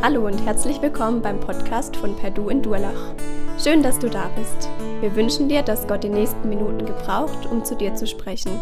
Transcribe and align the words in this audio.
Hallo 0.00 0.24
und 0.26 0.38
herzlich 0.46 0.80
willkommen 0.80 1.22
beim 1.22 1.40
Podcast 1.40 1.96
von 1.96 2.14
Perdu 2.14 2.50
in 2.50 2.62
Durlach. 2.62 3.16
Schön, 3.60 3.82
dass 3.82 3.98
du 3.98 4.08
da 4.08 4.28
bist. 4.28 4.68
Wir 5.00 5.12
wünschen 5.16 5.48
dir, 5.48 5.62
dass 5.62 5.88
Gott 5.88 6.04
die 6.04 6.08
nächsten 6.08 6.48
Minuten 6.48 6.86
gebraucht, 6.86 7.46
um 7.46 7.64
zu 7.64 7.74
dir 7.74 7.92
zu 7.96 8.06
sprechen. 8.06 8.52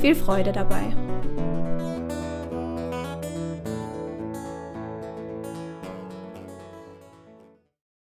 Viel 0.00 0.16
Freude 0.16 0.50
dabei. 0.50 0.82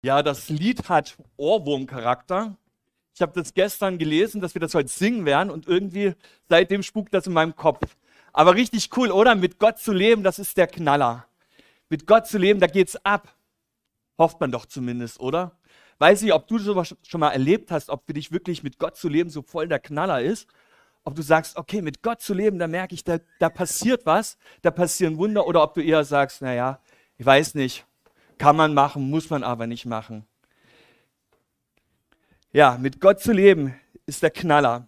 Ja, 0.04 0.22
das 0.22 0.50
Lied 0.50 0.90
hat 0.90 1.16
Ohrwurmcharakter. 1.38 2.58
Ich 3.16 3.22
habe 3.22 3.32
das 3.36 3.54
gestern 3.54 3.98
gelesen, 3.98 4.42
dass 4.42 4.54
wir 4.54 4.60
das 4.60 4.76
heute 4.76 4.90
singen 4.90 5.26
werden 5.26 5.50
und 5.50 5.66
irgendwie 5.66 6.14
seitdem 6.50 6.84
spukt 6.84 7.14
das 7.14 7.26
in 7.26 7.32
meinem 7.32 7.56
Kopf. 7.56 7.96
Aber 8.34 8.56
richtig 8.56 8.90
cool, 8.98 9.12
oder? 9.12 9.36
Mit 9.36 9.60
Gott 9.60 9.80
zu 9.80 9.94
leben, 9.94 10.24
das 10.24 10.40
ist 10.40 10.58
der 10.58 10.68
Knaller 10.68 11.29
mit 11.90 12.08
Gott 12.08 12.28
zu 12.28 12.38
leben, 12.38 12.60
da 12.60 12.68
geht's 12.68 12.96
ab. 13.04 13.36
Hofft 14.18 14.40
man 14.40 14.52
doch 14.52 14.66
zumindest, 14.66 15.20
oder? 15.20 15.58
Weiß 15.98 16.22
nicht, 16.22 16.34
ob 16.34 16.48
du 16.48 16.60
sowas 16.60 16.96
schon 17.04 17.20
mal 17.20 17.32
erlebt 17.32 17.72
hast, 17.72 17.90
ob 17.90 18.06
für 18.06 18.14
dich 18.14 18.32
wirklich 18.32 18.64
mit 18.64 18.80
Gott 18.80 18.96
zu 18.96 19.10
leben 19.10 19.30
so 19.30 19.42
voll 19.42 19.68
der 19.68 19.80
Knaller 19.80 20.22
ist. 20.22 20.48
Ob 21.04 21.16
du 21.16 21.22
sagst, 21.22 21.58
okay, 21.58 21.82
mit 21.82 22.02
Gott 22.04 22.22
zu 22.22 22.34
leben, 22.34 22.60
da 22.60 22.68
merke 22.68 22.94
ich, 22.94 23.04
da, 23.04 23.20
da 23.40 23.50
passiert 23.50 24.06
was, 24.06 24.38
da 24.62 24.72
passieren 24.72 25.18
Wunder. 25.18 25.48
Oder 25.48 25.64
ob 25.64 25.74
du 25.74 25.82
eher 25.82 26.04
sagst, 26.04 26.42
naja, 26.42 26.80
ich 27.18 27.26
weiß 27.26 27.56
nicht, 27.56 27.86
kann 28.38 28.56
man 28.56 28.74
machen, 28.74 29.10
muss 29.10 29.30
man 29.30 29.44
aber 29.44 29.68
nicht 29.68 29.86
machen. 29.86 30.26
Ja, 32.52 32.78
mit 32.80 33.00
Gott 33.02 33.20
zu 33.20 33.32
leben 33.32 33.80
ist 34.06 34.24
der 34.24 34.32
Knaller. 34.32 34.88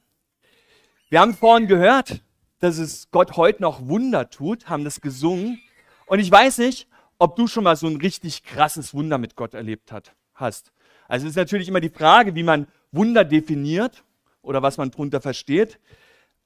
Wir 1.10 1.20
haben 1.20 1.34
vorhin 1.34 1.68
gehört, 1.68 2.24
dass 2.60 2.78
es 2.78 3.12
Gott 3.12 3.36
heute 3.36 3.62
noch 3.62 3.88
Wunder 3.88 4.30
tut, 4.30 4.70
haben 4.70 4.84
das 4.84 5.02
gesungen. 5.02 5.60
Und 6.06 6.20
ich 6.20 6.32
weiß 6.32 6.60
nicht, 6.60 6.88
ob 7.22 7.36
du 7.36 7.46
schon 7.46 7.64
mal 7.64 7.76
so 7.76 7.86
ein 7.86 7.98
richtig 7.98 8.42
krasses 8.42 8.96
Wunder 8.96 9.20
mit 9.20 9.36
Gott 9.36 9.54
erlebt 9.54 9.92
hat, 9.92 10.16
hast. 10.34 10.72
Also 11.08 11.28
es 11.28 11.34
ist 11.34 11.38
natürlich 11.38 11.68
immer 11.68 11.80
die 11.80 11.90
Frage, 11.90 12.34
wie 12.34 12.42
man 12.42 12.66
Wunder 12.92 13.24
definiert 13.24 14.04
oder 14.42 14.64
was 14.64 14.78
man 14.78 14.90
darunter 14.90 15.22
versteht. 15.22 15.80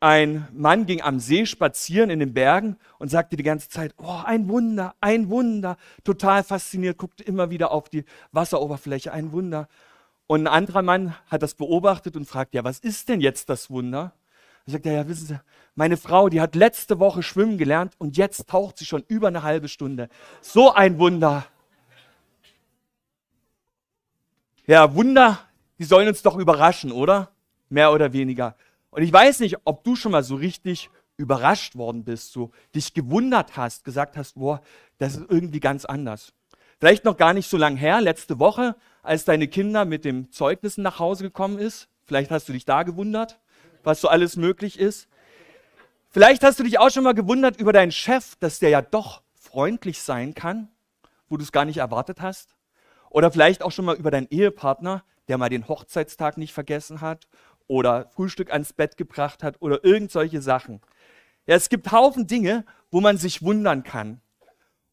Ein 0.01 0.49
Mann 0.51 0.85
ging 0.85 1.01
am 1.01 1.21
See 1.21 1.45
spazieren 1.45 2.09
in 2.09 2.19
den 2.19 2.33
Bergen 2.33 2.75
und 2.99 3.07
sagte 3.07 3.37
die 3.37 3.43
ganze 3.43 3.69
Zeit, 3.69 3.95
oh, 3.97 4.19
ein 4.25 4.49
Wunder, 4.49 4.95
ein 4.99 5.29
Wunder. 5.29 5.77
Total 6.03 6.43
fasziniert, 6.43 6.97
guckte 6.97 7.23
immer 7.23 7.49
wieder 7.49 7.71
auf 7.71 7.87
die 7.87 8.03
Wasseroberfläche, 8.33 9.13
ein 9.13 9.31
Wunder. 9.31 9.69
Und 10.27 10.41
ein 10.41 10.53
anderer 10.53 10.81
Mann 10.81 11.15
hat 11.27 11.41
das 11.41 11.55
beobachtet 11.55 12.17
und 12.17 12.25
fragt, 12.25 12.53
ja, 12.53 12.65
was 12.65 12.79
ist 12.79 13.07
denn 13.07 13.21
jetzt 13.21 13.47
das 13.47 13.69
Wunder? 13.69 14.11
Er 14.67 14.71
sagt, 14.71 14.85
ja, 14.87 14.93
ja, 14.93 15.07
wissen 15.07 15.27
Sie, 15.27 15.39
meine 15.75 15.95
Frau, 15.95 16.27
die 16.29 16.41
hat 16.41 16.55
letzte 16.55 16.97
Woche 16.99 17.21
schwimmen 17.21 17.57
gelernt 17.59 17.93
und 17.99 18.17
jetzt 18.17 18.49
taucht 18.49 18.77
sie 18.79 18.85
schon 18.85 19.03
über 19.07 19.27
eine 19.27 19.43
halbe 19.43 19.67
Stunde. 19.67 20.09
So 20.41 20.73
ein 20.73 20.97
Wunder. 20.97 21.45
Ja, 24.65 24.95
Wunder, 24.95 25.39
die 25.77 25.83
sollen 25.83 26.07
uns 26.07 26.23
doch 26.23 26.37
überraschen, 26.37 26.91
oder? 26.91 27.29
Mehr 27.69 27.91
oder 27.91 28.11
weniger. 28.11 28.55
Und 28.89 29.03
ich 29.03 29.13
weiß 29.13 29.41
nicht, 29.41 29.57
ob 29.65 29.83
du 29.83 29.95
schon 29.95 30.13
mal 30.13 30.23
so 30.23 30.35
richtig 30.35 30.89
überrascht 31.17 31.75
worden 31.75 32.03
bist, 32.03 32.31
so 32.31 32.51
dich 32.73 32.93
gewundert 32.93 33.57
hast, 33.57 33.83
gesagt 33.83 34.17
hast, 34.17 34.33
boah, 34.35 34.61
das 34.97 35.17
ist 35.17 35.29
irgendwie 35.29 35.59
ganz 35.59 35.85
anders. 35.85 36.33
Vielleicht 36.79 37.05
noch 37.05 37.17
gar 37.17 37.33
nicht 37.33 37.49
so 37.49 37.57
lang 37.57 37.75
her, 37.75 38.01
letzte 38.01 38.39
Woche, 38.39 38.75
als 39.03 39.25
deine 39.25 39.47
Kinder 39.47 39.85
mit 39.85 40.05
dem 40.05 40.31
Zeugnissen 40.31 40.83
nach 40.83 40.97
Hause 40.97 41.23
gekommen 41.23 41.59
ist. 41.59 41.87
Vielleicht 42.05 42.31
hast 42.31 42.49
du 42.49 42.53
dich 42.53 42.65
da 42.65 42.83
gewundert 42.83 43.39
was 43.85 44.01
so 44.01 44.07
alles 44.07 44.35
möglich 44.35 44.79
ist. 44.79 45.07
Vielleicht 46.09 46.43
hast 46.43 46.59
du 46.59 46.63
dich 46.63 46.79
auch 46.79 46.89
schon 46.89 47.03
mal 47.03 47.13
gewundert 47.13 47.59
über 47.59 47.73
deinen 47.73 47.91
Chef, 47.91 48.35
dass 48.39 48.59
der 48.59 48.69
ja 48.69 48.81
doch 48.81 49.21
freundlich 49.33 50.01
sein 50.01 50.33
kann, 50.33 50.69
wo 51.29 51.37
du 51.37 51.43
es 51.43 51.51
gar 51.51 51.65
nicht 51.65 51.77
erwartet 51.77 52.21
hast. 52.21 52.55
Oder 53.09 53.31
vielleicht 53.31 53.63
auch 53.63 53.71
schon 53.71 53.85
mal 53.85 53.95
über 53.95 54.11
deinen 54.11 54.27
Ehepartner, 54.29 55.03
der 55.27 55.37
mal 55.37 55.49
den 55.49 55.67
Hochzeitstag 55.67 56.37
nicht 56.37 56.53
vergessen 56.53 57.01
hat 57.01 57.27
oder 57.67 58.09
Frühstück 58.13 58.51
ans 58.51 58.73
Bett 58.73 58.97
gebracht 58.97 59.43
hat 59.43 59.57
oder 59.61 59.83
irgend 59.83 60.11
solche 60.11 60.41
Sachen. 60.41 60.81
Ja, 61.47 61.55
es 61.55 61.69
gibt 61.69 61.91
Haufen 61.91 62.27
Dinge, 62.27 62.65
wo 62.91 63.01
man 63.01 63.17
sich 63.17 63.41
wundern 63.41 63.83
kann. 63.83 64.21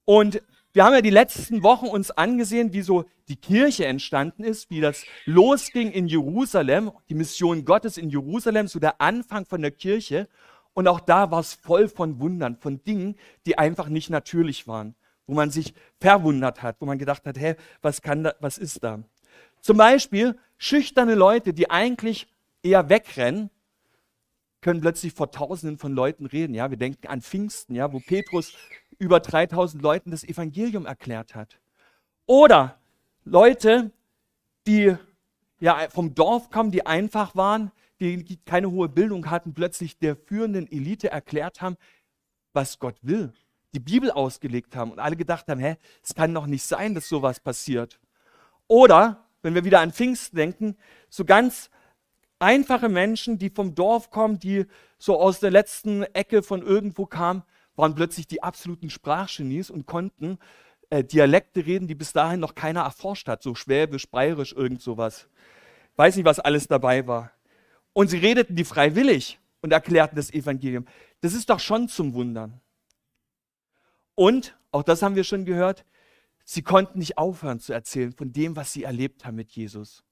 Und 0.05 0.43
wir 0.72 0.84
haben 0.84 0.94
ja 0.94 1.03
die 1.03 1.10
letzten 1.10 1.62
Wochen 1.62 1.87
uns 1.87 2.10
angesehen, 2.10 2.72
wie 2.72 2.83
so 2.83 3.05
die 3.28 3.37
Kirche 3.37 3.87
entstanden 3.87 4.43
ist, 4.43 4.71
wie 4.71 4.81
das 4.81 5.05
losging 5.27 5.91
in 5.91 6.06
Jerusalem, 6.06 6.93
die 7.10 7.15
Mission 7.15 7.65
Gottes 7.65 7.99
in 7.99 8.09
Jerusalem, 8.09 8.69
so 8.69 8.78
der 8.78 9.00
Anfang 9.00 9.44
von 9.44 9.60
der 9.60 9.71
Kirche. 9.71 10.28
Und 10.72 10.88
auch 10.88 11.00
da 11.00 11.31
war 11.31 11.41
es 11.41 11.53
voll 11.53 11.88
von 11.88 12.21
Wundern, 12.21 12.56
von 12.56 12.83
Dingen, 12.83 13.16
die 13.44 13.59
einfach 13.59 13.88
nicht 13.88 14.09
natürlich 14.09 14.66
waren, 14.66 14.94
wo 15.27 15.34
man 15.34 15.50
sich 15.50 15.75
verwundert 16.00 16.62
hat, 16.62 16.77
wo 16.81 16.87
man 16.87 16.99
gedacht 16.99 17.27
hat, 17.27 17.39
hä, 17.39 17.56
was 17.83 18.00
kann 18.00 18.25
da, 18.25 18.34
was 18.41 18.56
ist 18.56 18.83
da? 18.83 19.03
Zum 19.60 19.77
Beispiel 19.77 20.39
schüchterne 20.56 21.15
Leute, 21.15 21.53
die 21.53 21.71
eigentlich 21.71 22.27
eher 22.62 22.89
wegrennen, 22.89 23.50
können 24.62 24.81
plötzlich 24.81 25.12
vor 25.12 25.31
Tausenden 25.31 25.77
von 25.77 25.93
Leuten 25.93 26.25
reden. 26.25 26.54
Ja, 26.54 26.71
wir 26.71 26.78
denken 26.78 27.09
an 27.09 27.21
Pfingsten, 27.21 27.75
ja, 27.75 27.93
wo 27.93 27.99
Petrus 27.99 28.54
über 29.03 29.19
3000 29.19 29.83
Leuten 29.83 30.13
das 30.13 30.23
Evangelium 30.23 30.87
erklärt 30.87 31.35
hat. 31.35 31.59
Oder 32.27 32.79
Leute, 33.25 33.91
die 34.69 34.97
ja 35.59 35.89
vom 35.91 36.15
Dorf 36.15 36.51
kommen, 36.51 36.71
die 36.71 36.87
einfach 36.87 37.35
waren, 37.35 37.73
die 37.99 38.39
keine 38.47 38.71
hohe 38.71 38.89
Bildung 38.89 39.29
hatten, 39.29 39.55
plötzlich 39.55 39.99
der 39.99 40.15
führenden 40.15 40.71
Elite 40.71 41.11
erklärt 41.11 41.61
haben, 41.61 41.77
was 42.53 42.79
Gott 42.79 42.95
will. 43.03 43.33
Die 43.75 43.81
Bibel 43.81 44.13
ausgelegt 44.13 44.77
haben 44.77 44.93
und 44.93 45.01
alle 45.01 45.17
gedacht 45.17 45.49
haben, 45.49 45.59
hä, 45.59 45.79
es 46.01 46.15
kann 46.15 46.33
doch 46.33 46.47
nicht 46.47 46.63
sein, 46.63 46.95
dass 46.95 47.09
sowas 47.09 47.41
passiert. 47.41 47.99
Oder, 48.69 49.25
wenn 49.43 49.57
wir 49.57 49.65
wieder 49.65 49.81
an 49.81 49.91
Pfingsten 49.91 50.37
denken, 50.37 50.77
so 51.09 51.25
ganz 51.25 51.71
einfache 52.39 52.89
Menschen, 52.89 53.37
die 53.37 53.51
vom 53.51 53.75
Dorf 53.75 54.11
kommen, 54.11 54.39
die 54.39 54.67
so 54.97 55.19
aus 55.19 55.41
der 55.41 55.51
letzten 55.51 56.05
Ecke 56.05 56.45
von 56.45 56.63
irgendwo 56.63 57.07
kamen, 57.07 57.43
waren 57.77 57.94
plötzlich 57.94 58.27
die 58.27 58.43
absoluten 58.43 58.91
Sprachgenies 58.91 59.71
und 59.71 59.87
konnten 59.87 60.38
äh, 60.91 61.03
Dialekte 61.03 61.65
reden, 61.65 61.88
die 61.88 61.94
bis 61.94 62.12
dahin 62.12 62.41
noch 62.41 62.55
keiner 62.55 62.83
erforscht 62.83 63.28
hat, 63.28 63.43
so 63.43 63.55
Schwäbisch, 63.55 64.09
Bayerisch, 64.09 64.53
irgend 64.53 64.83
sowas. 64.83 65.28
Weiß 65.97 66.16
nicht, 66.16 66.25
was 66.25 66.38
alles 66.38 66.69
dabei 66.69 67.06
war. 67.06 67.33
Und 67.93 68.09
sie 68.09 68.19
redeten 68.19 68.56
die 68.56 68.65
freiwillig 68.65 69.38
und 69.60 69.72
erklärten 69.72 70.16
das 70.16 70.33
Evangelium. 70.33 70.87
Das 71.21 71.34
ist 71.34 71.50
doch 71.50 71.60
schon 71.60 71.88
zum 71.88 72.15
Wundern. 72.15 72.60
Und, 74.15 74.56
auch 74.71 74.83
das 74.83 75.03
haben 75.03 75.16
wir 75.16 75.25
schon 75.25 75.44
gehört, 75.44 75.84
sie 76.44 76.62
konnten 76.62 76.99
nicht 76.99 77.19
aufhören 77.19 77.60
zu 77.60 77.72
erzählen 77.72 78.12
von 78.12 78.33
dem, 78.33 78.56
was 78.56 78.72
sie 78.72 78.84
erlebt 78.84 79.25
haben 79.25 79.37
mit 79.37 79.50
Jesus. 79.53 80.04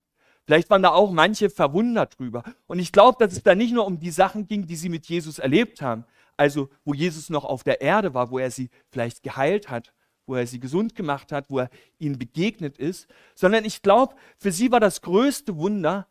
Vielleicht 0.44 0.70
waren 0.70 0.82
da 0.82 0.90
auch 0.90 1.12
manche 1.12 1.50
verwundert 1.50 2.18
drüber. 2.18 2.42
Und 2.66 2.78
ich 2.78 2.92
glaube, 2.92 3.24
dass 3.24 3.34
es 3.34 3.42
da 3.42 3.54
nicht 3.54 3.72
nur 3.72 3.86
um 3.86 3.98
die 3.98 4.10
Sachen 4.10 4.46
ging, 4.46 4.66
die 4.66 4.76
sie 4.76 4.88
mit 4.88 5.06
Jesus 5.06 5.38
erlebt 5.38 5.82
haben, 5.82 6.04
also 6.40 6.70
wo 6.86 6.94
Jesus 6.94 7.28
noch 7.28 7.44
auf 7.44 7.64
der 7.64 7.82
Erde 7.82 8.14
war, 8.14 8.30
wo 8.30 8.38
er 8.38 8.50
sie 8.50 8.70
vielleicht 8.88 9.22
geheilt 9.22 9.68
hat, 9.68 9.92
wo 10.24 10.36
er 10.36 10.46
sie 10.46 10.58
gesund 10.58 10.94
gemacht 10.94 11.32
hat, 11.32 11.50
wo 11.50 11.58
er 11.58 11.68
ihnen 11.98 12.18
begegnet 12.18 12.78
ist, 12.78 13.08
sondern 13.34 13.66
ich 13.66 13.82
glaube, 13.82 14.14
für 14.38 14.50
sie 14.50 14.72
war 14.72 14.80
das 14.80 15.02
größte 15.02 15.58
Wunder 15.58 16.08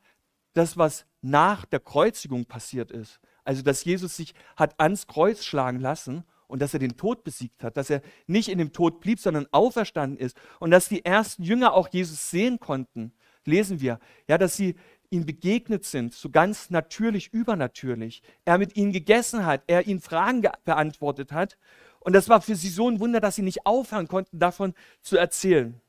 das, 0.53 0.77
was 0.77 1.07
nach 1.23 1.65
der 1.65 1.79
Kreuzigung 1.79 2.45
passiert 2.45 2.91
ist. 2.91 3.19
Also, 3.43 3.63
dass 3.63 3.83
Jesus 3.83 4.17
sich 4.17 4.35
hat 4.55 4.79
ans 4.79 5.07
Kreuz 5.07 5.43
schlagen 5.43 5.79
lassen 5.79 6.23
und 6.47 6.61
dass 6.61 6.75
er 6.75 6.79
den 6.79 6.95
Tod 6.95 7.23
besiegt 7.23 7.63
hat, 7.63 7.75
dass 7.75 7.89
er 7.89 8.03
nicht 8.27 8.49
in 8.49 8.59
dem 8.59 8.71
Tod 8.71 8.99
blieb, 8.99 9.19
sondern 9.19 9.47
auferstanden 9.49 10.19
ist 10.19 10.37
und 10.59 10.69
dass 10.69 10.89
die 10.89 11.03
ersten 11.03 11.41
Jünger 11.41 11.73
auch 11.73 11.87
Jesus 11.87 12.29
sehen 12.29 12.59
konnten, 12.59 13.13
lesen 13.45 13.81
wir, 13.81 13.99
ja, 14.27 14.37
dass 14.37 14.55
sie 14.55 14.75
ihm 15.11 15.25
begegnet 15.25 15.85
sind, 15.85 16.13
so 16.13 16.29
ganz 16.29 16.69
natürlich, 16.69 17.33
übernatürlich. 17.33 18.21
Er 18.45 18.57
mit 18.57 18.75
ihnen 18.75 18.91
gegessen 18.91 19.45
hat, 19.45 19.63
er 19.67 19.87
ihnen 19.87 20.01
Fragen 20.01 20.47
beantwortet 20.65 21.31
hat. 21.31 21.57
Und 21.99 22.13
das 22.13 22.29
war 22.29 22.41
für 22.41 22.55
sie 22.55 22.69
so 22.69 22.89
ein 22.89 22.99
Wunder, 22.99 23.19
dass 23.19 23.35
sie 23.35 23.41
nicht 23.41 23.65
aufhören 23.65 24.07
konnten, 24.07 24.39
davon 24.39 24.73
zu 25.01 25.17
erzählen. 25.17 25.79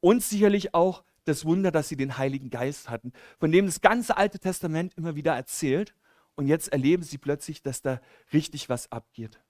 Und 0.00 0.22
sicherlich 0.22 0.74
auch 0.74 1.04
das 1.24 1.44
Wunder, 1.44 1.70
dass 1.70 1.88
sie 1.88 1.96
den 1.96 2.18
Heiligen 2.18 2.50
Geist 2.50 2.90
hatten, 2.90 3.12
von 3.38 3.50
dem 3.50 3.66
das 3.66 3.80
ganze 3.80 4.16
Alte 4.16 4.38
Testament 4.38 4.94
immer 4.96 5.16
wieder 5.16 5.34
erzählt. 5.34 5.94
Und 6.36 6.46
jetzt 6.46 6.68
erleben 6.72 7.02
sie 7.02 7.18
plötzlich, 7.18 7.62
dass 7.62 7.82
da 7.82 8.00
richtig 8.32 8.68
was 8.68 8.90
abgeht. 8.92 9.40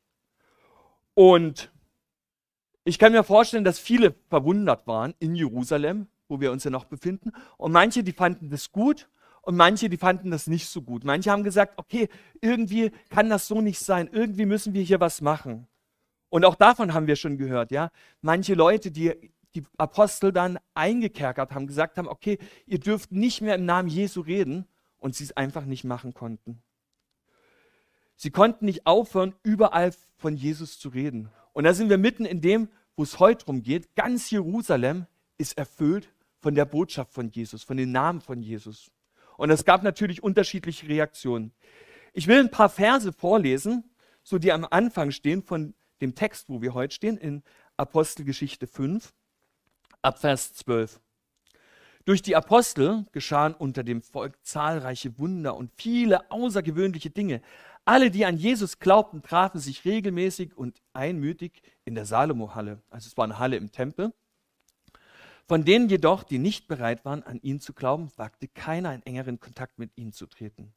Und 1.14 1.72
ich 2.84 2.98
kann 2.98 3.12
mir 3.12 3.24
vorstellen, 3.24 3.64
dass 3.64 3.78
viele 3.78 4.14
verwundert 4.28 4.86
waren 4.86 5.14
in 5.18 5.34
Jerusalem, 5.34 6.08
wo 6.28 6.40
wir 6.40 6.52
uns 6.52 6.64
ja 6.64 6.70
noch 6.70 6.84
befinden. 6.84 7.32
Und 7.56 7.72
manche, 7.72 8.02
die 8.02 8.12
fanden 8.12 8.50
das 8.50 8.72
gut 8.72 9.08
und 9.42 9.56
manche, 9.56 9.88
die 9.88 9.96
fanden 9.96 10.30
das 10.30 10.46
nicht 10.46 10.68
so 10.68 10.82
gut. 10.82 11.04
Manche 11.04 11.30
haben 11.30 11.44
gesagt, 11.44 11.74
okay, 11.76 12.08
irgendwie 12.40 12.90
kann 13.10 13.28
das 13.28 13.46
so 13.46 13.60
nicht 13.60 13.80
sein, 13.80 14.08
irgendwie 14.10 14.46
müssen 14.46 14.74
wir 14.74 14.82
hier 14.82 15.00
was 15.00 15.20
machen. 15.20 15.66
Und 16.30 16.44
auch 16.44 16.54
davon 16.54 16.94
haben 16.94 17.06
wir 17.06 17.16
schon 17.16 17.36
gehört, 17.36 17.70
ja. 17.70 17.90
Manche 18.20 18.54
Leute, 18.54 18.90
die 18.90 19.32
die 19.54 19.62
Apostel 19.76 20.32
dann 20.32 20.58
eingekerkert 20.74 21.52
haben, 21.52 21.66
gesagt 21.66 21.98
haben, 21.98 22.08
okay, 22.08 22.38
ihr 22.66 22.80
dürft 22.80 23.12
nicht 23.12 23.40
mehr 23.40 23.54
im 23.54 23.64
Namen 23.64 23.88
Jesu 23.88 24.20
reden 24.20 24.66
und 24.98 25.14
sie 25.14 25.24
es 25.24 25.36
einfach 25.36 25.64
nicht 25.64 25.84
machen 25.84 26.12
konnten. 26.12 26.62
Sie 28.16 28.30
konnten 28.30 28.64
nicht 28.64 28.86
aufhören, 28.86 29.34
überall 29.42 29.92
von 30.16 30.36
Jesus 30.36 30.78
zu 30.78 30.88
reden. 30.88 31.30
Und 31.52 31.64
da 31.64 31.74
sind 31.74 31.90
wir 31.90 31.98
mitten 31.98 32.24
in 32.24 32.40
dem, 32.40 32.68
wo 32.96 33.02
es 33.02 33.18
heute 33.18 33.44
darum 33.44 33.62
geht, 33.62 33.94
ganz 33.96 34.30
Jerusalem 34.30 35.06
ist 35.36 35.58
erfüllt 35.58 36.12
von 36.44 36.54
der 36.54 36.66
Botschaft 36.66 37.14
von 37.14 37.30
Jesus, 37.30 37.62
von 37.62 37.78
den 37.78 37.90
Namen 37.90 38.20
von 38.20 38.42
Jesus. 38.42 38.90
Und 39.38 39.48
es 39.48 39.64
gab 39.64 39.82
natürlich 39.82 40.22
unterschiedliche 40.22 40.86
Reaktionen. 40.86 41.54
Ich 42.12 42.26
will 42.26 42.38
ein 42.38 42.50
paar 42.50 42.68
Verse 42.68 43.14
vorlesen, 43.14 43.96
so 44.22 44.36
die 44.36 44.52
am 44.52 44.66
Anfang 44.70 45.10
stehen 45.10 45.42
von 45.42 45.72
dem 46.02 46.14
Text, 46.14 46.50
wo 46.50 46.60
wir 46.60 46.74
heute 46.74 46.94
stehen, 46.94 47.16
in 47.16 47.42
Apostelgeschichte 47.78 48.66
5, 48.66 49.14
ab 50.02 50.18
Vers 50.18 50.52
12. 50.52 51.00
Durch 52.04 52.20
die 52.20 52.36
Apostel 52.36 53.06
geschahen 53.12 53.54
unter 53.54 53.82
dem 53.82 54.02
Volk 54.02 54.36
zahlreiche 54.44 55.18
Wunder 55.18 55.56
und 55.56 55.72
viele 55.74 56.30
außergewöhnliche 56.30 57.08
Dinge. 57.08 57.40
Alle, 57.86 58.10
die 58.10 58.26
an 58.26 58.36
Jesus 58.36 58.78
glaubten, 58.78 59.22
trafen 59.22 59.60
sich 59.60 59.86
regelmäßig 59.86 60.54
und 60.58 60.82
einmütig 60.92 61.62
in 61.86 61.94
der 61.94 62.04
Salomo-Halle. 62.04 62.82
Also 62.90 63.06
es 63.06 63.16
war 63.16 63.24
eine 63.24 63.38
Halle 63.38 63.56
im 63.56 63.72
Tempel. 63.72 64.12
Von 65.46 65.64
denen 65.64 65.88
jedoch, 65.88 66.22
die 66.22 66.38
nicht 66.38 66.68
bereit 66.68 67.04
waren, 67.04 67.22
an 67.22 67.38
ihn 67.42 67.60
zu 67.60 67.74
glauben, 67.74 68.10
wagte 68.16 68.48
keiner 68.48 68.94
in 68.94 69.02
engeren 69.04 69.40
Kontakt 69.40 69.78
mit 69.78 69.90
ihnen 69.96 70.12
zu 70.12 70.26
treten. 70.26 70.72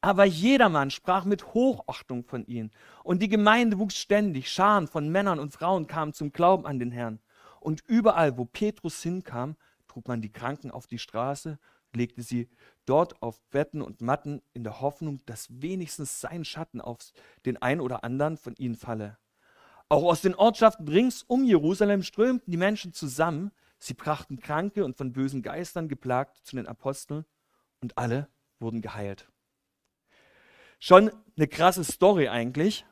Aber 0.00 0.24
jedermann 0.24 0.90
sprach 0.90 1.24
mit 1.24 1.52
Hochachtung 1.54 2.24
von 2.24 2.46
ihnen. 2.46 2.70
Und 3.02 3.20
die 3.20 3.28
Gemeinde 3.28 3.78
wuchs 3.78 3.96
ständig. 3.96 4.50
Scharen 4.50 4.86
von 4.86 5.08
Männern 5.08 5.38
und 5.40 5.52
Frauen 5.52 5.86
kamen 5.86 6.14
zum 6.14 6.32
Glauben 6.32 6.66
an 6.66 6.78
den 6.78 6.92
Herrn. 6.92 7.20
Und 7.60 7.82
überall, 7.86 8.38
wo 8.38 8.44
Petrus 8.44 9.02
hinkam, 9.02 9.56
trug 9.88 10.06
man 10.08 10.22
die 10.22 10.32
Kranken 10.32 10.70
auf 10.70 10.86
die 10.86 10.98
Straße, 10.98 11.58
legte 11.94 12.22
sie 12.22 12.48
dort 12.86 13.20
auf 13.22 13.40
Betten 13.50 13.82
und 13.82 14.00
Matten 14.00 14.40
in 14.54 14.62
der 14.62 14.80
Hoffnung, 14.80 15.20
dass 15.26 15.48
wenigstens 15.50 16.20
sein 16.20 16.44
Schatten 16.44 16.80
auf 16.80 16.98
den 17.44 17.60
einen 17.60 17.80
oder 17.80 18.04
anderen 18.04 18.36
von 18.36 18.54
ihnen 18.56 18.76
falle. 18.76 19.18
Auch 19.88 20.04
aus 20.04 20.22
den 20.22 20.34
Ortschaften 20.34 20.86
rings 20.86 21.22
um 21.22 21.44
Jerusalem 21.44 22.02
strömten 22.02 22.50
die 22.50 22.56
Menschen 22.56 22.92
zusammen, 22.92 23.50
Sie 23.78 23.94
brachten 23.94 24.40
Kranke 24.40 24.84
und 24.84 24.96
von 24.96 25.12
bösen 25.12 25.42
Geistern 25.42 25.88
geplagt 25.88 26.38
zu 26.44 26.56
den 26.56 26.66
Aposteln 26.66 27.24
und 27.80 27.96
alle 27.96 28.28
wurden 28.58 28.82
geheilt. 28.82 29.28
Schon 30.80 31.10
eine 31.36 31.48
krasse 31.48 31.84
Story 31.84 32.28
eigentlich. 32.28 32.84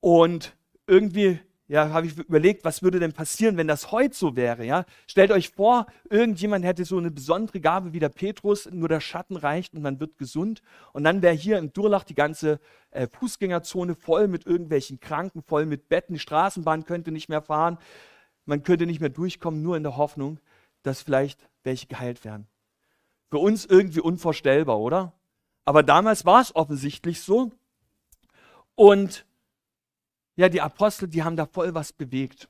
Und 0.00 0.56
irgendwie 0.86 1.40
ja, 1.68 1.90
habe 1.90 2.06
ich 2.06 2.16
überlegt, 2.16 2.64
was 2.64 2.82
würde 2.82 2.98
denn 2.98 3.12
passieren, 3.12 3.58
wenn 3.58 3.68
das 3.68 3.92
heute 3.92 4.16
so 4.16 4.36
wäre? 4.36 4.64
Ja? 4.64 4.86
Stellt 5.06 5.30
euch 5.30 5.50
vor, 5.50 5.86
irgendjemand 6.08 6.64
hätte 6.64 6.86
so 6.86 6.96
eine 6.96 7.10
besondere 7.10 7.60
Gabe 7.60 7.92
wie 7.92 7.98
der 7.98 8.08
Petrus, 8.08 8.70
nur 8.70 8.88
der 8.88 9.00
Schatten 9.00 9.36
reicht 9.36 9.74
und 9.74 9.82
man 9.82 10.00
wird 10.00 10.16
gesund. 10.16 10.62
Und 10.94 11.04
dann 11.04 11.20
wäre 11.20 11.34
hier 11.34 11.58
im 11.58 11.72
Durlach 11.72 12.04
die 12.04 12.14
ganze 12.14 12.58
äh, 12.90 13.06
Fußgängerzone 13.06 13.94
voll 13.94 14.28
mit 14.28 14.46
irgendwelchen 14.46 14.98
Kranken, 14.98 15.42
voll 15.42 15.66
mit 15.66 15.90
Betten. 15.90 16.14
Die 16.14 16.20
Straßenbahn 16.20 16.86
könnte 16.86 17.12
nicht 17.12 17.28
mehr 17.28 17.42
fahren 17.42 17.78
man 18.48 18.62
könnte 18.62 18.86
nicht 18.86 19.00
mehr 19.00 19.10
durchkommen, 19.10 19.62
nur 19.62 19.76
in 19.76 19.82
der 19.82 19.96
Hoffnung, 19.96 20.40
dass 20.82 21.02
vielleicht 21.02 21.48
welche 21.62 21.86
geheilt 21.86 22.24
werden. 22.24 22.46
Für 23.30 23.38
uns 23.38 23.66
irgendwie 23.66 24.00
unvorstellbar, 24.00 24.78
oder? 24.78 25.12
Aber 25.64 25.82
damals 25.82 26.24
war 26.24 26.40
es 26.40 26.56
offensichtlich 26.56 27.20
so. 27.20 27.52
Und 28.74 29.26
ja, 30.36 30.48
die 30.48 30.62
Apostel, 30.62 31.08
die 31.08 31.22
haben 31.22 31.36
da 31.36 31.46
voll 31.46 31.74
was 31.74 31.92
bewegt. 31.92 32.48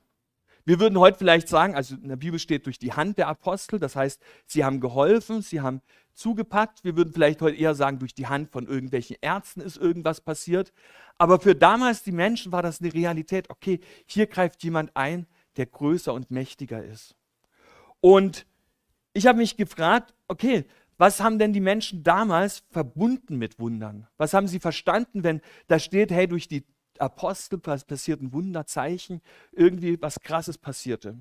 Wir 0.63 0.79
würden 0.79 0.99
heute 0.99 1.17
vielleicht 1.17 1.47
sagen, 1.47 1.75
also 1.75 1.95
in 1.95 2.09
der 2.09 2.15
Bibel 2.15 2.37
steht 2.37 2.65
durch 2.67 2.77
die 2.77 2.93
Hand 2.93 3.17
der 3.17 3.27
Apostel, 3.27 3.79
das 3.79 3.95
heißt, 3.95 4.21
sie 4.45 4.63
haben 4.63 4.79
geholfen, 4.79 5.41
sie 5.41 5.61
haben 5.61 5.81
zugepackt. 6.13 6.83
Wir 6.83 6.95
würden 6.95 7.11
vielleicht 7.11 7.41
heute 7.41 7.57
eher 7.57 7.73
sagen, 7.73 7.97
durch 7.97 8.13
die 8.13 8.27
Hand 8.27 8.51
von 8.51 8.67
irgendwelchen 8.67 9.17
Ärzten 9.21 9.61
ist 9.61 9.77
irgendwas 9.77 10.21
passiert. 10.21 10.71
Aber 11.17 11.39
für 11.39 11.55
damals 11.55 12.03
die 12.03 12.11
Menschen 12.11 12.51
war 12.51 12.61
das 12.61 12.81
eine 12.81 12.93
Realität. 12.93 13.49
Okay, 13.49 13.79
hier 14.05 14.27
greift 14.27 14.63
jemand 14.63 14.95
ein, 14.95 15.25
der 15.59 15.67
größer 15.67 16.13
und 16.13 16.31
mächtiger 16.31 16.83
ist. 16.83 17.15
Und 18.01 18.47
ich 19.13 19.27
habe 19.27 19.37
mich 19.37 19.57
gefragt, 19.57 20.13
okay, 20.27 20.65
was 20.97 21.21
haben 21.21 21.39
denn 21.39 21.53
die 21.53 21.59
Menschen 21.59 22.03
damals 22.03 22.63
verbunden 22.71 23.37
mit 23.37 23.59
Wundern? 23.59 24.07
Was 24.17 24.33
haben 24.33 24.47
sie 24.47 24.59
verstanden, 24.59 25.23
wenn 25.23 25.41
da 25.67 25.79
steht, 25.79 26.11
hey, 26.11 26.27
durch 26.27 26.47
die 26.47 26.65
Apostel 26.97 27.59
passierten 27.59 28.33
Wunderzeichen, 28.33 29.21
irgendwie 29.51 30.01
was 30.01 30.19
Krasses 30.21 30.57
passierte? 30.57 31.17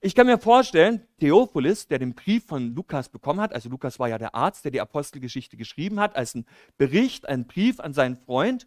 Ich 0.00 0.14
kann 0.14 0.26
mir 0.26 0.38
vorstellen, 0.38 1.06
Theophilus, 1.18 1.86
der 1.86 1.98
den 1.98 2.14
Brief 2.14 2.46
von 2.46 2.74
Lukas 2.74 3.10
bekommen 3.10 3.40
hat, 3.40 3.52
also 3.52 3.68
Lukas 3.68 3.98
war 3.98 4.08
ja 4.08 4.18
der 4.18 4.34
Arzt, 4.34 4.64
der 4.64 4.70
die 4.70 4.80
Apostelgeschichte 4.80 5.56
geschrieben 5.56 6.00
hat, 6.00 6.16
als 6.16 6.34
ein 6.34 6.46
Bericht, 6.78 7.28
ein 7.28 7.46
Brief 7.46 7.80
an 7.80 7.92
seinen 7.92 8.16
Freund. 8.16 8.66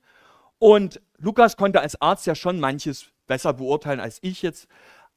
Und 0.60 1.02
Lukas 1.18 1.58
konnte 1.58 1.82
als 1.82 2.00
Arzt 2.02 2.28
ja 2.28 2.36
schon 2.36 2.60
manches 2.60 3.13
besser 3.28 3.54
beurteilen 3.54 4.00
als 4.00 4.20
ich 4.22 4.42
jetzt. 4.42 4.68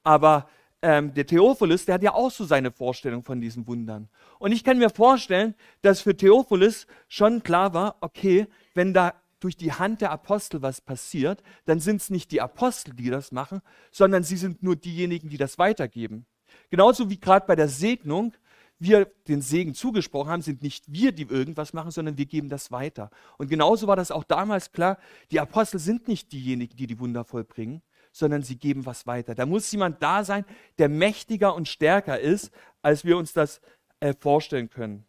Aber 0.02 0.48
ähm, 0.82 1.14
der 1.14 1.26
Theophilus, 1.26 1.84
der 1.84 1.96
hat 1.96 2.02
ja 2.02 2.14
auch 2.14 2.30
so 2.30 2.44
seine 2.44 2.70
Vorstellung 2.70 3.22
von 3.22 3.40
diesen 3.40 3.66
Wundern. 3.66 4.08
Und 4.38 4.52
ich 4.52 4.62
kann 4.62 4.78
mir 4.78 4.90
vorstellen, 4.90 5.54
dass 5.82 6.00
für 6.00 6.16
Theophilus 6.16 6.86
schon 7.08 7.42
klar 7.42 7.74
war, 7.74 7.96
okay, 8.00 8.46
wenn 8.74 8.92
da 8.92 9.14
durch 9.40 9.56
die 9.56 9.72
Hand 9.72 10.00
der 10.00 10.10
Apostel 10.10 10.62
was 10.62 10.80
passiert, 10.80 11.42
dann 11.64 11.80
sind 11.80 12.00
es 12.00 12.10
nicht 12.10 12.30
die 12.30 12.40
Apostel, 12.40 12.94
die 12.94 13.10
das 13.10 13.32
machen, 13.32 13.60
sondern 13.90 14.22
sie 14.22 14.36
sind 14.36 14.62
nur 14.62 14.76
diejenigen, 14.76 15.28
die 15.28 15.36
das 15.36 15.58
weitergeben. 15.58 16.26
Genauso 16.70 17.10
wie 17.10 17.20
gerade 17.20 17.46
bei 17.46 17.56
der 17.56 17.68
Segnung 17.68 18.32
wir 18.78 19.06
den 19.28 19.40
Segen 19.40 19.74
zugesprochen 19.74 20.30
haben, 20.30 20.42
sind 20.42 20.62
nicht 20.62 20.84
wir, 20.92 21.12
die 21.12 21.22
irgendwas 21.22 21.72
machen, 21.72 21.90
sondern 21.90 22.18
wir 22.18 22.26
geben 22.26 22.48
das 22.48 22.70
weiter. 22.70 23.10
Und 23.38 23.48
genauso 23.48 23.86
war 23.86 23.96
das 23.96 24.10
auch 24.10 24.24
damals 24.24 24.72
klar, 24.72 24.98
die 25.30 25.40
Apostel 25.40 25.78
sind 25.78 26.08
nicht 26.08 26.32
diejenigen, 26.32 26.76
die 26.76 26.86
die 26.86 26.98
Wunder 26.98 27.24
vollbringen, 27.24 27.82
sondern 28.16 28.42
sie 28.42 28.56
geben 28.56 28.86
was 28.86 29.06
weiter. 29.06 29.34
Da 29.34 29.44
muss 29.44 29.70
jemand 29.70 30.02
da 30.02 30.24
sein, 30.24 30.46
der 30.78 30.88
mächtiger 30.88 31.54
und 31.54 31.68
stärker 31.68 32.18
ist, 32.18 32.50
als 32.80 33.04
wir 33.04 33.18
uns 33.18 33.34
das 33.34 33.60
äh, 34.00 34.14
vorstellen 34.18 34.70
können. 34.70 35.04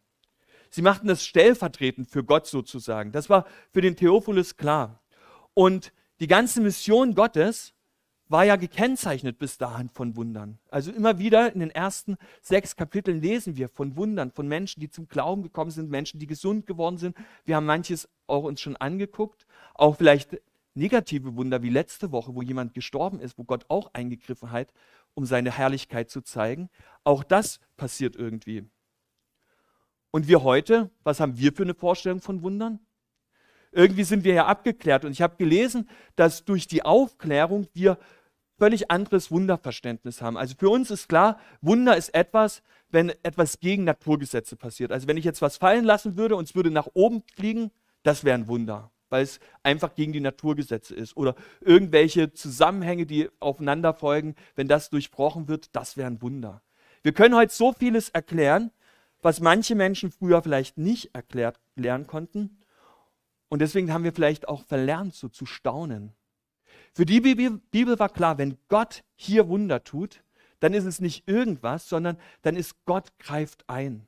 Sie 0.70 0.82
machten 0.82 1.08
das 1.08 1.24
stellvertretend 1.24 2.10
für 2.10 2.26
Gott 2.26 2.48
sozusagen. 2.48 3.14
Das 3.14 3.30
war 3.30 3.46
für 3.72 3.80
den 3.80 3.96
Theophilus 3.96 4.58
klar. 4.58 5.02
Und 5.54 5.94
die 6.20 6.28
ganze 6.28 6.60
Mission 6.60 7.16
Gottes 7.16 7.74
war 8.28 8.44
ja 8.44 8.58
gekennzeichnet 8.58 9.40
bis 9.40 9.58
dahin 9.58 9.88
von 9.88 10.18
Wundern. 10.18 10.60
Also 10.70 10.92
immer 10.92 11.18
wieder 11.18 11.54
in 11.54 11.62
den 11.62 11.72
ersten 11.72 12.18
sechs 12.42 12.76
Kapiteln 12.76 13.22
lesen 13.22 13.56
wir 13.56 13.70
von 13.70 13.96
Wundern, 13.96 14.32
von 14.32 14.50
Menschen, 14.50 14.82
die 14.82 14.90
zum 14.90 15.08
Glauben 15.08 15.44
gekommen 15.44 15.72
sind, 15.72 15.90
Menschen, 15.90 16.20
die 16.20 16.28
gesund 16.28 16.68
geworden 16.68 16.98
sind. 16.98 17.16
Wir 17.46 17.56
haben 17.56 17.66
manches 17.66 18.10
auch 18.26 18.44
uns 18.44 18.60
schon 18.60 18.76
angeguckt, 18.76 19.46
auch 19.76 19.96
vielleicht 19.96 20.42
negative 20.78 21.36
Wunder 21.36 21.62
wie 21.64 21.70
letzte 21.70 22.12
Woche, 22.12 22.34
wo 22.36 22.42
jemand 22.42 22.74
gestorben 22.74 23.20
ist, 23.20 23.38
wo 23.38 23.44
Gott 23.44 23.66
auch 23.68 23.94
eingegriffen 23.94 24.52
hat, 24.52 24.72
um 25.14 25.26
seine 25.26 25.52
Herrlichkeit 25.52 26.10
zu 26.10 26.22
zeigen. 26.22 26.70
Auch 27.04 27.24
das 27.24 27.60
passiert 27.76 28.16
irgendwie. 28.16 28.70
Und 30.12 30.28
wir 30.28 30.44
heute, 30.44 30.90
was 31.04 31.20
haben 31.20 31.38
wir 31.38 31.52
für 31.52 31.64
eine 31.64 31.74
Vorstellung 31.74 32.22
von 32.22 32.42
Wundern? 32.42 32.80
Irgendwie 33.72 34.04
sind 34.04 34.24
wir 34.24 34.34
ja 34.34 34.46
abgeklärt. 34.46 35.04
Und 35.04 35.12
ich 35.12 35.22
habe 35.22 35.36
gelesen, 35.36 35.90
dass 36.16 36.46
durch 36.46 36.68
die 36.68 36.84
Aufklärung 36.84 37.68
wir 37.74 37.98
völlig 38.58 38.90
anderes 38.90 39.30
Wunderverständnis 39.30 40.22
haben. 40.22 40.38
Also 40.38 40.56
für 40.58 40.70
uns 40.70 40.90
ist 40.90 41.10
klar, 41.10 41.40
Wunder 41.62 41.96
ist 41.98 42.14
etwas, 42.14 42.64
wenn 42.90 43.10
etwas 43.24 43.60
gegen 43.60 43.84
Naturgesetze 43.84 44.56
passiert. 44.56 44.92
Also 44.92 45.08
wenn 45.08 45.18
ich 45.18 45.26
jetzt 45.26 45.42
was 45.42 45.58
fallen 45.58 45.84
lassen 45.84 46.18
würde 46.18 46.36
und 46.36 46.46
es 46.46 46.56
würde 46.56 46.72
nach 46.72 46.88
oben 46.94 47.24
fliegen, 47.36 47.72
das 48.04 48.24
wäre 48.24 48.36
ein 48.36 48.48
Wunder 48.48 48.92
weil 49.10 49.24
es 49.24 49.40
einfach 49.64 49.96
gegen 49.96 50.14
die 50.14 50.20
Naturgesetze 50.20 50.96
ist. 50.96 51.16
Oder 51.18 51.36
irgendwelche 51.62 52.34
Zusammenhänge, 52.34 53.06
die 53.06 53.30
aufeinander 53.40 53.94
folgen, 53.94 54.36
wenn 54.56 54.68
das 54.68 54.90
durchbrochen 54.90 55.48
wird, 55.48 55.76
das 55.76 55.98
wäre 55.98 56.08
ein 56.08 56.22
Wunder. 56.22 56.62
Wir 57.04 57.14
können 57.14 57.36
heute 57.36 57.54
so 57.54 57.74
vieles 57.74 58.10
erklären, 58.10 58.72
was 59.22 59.40
manche 59.40 59.76
Menschen 59.76 60.12
früher 60.12 60.42
vielleicht 60.42 60.78
nicht 60.78 61.14
erklärt 61.16 61.60
lernen 61.76 62.08
konnten. 62.08 62.58
Und 63.50 63.60
deswegen 63.60 63.94
haben 63.94 64.04
wir 64.04 64.14
vielleicht 64.14 64.48
auch 64.48 64.64
verlernt, 64.64 65.14
so 65.14 65.30
zu 65.30 65.46
staunen. 65.46 66.14
Für 66.94 67.06
die 67.06 67.22
Bibel 67.22 68.00
war 68.00 68.10
klar, 68.10 68.38
wenn 68.38 68.58
Gott 68.68 69.04
hier 69.16 69.48
Wunder 69.48 69.84
tut, 69.84 70.24
dann 70.60 70.74
ist 70.74 70.86
es 70.86 71.00
nicht 71.00 71.28
irgendwas, 71.28 71.88
sondern 71.88 72.18
dann 72.42 72.56
ist 72.56 72.84
Gott 72.86 73.18
greift 73.20 73.70
ein. 73.70 74.08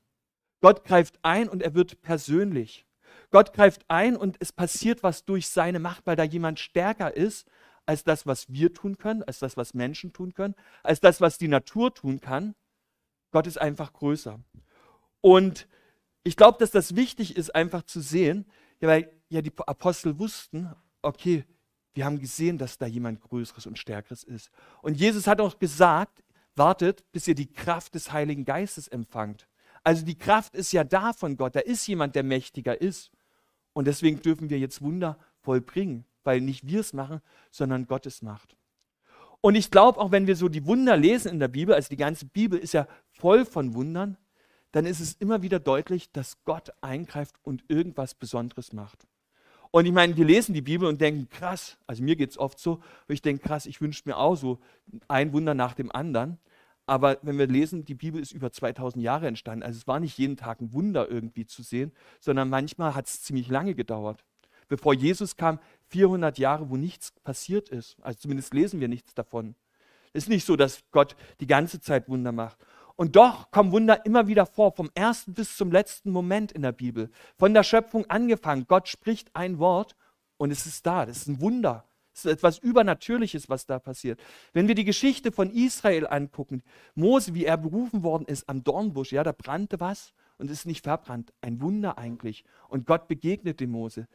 Gott 0.62 0.84
greift 0.84 1.20
ein 1.22 1.48
und 1.48 1.62
er 1.62 1.74
wird 1.76 2.02
persönlich. 2.02 2.86
Gott 3.32 3.54
greift 3.54 3.86
ein 3.88 4.16
und 4.16 4.38
es 4.40 4.52
passiert 4.52 5.04
was 5.04 5.26
durch 5.26 5.48
seine 5.48 5.80
Macht, 5.80 6.06
weil 6.08 6.16
da 6.16 6.24
jemand 6.24 6.60
stärker 6.60 7.16
ist 7.16 7.48
als 7.86 8.04
das, 8.04 8.26
was 8.26 8.50
wir 8.50 8.74
tun 8.74 8.98
können, 8.98 9.24
als 9.24 9.40
das, 9.40 9.58
was 9.58 9.74
Menschen 9.74 10.14
tun 10.14 10.34
können, 10.34 10.56
als 10.84 11.00
das, 11.00 11.22
was 11.22 11.38
die 11.38 11.48
Natur 11.48 11.94
tun 11.94 12.20
kann. 12.20 12.56
Gott 13.32 13.48
ist 13.48 13.60
einfach 13.60 13.94
größer. 13.94 14.40
Und 15.22 15.68
ich 16.24 16.36
glaube, 16.36 16.58
dass 16.60 16.72
das 16.72 16.96
wichtig 16.96 17.36
ist, 17.36 17.54
einfach 17.56 17.84
zu 17.84 18.00
sehen, 18.00 18.46
ja, 18.80 18.88
weil 18.88 19.12
ja 19.30 19.42
die 19.42 19.52
Apostel 19.58 20.20
wussten, 20.20 20.74
okay, 21.02 21.46
wir 21.94 22.06
haben 22.06 22.20
gesehen, 22.20 22.58
dass 22.58 22.78
da 22.78 22.86
jemand 22.86 23.22
Größeres 23.22 23.66
und 23.66 23.78
Stärkeres 23.78 24.24
ist. 24.24 24.52
Und 24.82 24.96
Jesus 24.96 25.28
hat 25.28 25.42
auch 25.42 25.60
gesagt, 25.60 26.24
wartet, 26.56 27.04
bis 27.12 27.28
ihr 27.28 27.36
die 27.36 27.52
Kraft 27.52 27.96
des 27.96 28.12
Heiligen 28.12 28.46
Geistes 28.46 28.88
empfangt. 28.88 29.48
Also 29.84 30.06
die 30.06 30.18
Kraft 30.18 30.56
ist 30.56 30.72
ja 30.72 30.84
da 30.84 31.14
von 31.14 31.38
Gott, 31.38 31.56
da 31.56 31.62
ist 31.62 31.88
jemand, 31.88 32.16
der 32.16 32.24
mächtiger 32.24 32.80
ist. 32.80 33.12
Und 33.74 33.86
deswegen 33.86 34.22
dürfen 34.22 34.50
wir 34.50 34.60
jetzt 34.60 34.82
Wunder 34.82 35.18
vollbringen, 35.42 36.06
weil 36.24 36.42
nicht 36.42 36.68
wir 36.68 36.82
es 36.82 36.94
machen, 36.94 37.22
sondern 37.52 37.88
Gott 37.88 38.06
es 38.06 38.22
macht. 38.22 38.56
Und 39.42 39.56
ich 39.56 39.72
glaube, 39.72 40.00
auch 40.00 40.12
wenn 40.12 40.28
wir 40.28 40.36
so 40.36 40.50
die 40.50 40.66
Wunder 40.66 40.98
lesen 40.98 41.32
in 41.32 41.40
der 41.40 41.48
Bibel, 41.48 41.74
also 41.74 41.90
die 41.90 41.98
ganze 41.98 42.26
Bibel 42.26 42.60
ist 42.60 42.74
ja 42.74 42.88
voll 43.12 43.46
von 43.46 43.74
Wundern, 43.74 44.18
dann 44.72 44.86
ist 44.86 45.00
es 45.00 45.14
immer 45.14 45.42
wieder 45.42 45.60
deutlich, 45.60 46.12
dass 46.12 46.44
Gott 46.44 46.72
eingreift 46.82 47.36
und 47.44 47.64
irgendwas 47.70 48.14
Besonderes 48.14 48.74
macht. 48.74 49.08
Und 49.72 49.86
ich 49.86 49.92
meine, 49.92 50.18
wir 50.18 50.26
lesen 50.26 50.54
die 50.54 50.62
Bibel 50.62 50.88
und 50.88 51.00
denken, 51.00 51.30
krass, 51.30 51.78
also 51.86 52.04
mir 52.04 52.16
geht 52.16 52.32
es 52.32 52.38
oft 52.38 52.60
so, 52.60 52.82
ich 53.08 53.22
denke, 53.22 53.44
krass, 53.44 53.66
ich 53.66 53.82
wünsche 53.82 54.04
mir 54.06 54.18
auch 54.18 54.36
so 54.36 54.60
ein 55.08 55.32
Wunder 55.32 55.54
nach 55.54 55.74
dem 55.74 55.92
anderen. 55.92 56.40
Aber 56.90 57.20
wenn 57.22 57.38
wir 57.38 57.46
lesen, 57.46 57.86
die 57.86 57.94
Bibel 57.94 58.20
ist 58.20 58.32
über 58.32 58.52
2000 58.52 59.04
Jahre 59.04 59.28
entstanden. 59.28 59.62
Also 59.62 59.78
es 59.78 59.88
war 59.88 60.00
nicht 60.00 60.18
jeden 60.18 60.38
Tag 60.38 60.60
ein 60.60 60.74
Wunder 60.74 61.08
irgendwie 61.08 61.46
zu 61.46 61.62
sehen, 61.62 61.92
sondern 62.20 62.50
manchmal 62.50 62.96
hat 62.96 63.06
es 63.06 63.22
ziemlich 63.22 63.48
lange 63.48 63.76
gedauert. 63.76 64.26
Bevor 64.70 64.96
Jesus 64.96 65.36
kam, 65.36 65.60
400 65.90 66.40
Jahre, 66.40 66.72
wo 66.72 66.78
nichts 66.78 67.12
passiert 67.24 67.70
ist. 67.70 67.96
Also 68.02 68.22
zumindest 68.22 68.56
lesen 68.56 68.80
wir 68.80 68.88
nichts 68.88 69.14
davon. 69.14 69.54
Es 70.14 70.24
ist 70.24 70.30
nicht 70.30 70.48
so, 70.48 70.56
dass 70.56 70.84
Gott 70.90 71.16
die 71.40 71.46
ganze 71.46 71.80
Zeit 71.80 72.10
Wunder 72.10 72.32
macht. 72.32 72.58
Und 72.96 73.16
doch 73.16 73.52
kommen 73.52 73.72
Wunder 73.72 74.04
immer 74.08 74.28
wieder 74.28 74.48
vor, 74.48 74.72
vom 74.72 74.90
ersten 74.96 75.36
bis 75.36 75.58
zum 75.58 75.72
letzten 75.72 76.10
Moment 76.10 76.52
in 76.52 76.64
der 76.64 76.72
Bibel. 76.72 77.12
Von 77.38 77.54
der 77.54 77.64
Schöpfung 77.64 78.10
angefangen. 78.10 78.66
Gott 78.68 78.88
spricht 78.88 79.36
ein 79.36 79.60
Wort 79.60 79.96
und 80.38 80.50
es 80.50 80.66
ist 80.66 80.88
da. 80.88 81.06
Das 81.06 81.18
ist 81.18 81.28
ein 81.28 81.40
Wunder. 81.40 81.89
Ist 82.26 82.32
etwas 82.32 82.58
Übernatürliches, 82.58 83.50
was 83.50 83.66
da 83.66 83.80
passiert. 83.80 84.20
Wenn 84.54 84.68
wir 84.68 84.76
die 84.76 84.86
Geschichte 84.86 85.32
von 85.32 85.52
Israel 85.52 86.08
angucken, 86.08 86.64
Mose, 86.96 87.34
wie 87.34 87.46
er 87.46 87.58
berufen 87.58 88.04
worden 88.04 88.26
ist 88.26 88.48
am 88.50 88.64
Dornbusch, 88.64 89.12
ja, 89.12 89.24
da 89.24 89.32
brannte 89.32 89.80
was 89.80 90.14
und 90.38 90.50
ist 90.50 90.66
nicht 90.66 90.84
verbrannt. 90.84 91.32
Ein 91.42 91.62
Wunder 91.62 91.98
eigentlich. 91.98 92.44
Und 92.68 92.88
Gott 92.88 93.08
begegnet 93.08 93.60
dem 93.60 93.72
Mose. 93.72 94.08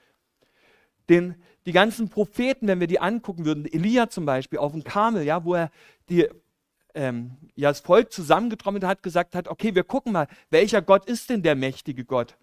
Den, 1.09 1.35
die 1.67 1.73
ganzen 1.73 2.09
Propheten, 2.09 2.67
wenn 2.67 2.81
wir 2.81 2.87
die 2.87 2.99
angucken 2.99 3.45
würden, 3.45 3.67
Elia 3.67 4.09
zum 4.09 4.25
Beispiel 4.25 4.59
auf 4.59 4.73
dem 4.73 4.85
Kamel, 4.85 5.23
ja, 5.23 5.45
wo 5.45 5.55
er 5.55 5.71
die, 6.09 6.27
ähm, 6.95 7.37
ja, 7.55 7.69
das 7.69 7.81
Volk 7.81 8.11
zusammengetrommelt 8.13 8.85
hat, 8.85 9.03
gesagt 9.03 9.35
hat, 9.35 9.49
okay, 9.49 9.75
wir 9.75 9.85
gucken 9.85 10.13
mal, 10.13 10.29
welcher 10.51 10.81
Gott 10.81 11.07
ist 11.07 11.29
denn 11.29 11.43
der 11.43 11.55
mächtige 11.55 12.05
Gott? 12.05 12.39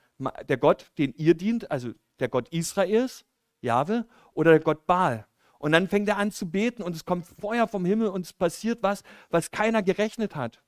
Der 0.48 0.58
Gott, 0.58 0.92
den 1.00 1.14
ihr 1.16 1.34
dient, 1.34 1.72
also 1.72 1.92
der 2.20 2.30
Gott 2.30 2.50
Israels, 2.50 3.26
Jahwe, 3.62 4.06
oder 4.34 4.52
der 4.52 4.60
Gott 4.60 4.86
Baal? 4.86 5.26
Und 5.62 5.74
dann 5.74 5.88
fängt 5.88 6.10
er 6.10 6.18
an 6.18 6.32
zu 6.32 6.50
beten 6.50 6.82
und 6.82 6.96
es 6.96 7.06
kommt 7.06 7.28
Feuer 7.40 7.68
vom 7.68 7.86
Himmel 7.86 8.08
und 8.08 8.26
es 8.26 8.34
passiert 8.34 8.82
was, 8.82 9.04
was 9.30 9.52
keiner 9.52 9.84
gerechnet 9.84 10.36
hat. 10.36 10.60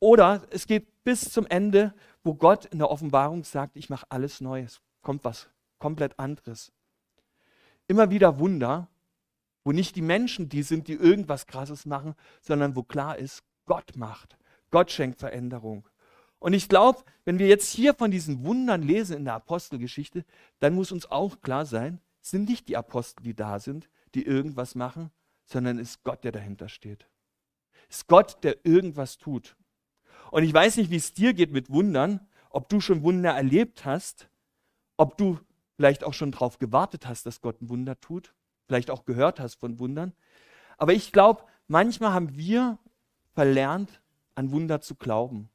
Oder 0.00 0.42
es 0.50 0.66
geht 0.66 1.04
bis 1.04 1.30
zum 1.30 1.46
Ende, 1.46 1.94
wo 2.24 2.34
Gott 2.34 2.64
in 2.64 2.78
der 2.78 2.90
Offenbarung 2.90 3.44
sagt, 3.44 3.76
ich 3.76 3.90
mache 3.90 4.06
alles 4.08 4.40
Neues. 4.40 4.80
Kommt 5.02 5.24
was 5.24 5.50
komplett 5.78 6.18
anderes. 6.18 6.72
Immer 7.86 8.10
wieder 8.10 8.40
Wunder, 8.40 8.88
wo 9.62 9.70
nicht 9.70 9.94
die 9.94 10.02
Menschen 10.02 10.48
die 10.48 10.64
sind, 10.64 10.88
die 10.88 10.94
irgendwas 10.94 11.46
Krasses 11.46 11.86
machen, 11.86 12.16
sondern 12.40 12.74
wo 12.74 12.82
klar 12.82 13.16
ist, 13.18 13.44
Gott 13.66 13.94
macht. 13.94 14.36
Gott 14.72 14.90
schenkt 14.90 15.20
Veränderung. 15.20 15.88
Und 16.40 16.54
ich 16.54 16.68
glaube, 16.68 17.04
wenn 17.24 17.38
wir 17.38 17.46
jetzt 17.46 17.70
hier 17.72 17.94
von 17.94 18.10
diesen 18.10 18.44
Wundern 18.44 18.82
lesen 18.82 19.18
in 19.18 19.26
der 19.26 19.34
Apostelgeschichte, 19.34 20.24
dann 20.58 20.74
muss 20.74 20.90
uns 20.90 21.08
auch 21.08 21.40
klar 21.40 21.66
sein, 21.66 22.00
sind 22.22 22.48
nicht 22.48 22.68
die 22.68 22.76
Apostel, 22.76 23.22
die 23.22 23.34
da 23.34 23.58
sind, 23.58 23.90
die 24.14 24.24
irgendwas 24.24 24.74
machen, 24.74 25.10
sondern 25.44 25.78
ist 25.78 26.02
Gott, 26.04 26.24
der 26.24 26.32
dahinter 26.32 26.68
steht. 26.68 27.06
Ist 27.90 28.06
Gott, 28.06 28.42
der 28.42 28.64
irgendwas 28.64 29.18
tut. 29.18 29.56
Und 30.30 30.44
ich 30.44 30.54
weiß 30.54 30.76
nicht, 30.76 30.90
wie 30.90 30.96
es 30.96 31.12
dir 31.12 31.34
geht 31.34 31.52
mit 31.52 31.68
Wundern, 31.68 32.26
ob 32.48 32.68
du 32.68 32.80
schon 32.80 33.02
Wunder 33.02 33.32
erlebt 33.32 33.84
hast, 33.84 34.28
ob 34.96 35.18
du 35.18 35.38
vielleicht 35.76 36.04
auch 36.04 36.14
schon 36.14 36.32
darauf 36.32 36.58
gewartet 36.58 37.06
hast, 37.06 37.26
dass 37.26 37.40
Gott 37.40 37.60
ein 37.60 37.68
Wunder 37.68 38.00
tut, 38.00 38.34
vielleicht 38.66 38.90
auch 38.90 39.04
gehört 39.04 39.40
hast 39.40 39.56
von 39.56 39.78
Wundern. 39.78 40.12
Aber 40.78 40.92
ich 40.92 41.12
glaube, 41.12 41.42
manchmal 41.66 42.12
haben 42.12 42.36
wir 42.36 42.78
verlernt, 43.34 44.00
an 44.34 44.52
Wunder 44.52 44.80
zu 44.80 44.94
glauben. 44.94 45.50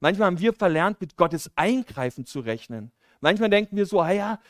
Manchmal 0.00 0.26
haben 0.26 0.38
wir 0.38 0.52
verlernt, 0.52 1.00
mit 1.00 1.16
Gottes 1.16 1.50
Eingreifen 1.56 2.26
zu 2.26 2.40
rechnen. 2.40 2.92
Manchmal 3.20 3.50
denken 3.50 3.76
wir 3.76 3.86
so, 3.86 4.00
ah 4.00 4.10
ja, 4.10 4.40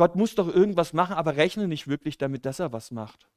Gott 0.00 0.16
muss 0.16 0.34
doch 0.34 0.48
irgendwas 0.48 0.94
machen, 0.94 1.14
aber 1.14 1.36
rechne 1.36 1.68
nicht 1.68 1.86
wirklich 1.86 2.16
damit, 2.16 2.46
dass 2.46 2.58
er 2.58 2.72
was 2.72 2.90
macht. 2.90 3.28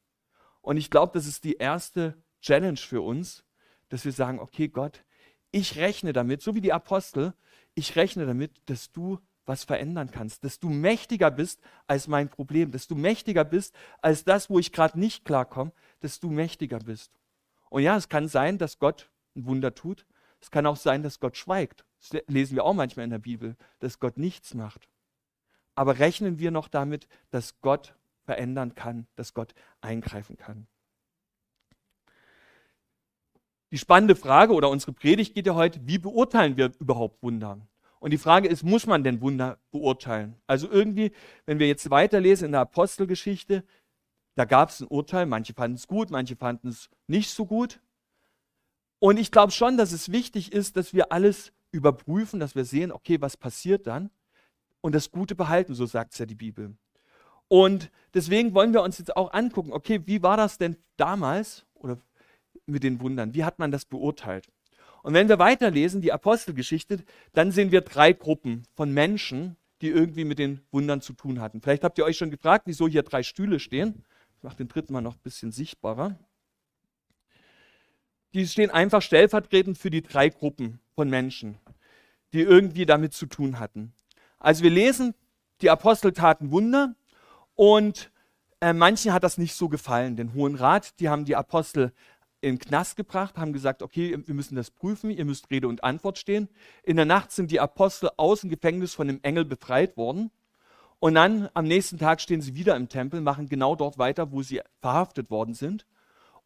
Und 0.62 0.77
ich 0.77 0.89
glaube, 0.89 1.12
das 1.13 1.27
ist 1.27 1.43
die 1.43 1.58
erste 1.58 2.15
Challenge 2.41 2.77
für 2.77 3.01
uns, 3.01 3.43
dass 3.89 4.05
wir 4.05 4.13
sagen, 4.13 4.39
okay, 4.39 4.70
Gott, 4.70 5.03
ich 5.51 5.75
rechne 5.75 6.13
damit, 6.13 6.41
so 6.41 6.55
wie 6.55 6.62
die 6.62 6.72
Apostel, 6.72 7.34
ich 7.75 7.98
rechne 7.98 8.25
damit, 8.25 8.62
dass 8.67 8.93
du 8.93 9.20
was 9.46 9.65
verändern 9.65 10.10
kannst, 10.10 10.46
dass 10.46 10.58
du 10.58 10.70
mächtiger 10.70 11.32
bist 11.32 11.60
als 11.86 12.08
mein 12.08 12.29
Problem, 12.29 12.72
dass 12.72 12.88
du 12.88 12.96
mächtiger 12.96 13.43
bist 13.43 13.75
als 14.01 14.24
das, 14.24 14.50
wo 14.50 14.58
ich 14.58 14.72
gerade 14.72 14.98
nicht 14.98 15.25
klarkomme, 15.25 15.74
dass 16.00 16.22
du 16.22 16.29
mächtiger 16.29 16.79
bist. 16.79 17.12
Und 17.72 17.84
ja, 17.84 17.98
es 17.98 18.08
kann 18.08 18.29
sein, 18.29 18.58
dass 18.58 18.79
Gott 18.79 19.12
ein 19.36 19.48
Wunder 19.48 19.75
tut. 19.75 20.05
Es 20.39 20.50
kann 20.50 20.65
auch 20.65 20.77
sein, 20.77 21.03
dass 21.03 21.20
Gott 21.20 21.36
schweigt. 21.36 21.84
Das 22.00 22.24
lesen 22.27 22.55
wir 22.55 22.63
auch 22.63 22.74
manchmal 22.74 23.03
in 23.03 23.10
der 23.10 23.20
Bibel, 23.20 23.58
dass 23.79 24.00
Gott 24.00 24.17
nichts 24.17 24.53
macht. 24.53 24.88
Aber 25.75 26.00
rechnen 26.00 26.39
wir 26.39 26.51
noch 26.51 26.68
damit, 26.68 27.08
dass 27.32 27.60
Gott 27.62 27.96
verändern 28.25 28.75
kann, 28.75 29.08
dass 29.15 29.34
Gott 29.34 29.53
eingreifen 29.82 30.38
kann. 30.38 30.68
Die 33.72 33.80
spannende 33.80 34.15
Frage 34.15 34.53
oder 34.53 34.70
unsere 34.70 34.94
Predigt 34.94 35.34
geht 35.34 35.48
ja 35.48 35.56
heute, 35.56 35.80
wie 35.88 35.98
beurteilen 35.98 36.58
wir 36.58 36.72
überhaupt 36.80 37.24
Wunder? 37.24 37.60
Und 38.00 38.12
die 38.12 38.20
Frage 38.20 38.48
ist, 38.48 38.63
muss 38.63 38.86
man 38.86 39.03
denn 39.03 39.22
Wunder 39.22 39.58
beurteilen? 39.72 40.36
Also 40.46 40.70
irgendwie, 40.70 41.12
wenn 41.46 41.58
wir 41.58 41.68
jetzt 41.68 41.89
weiterlesen 41.89 42.48
in 42.48 42.51
der 42.51 42.62
Apostelgeschichte, 42.62 43.63
da 44.36 44.46
gab 44.46 44.70
es 44.70 44.82
ein 44.82 44.88
Urteil, 44.88 45.25
manche 45.25 45.53
fanden 45.53 45.77
es 45.77 45.88
gut, 45.88 46.12
manche 46.12 46.36
fanden 46.36 46.68
es 46.68 46.89
nicht 47.08 47.30
so 47.30 47.46
gut. 47.46 47.80
Und 49.00 49.18
ich 49.18 49.32
glaube 49.32 49.51
schon, 49.51 49.77
dass 49.77 49.92
es 49.92 50.12
wichtig 50.12 50.53
ist, 50.53 50.77
dass 50.77 50.94
wir 50.94 51.12
alles 51.12 51.51
überprüfen, 51.72 52.39
dass 52.39 52.56
wir 52.56 52.65
sehen, 52.65 52.92
okay, 52.92 53.22
was 53.22 53.38
passiert 53.38 53.88
dann? 53.88 54.12
Und 54.84 54.94
das 54.94 55.12
Gute 55.12 55.34
behalten, 55.34 55.74
so 55.74 55.86
sagt 55.86 56.12
es 56.12 56.20
ja 56.20 56.25
die 56.25 56.36
Bibel. 56.36 56.75
Und 57.48 57.90
deswegen 58.13 58.54
wollen 58.54 58.74
wir 58.74 58.84
uns 58.84 58.98
jetzt 58.98 59.16
auch 59.16 59.32
angucken, 59.32 59.72
okay, 59.72 60.02
wie 60.06 60.22
war 60.22 60.36
das 60.36 60.58
denn 60.58 60.75
damals 60.98 61.66
oder 61.74 61.98
mit 62.66 62.84
den 62.84 63.00
Wundern? 63.00 63.34
Wie 63.34 63.46
hat 63.46 63.60
man 63.60 63.72
das 63.72 63.86
beurteilt? 63.86 64.48
Und 65.02 65.13
wenn 65.13 65.30
wir 65.30 65.40
weiterlesen, 65.40 66.02
die 66.02 66.12
Apostelgeschichte, 66.12 67.04
dann 67.32 67.52
sehen 67.52 67.72
wir 67.72 67.82
drei 67.82 68.12
Gruppen 68.12 68.63
von 68.75 68.92
Menschen, 68.94 69.56
die 69.82 69.90
irgendwie 69.90 70.25
mit 70.25 70.38
den 70.38 70.62
Wundern 70.72 71.00
zu 71.02 71.13
tun 71.13 71.40
hatten. 71.40 71.62
Vielleicht 71.62 71.84
habt 71.84 71.98
ihr 71.98 72.06
euch 72.06 72.18
schon 72.18 72.32
gefragt, 72.32 72.63
wieso 72.68 72.88
hier 72.88 73.04
drei 73.04 73.24
Stühle 73.24 73.60
stehen. 73.60 74.04
Ich 74.38 74.44
mache 74.44 74.58
den 74.58 74.68
dritten 74.68 74.92
mal 74.92 75.02
noch 75.02 75.16
ein 75.16 75.24
bisschen 75.24 75.52
sichtbarer. 75.54 76.18
Die 78.34 78.46
stehen 78.48 78.72
einfach 78.72 79.02
stellvertretend 79.02 79.78
für 79.78 79.90
die 79.90 80.02
drei 80.02 80.28
Gruppen 80.28 80.80
von 80.96 81.10
Menschen, 81.10 81.58
die 82.34 82.42
irgendwie 82.42 82.86
damit 82.86 83.13
zu 83.13 83.28
tun 83.28 83.60
hatten. 83.60 83.94
Also 84.44 84.62
wir 84.64 84.72
lesen, 84.72 85.16
die 85.62 85.70
Apostel 85.70 86.12
taten 86.12 86.52
Wunder 86.52 86.96
und 87.56 88.12
äh, 88.60 88.74
manchen 88.74 89.14
hat 89.14 89.24
das 89.24 89.38
nicht 89.38 89.56
so 89.56 89.70
gefallen. 89.70 90.18
Den 90.18 90.34
Hohen 90.34 90.56
Rat, 90.56 91.00
die 91.00 91.08
haben 91.08 91.24
die 91.24 91.38
Apostel 91.38 91.94
in 92.42 92.60
Knast 92.60 92.98
gebracht, 92.98 93.38
haben 93.38 93.54
gesagt, 93.54 93.82
okay, 93.82 94.18
wir 94.26 94.36
müssen 94.36 94.58
das 94.58 94.70
prüfen, 94.70 95.12
ihr 95.12 95.24
müsst 95.24 95.50
Rede 95.50 95.70
und 95.70 95.86
Antwort 95.86 96.18
stehen. 96.18 96.50
In 96.84 96.98
der 96.98 97.06
Nacht 97.06 97.32
sind 97.32 97.52
die 97.52 97.62
Apostel 97.62 98.10
aus 98.18 98.42
dem 98.42 98.50
Gefängnis 98.50 98.94
von 98.94 99.08
dem 99.08 99.22
Engel 99.24 99.46
befreit 99.46 99.96
worden. 99.96 100.30
Und 101.00 101.16
dann 101.16 101.48
am 101.54 101.64
nächsten 101.64 101.98
Tag 101.98 102.20
stehen 102.20 102.42
sie 102.42 102.54
wieder 102.54 102.76
im 102.76 102.90
Tempel, 102.90 103.22
machen 103.22 103.48
genau 103.48 103.78
dort 103.78 103.98
weiter, 103.98 104.34
wo 104.34 104.42
sie 104.42 104.60
verhaftet 104.82 105.32
worden 105.32 105.54
sind. 105.54 105.86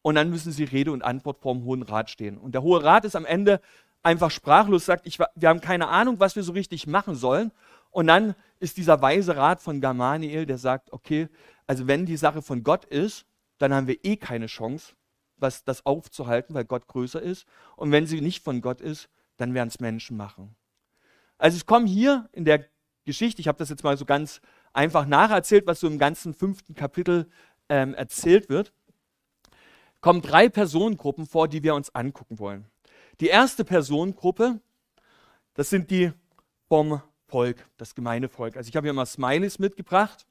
Und 0.02 0.14
dann 0.14 0.30
müssen 0.30 0.52
sie 0.52 0.62
Rede 0.62 0.92
und 0.92 1.02
Antwort 1.02 1.40
vor 1.40 1.52
dem 1.52 1.64
Hohen 1.64 1.82
Rat 1.82 2.10
stehen. 2.10 2.38
Und 2.38 2.52
der 2.54 2.62
Hohe 2.62 2.84
Rat 2.84 3.04
ist 3.04 3.16
am 3.16 3.26
Ende 3.26 3.60
einfach 4.04 4.30
sprachlos, 4.30 4.86
sagt, 4.86 5.04
ich, 5.04 5.18
wir 5.18 5.48
haben 5.48 5.60
keine 5.60 5.88
Ahnung, 5.88 6.20
was 6.20 6.36
wir 6.36 6.44
so 6.44 6.52
richtig 6.52 6.86
machen 6.86 7.16
sollen. 7.16 7.50
Und 7.98 8.06
dann 8.06 8.36
ist 8.60 8.76
dieser 8.76 9.02
weise 9.02 9.34
Rat 9.34 9.60
von 9.60 9.80
Gamaliel, 9.80 10.46
der 10.46 10.56
sagt, 10.56 10.92
okay, 10.92 11.28
also 11.66 11.88
wenn 11.88 12.06
die 12.06 12.16
Sache 12.16 12.42
von 12.42 12.62
Gott 12.62 12.84
ist, 12.84 13.26
dann 13.58 13.74
haben 13.74 13.88
wir 13.88 14.04
eh 14.04 14.16
keine 14.16 14.46
Chance, 14.46 14.92
was 15.36 15.64
das 15.64 15.84
aufzuhalten, 15.84 16.54
weil 16.54 16.64
Gott 16.64 16.86
größer 16.86 17.20
ist. 17.20 17.44
Und 17.74 17.90
wenn 17.90 18.06
sie 18.06 18.20
nicht 18.20 18.44
von 18.44 18.60
Gott 18.60 18.80
ist, 18.80 19.08
dann 19.36 19.52
werden 19.52 19.66
es 19.66 19.80
Menschen 19.80 20.16
machen. 20.16 20.54
Also 21.38 21.56
es 21.56 21.66
kommen 21.66 21.88
hier 21.88 22.28
in 22.30 22.44
der 22.44 22.66
Geschichte, 23.04 23.40
ich 23.40 23.48
habe 23.48 23.58
das 23.58 23.68
jetzt 23.68 23.82
mal 23.82 23.96
so 23.96 24.04
ganz 24.04 24.42
einfach 24.72 25.04
nacherzählt, 25.04 25.66
was 25.66 25.80
so 25.80 25.88
im 25.88 25.98
ganzen 25.98 26.34
fünften 26.34 26.76
Kapitel 26.76 27.28
ähm, 27.68 27.94
erzählt 27.94 28.48
wird, 28.48 28.72
kommen 30.00 30.22
drei 30.22 30.48
Personengruppen 30.48 31.26
vor, 31.26 31.48
die 31.48 31.64
wir 31.64 31.74
uns 31.74 31.92
angucken 31.96 32.38
wollen. 32.38 32.64
Die 33.18 33.26
erste 33.26 33.64
Personengruppe, 33.64 34.60
das 35.54 35.68
sind 35.68 35.90
die 35.90 36.12
vom 36.68 37.02
Volk, 37.28 37.68
das 37.76 37.94
gemeine 37.94 38.28
Volk. 38.28 38.56
Also 38.56 38.68
ich 38.68 38.76
habe 38.76 38.86
hier 38.86 38.92
mal 38.92 39.06
Smileys 39.06 39.58
mitgebracht. 39.58 40.26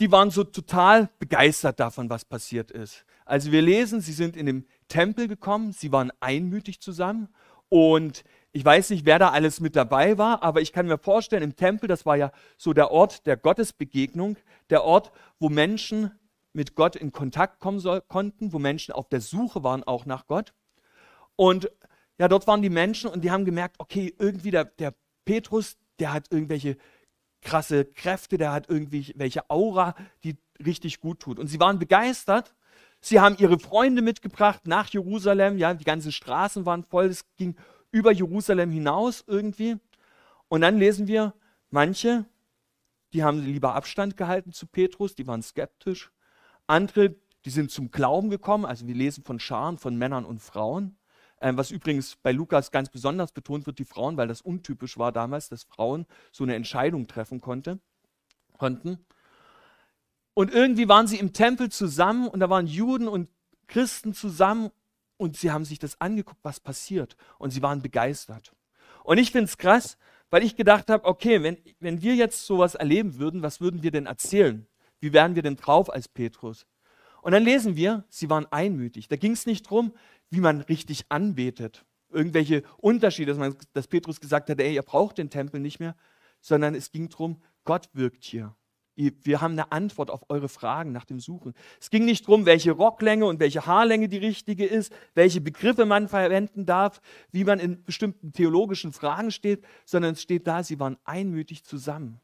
Die 0.00 0.12
waren 0.12 0.30
so 0.30 0.44
total 0.44 1.10
begeistert 1.18 1.80
davon, 1.80 2.08
was 2.08 2.24
passiert 2.24 2.70
ist. 2.70 3.04
Also 3.24 3.52
wir 3.52 3.62
lesen, 3.62 4.00
sie 4.00 4.12
sind 4.12 4.36
in 4.36 4.46
den 4.46 4.66
Tempel 4.86 5.28
gekommen, 5.28 5.72
sie 5.72 5.92
waren 5.92 6.12
einmütig 6.20 6.80
zusammen 6.80 7.28
und 7.68 8.24
ich 8.52 8.64
weiß 8.64 8.90
nicht, 8.90 9.04
wer 9.04 9.18
da 9.18 9.30
alles 9.30 9.60
mit 9.60 9.76
dabei 9.76 10.16
war, 10.16 10.42
aber 10.42 10.62
ich 10.62 10.72
kann 10.72 10.86
mir 10.86 10.98
vorstellen, 10.98 11.42
im 11.42 11.56
Tempel, 11.56 11.88
das 11.88 12.06
war 12.06 12.16
ja 12.16 12.32
so 12.56 12.72
der 12.72 12.90
Ort 12.90 13.26
der 13.26 13.36
Gottesbegegnung, 13.36 14.36
der 14.70 14.84
Ort, 14.84 15.12
wo 15.38 15.50
Menschen 15.50 16.12
mit 16.52 16.74
Gott 16.74 16.96
in 16.96 17.12
Kontakt 17.12 17.60
kommen 17.60 17.78
soll, 17.78 18.00
konnten, 18.00 18.52
wo 18.52 18.58
Menschen 18.58 18.92
auf 18.92 19.08
der 19.08 19.20
Suche 19.20 19.62
waren 19.62 19.84
auch 19.84 20.06
nach 20.06 20.26
Gott. 20.26 20.54
Und 21.36 21.70
ja, 22.18 22.26
dort 22.26 22.46
waren 22.46 22.62
die 22.62 22.70
Menschen 22.70 23.10
und 23.10 23.22
die 23.22 23.30
haben 23.30 23.44
gemerkt, 23.44 23.76
okay, 23.78 24.14
irgendwie 24.18 24.50
der, 24.50 24.64
der 24.64 24.94
Petrus, 25.24 25.76
der 25.98 26.12
hat 26.12 26.30
irgendwelche 26.30 26.76
krasse 27.40 27.84
Kräfte, 27.84 28.38
der 28.38 28.52
hat 28.52 28.68
irgendwie 28.68 29.12
welche 29.16 29.48
Aura, 29.50 29.94
die 30.24 30.36
richtig 30.64 31.00
gut 31.00 31.20
tut. 31.20 31.38
Und 31.38 31.46
sie 31.46 31.60
waren 31.60 31.78
begeistert. 31.78 32.54
Sie 33.00 33.20
haben 33.20 33.36
ihre 33.38 33.58
Freunde 33.58 34.02
mitgebracht 34.02 34.66
nach 34.66 34.88
Jerusalem. 34.88 35.56
Ja, 35.56 35.74
die 35.74 35.84
ganzen 35.84 36.12
Straßen 36.12 36.66
waren 36.66 36.82
voll. 36.82 37.06
Es 37.06 37.24
ging 37.36 37.56
über 37.92 38.12
Jerusalem 38.12 38.70
hinaus 38.70 39.24
irgendwie. 39.26 39.76
Und 40.48 40.62
dann 40.62 40.78
lesen 40.78 41.06
wir, 41.06 41.34
manche, 41.70 42.24
die 43.12 43.22
haben 43.22 43.40
lieber 43.40 43.74
Abstand 43.74 44.16
gehalten 44.16 44.52
zu 44.52 44.66
Petrus, 44.66 45.14
die 45.14 45.26
waren 45.26 45.42
skeptisch. 45.42 46.10
Andere, 46.66 47.14
die 47.44 47.50
sind 47.50 47.70
zum 47.70 47.90
Glauben 47.90 48.30
gekommen. 48.30 48.64
Also 48.64 48.86
wir 48.86 48.94
lesen 48.94 49.24
von 49.24 49.40
Scharen 49.40 49.78
von 49.78 49.96
Männern 49.96 50.24
und 50.24 50.40
Frauen. 50.40 50.97
Ähm, 51.40 51.56
was 51.56 51.70
übrigens 51.70 52.16
bei 52.16 52.32
Lukas 52.32 52.70
ganz 52.70 52.88
besonders 52.88 53.32
betont 53.32 53.66
wird, 53.66 53.78
die 53.78 53.84
Frauen, 53.84 54.16
weil 54.16 54.28
das 54.28 54.40
untypisch 54.40 54.98
war 54.98 55.12
damals, 55.12 55.48
dass 55.48 55.64
Frauen 55.64 56.06
so 56.32 56.44
eine 56.44 56.54
Entscheidung 56.54 57.06
treffen 57.06 57.40
konnte, 57.40 57.78
konnten. 58.56 58.98
Und 60.34 60.52
irgendwie 60.52 60.88
waren 60.88 61.06
sie 61.06 61.18
im 61.18 61.32
Tempel 61.32 61.70
zusammen 61.70 62.28
und 62.28 62.40
da 62.40 62.50
waren 62.50 62.66
Juden 62.66 63.08
und 63.08 63.28
Christen 63.66 64.14
zusammen 64.14 64.70
und 65.16 65.36
sie 65.36 65.50
haben 65.50 65.64
sich 65.64 65.78
das 65.78 66.00
angeguckt, 66.00 66.40
was 66.42 66.60
passiert. 66.60 67.16
Und 67.38 67.50
sie 67.50 67.62
waren 67.62 67.82
begeistert. 67.82 68.54
Und 69.04 69.18
ich 69.18 69.32
finde 69.32 69.46
es 69.46 69.58
krass, 69.58 69.98
weil 70.30 70.42
ich 70.42 70.56
gedacht 70.56 70.90
habe, 70.90 71.04
okay, 71.04 71.42
wenn, 71.42 71.58
wenn 71.80 72.02
wir 72.02 72.14
jetzt 72.14 72.46
sowas 72.46 72.74
erleben 72.74 73.18
würden, 73.18 73.42
was 73.42 73.60
würden 73.60 73.82
wir 73.82 73.90
denn 73.90 74.06
erzählen? 74.06 74.66
Wie 75.00 75.12
wären 75.12 75.34
wir 75.34 75.42
denn 75.42 75.56
drauf 75.56 75.92
als 75.92 76.08
Petrus? 76.08 76.66
Und 77.22 77.32
dann 77.32 77.42
lesen 77.42 77.76
wir, 77.76 78.04
sie 78.08 78.30
waren 78.30 78.46
einmütig. 78.46 79.08
Da 79.08 79.16
ging 79.16 79.32
es 79.32 79.46
nicht 79.46 79.66
darum, 79.66 79.92
wie 80.30 80.40
man 80.40 80.60
richtig 80.62 81.06
anbetet, 81.08 81.84
irgendwelche 82.10 82.62
Unterschiede, 82.76 83.32
dass, 83.32 83.38
man, 83.38 83.56
dass 83.72 83.86
Petrus 83.86 84.20
gesagt 84.20 84.50
hat, 84.50 84.60
ey, 84.60 84.74
ihr 84.74 84.82
braucht 84.82 85.18
den 85.18 85.30
Tempel 85.30 85.60
nicht 85.60 85.80
mehr, 85.80 85.96
sondern 86.40 86.74
es 86.74 86.90
ging 86.90 87.08
darum, 87.08 87.42
Gott 87.64 87.88
wirkt 87.92 88.24
hier. 88.24 88.54
Wir 88.94 89.40
haben 89.40 89.52
eine 89.52 89.70
Antwort 89.70 90.10
auf 90.10 90.28
eure 90.28 90.48
Fragen 90.48 90.90
nach 90.90 91.04
dem 91.04 91.20
Suchen. 91.20 91.54
Es 91.80 91.88
ging 91.88 92.04
nicht 92.04 92.26
darum, 92.26 92.46
welche 92.46 92.72
Rocklänge 92.72 93.26
und 93.26 93.38
welche 93.38 93.64
Haarlänge 93.64 94.08
die 94.08 94.18
richtige 94.18 94.66
ist, 94.66 94.92
welche 95.14 95.40
Begriffe 95.40 95.86
man 95.86 96.08
verwenden 96.08 96.66
darf, 96.66 97.00
wie 97.30 97.44
man 97.44 97.60
in 97.60 97.84
bestimmten 97.84 98.32
theologischen 98.32 98.92
Fragen 98.92 99.30
steht, 99.30 99.64
sondern 99.84 100.14
es 100.14 100.22
steht 100.22 100.48
da, 100.48 100.64
sie 100.64 100.80
waren 100.80 100.96
einmütig 101.04 101.62
zusammen. 101.62 102.20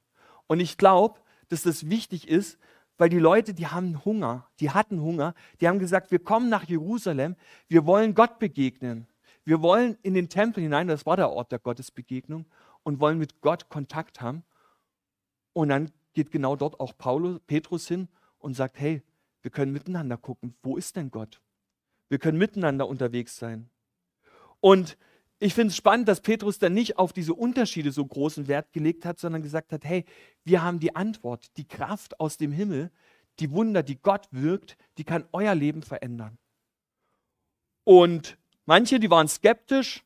Und 0.49 0.59
ich 0.59 0.77
glaube, 0.77 1.21
dass 1.49 1.63
das 1.63 1.89
wichtig 1.89 2.27
ist, 2.27 2.59
weil 2.97 3.09
die 3.09 3.19
Leute, 3.19 3.55
die 3.55 3.67
haben 3.67 4.05
Hunger, 4.05 4.49
die 4.61 4.71
hatten 4.71 5.01
Hunger, 5.01 5.35
die 5.61 5.69
haben 5.69 5.79
gesagt, 5.79 6.11
wir 6.11 6.19
kommen 6.19 6.49
nach 6.49 6.65
Jerusalem, 6.65 7.37
wir 7.69 7.87
wollen 7.87 8.15
Gott 8.15 8.39
begegnen. 8.39 9.07
Wir 9.45 9.61
wollen 9.61 9.99
in 10.03 10.15
den 10.15 10.29
Tempel 10.29 10.63
hinein, 10.63 10.89
das 10.89 11.05
war 11.05 11.17
der 11.17 11.31
Ort 11.31 11.53
der 11.53 11.59
Gottesbegegnung, 11.59 12.47
und 12.83 13.01
wollen 13.01 13.19
mit 13.19 13.41
Gott 13.41 13.69
Kontakt 13.69 14.21
haben. 14.21 14.45
Und 15.53 15.69
dann 15.69 15.91
geht 16.15 16.31
genau 16.31 16.57
dort 16.57 16.81
auch 16.81 16.97
Paulus, 16.97 17.41
Petrus 17.47 17.87
hin 17.89 18.09
und 18.39 18.55
sagt, 18.55 18.79
hey, 18.79 19.03
wir 19.43 19.51
können 19.51 19.73
miteinander 19.73 20.17
gucken, 20.17 20.55
wo 20.63 20.77
ist 20.77 20.97
denn 20.97 21.11
Gott? 21.11 21.43
Wir 22.09 22.19
können 22.19 22.39
miteinander 22.39 22.89
unterwegs 22.89 23.37
sein. 23.37 23.69
Und 24.61 24.97
ich 25.38 25.55
finde 25.55 25.71
es 25.71 25.76
spannend, 25.76 26.09
dass 26.09 26.21
Petrus 26.21 26.59
dann 26.59 26.75
nicht 26.75 26.99
auf 26.99 27.12
diese 27.12 27.35
Unterschiede 27.35 27.93
so 27.93 28.05
großen 28.05 28.49
Wert 28.49 28.73
gelegt 28.73 29.05
hat, 29.05 29.19
sondern 29.19 29.43
gesagt 29.43 29.73
hat, 29.73 29.85
hey, 29.85 30.05
wir 30.45 30.62
haben 30.62 30.81
die 30.81 30.95
Antwort, 30.95 31.57
die 31.57 31.66
Kraft 31.66 32.18
aus 32.20 32.37
dem 32.37 32.53
Himmel, 32.53 32.90
die 33.40 33.51
Wunder, 33.51 33.83
die 33.83 34.01
Gott 34.01 34.29
wirkt, 34.31 34.77
die 34.97 35.05
kann 35.05 35.25
euer 35.33 35.55
Leben 35.55 35.83
verändern. 35.83 36.38
Und 37.83 38.38
manche, 38.64 39.01
die 39.01 39.11
waren 39.11 39.29
skeptisch, 39.29 40.05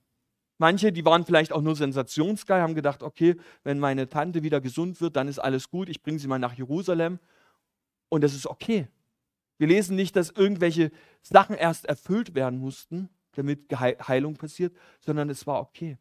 manche, 0.57 0.93
die 0.93 1.05
waren 1.05 1.25
vielleicht 1.25 1.53
auch 1.53 1.63
nur 1.63 1.77
sensationsgeil, 1.77 2.63
haben 2.63 2.75
gedacht, 2.75 3.03
okay, 3.03 3.37
wenn 3.63 3.79
meine 3.79 4.09
Tante 4.09 4.43
wieder 4.43 4.61
gesund 4.61 5.01
wird, 5.01 5.17
dann 5.17 5.29
ist 5.29 5.39
alles 5.39 5.71
gut, 5.71 5.89
ich 5.89 6.03
bringe 6.03 6.19
sie 6.19 6.27
mal 6.27 6.39
nach 6.39 6.55
Jerusalem. 6.55 7.19
Und 8.09 8.25
das 8.25 8.35
ist 8.35 8.47
okay. 8.47 8.89
Wir 9.59 9.69
lesen 9.69 9.97
nicht, 9.97 10.17
dass 10.17 10.31
irgendwelche 10.31 10.91
Sachen 11.23 11.55
erst 11.55 11.85
erfüllt 11.85 12.35
werden 12.35 12.59
mussten, 12.59 13.11
damit 13.33 13.71
Heilung 13.79 14.37
passiert, 14.37 14.75
sondern 15.01 15.31
es 15.31 15.47
war 15.47 15.61
okay. 15.61 15.99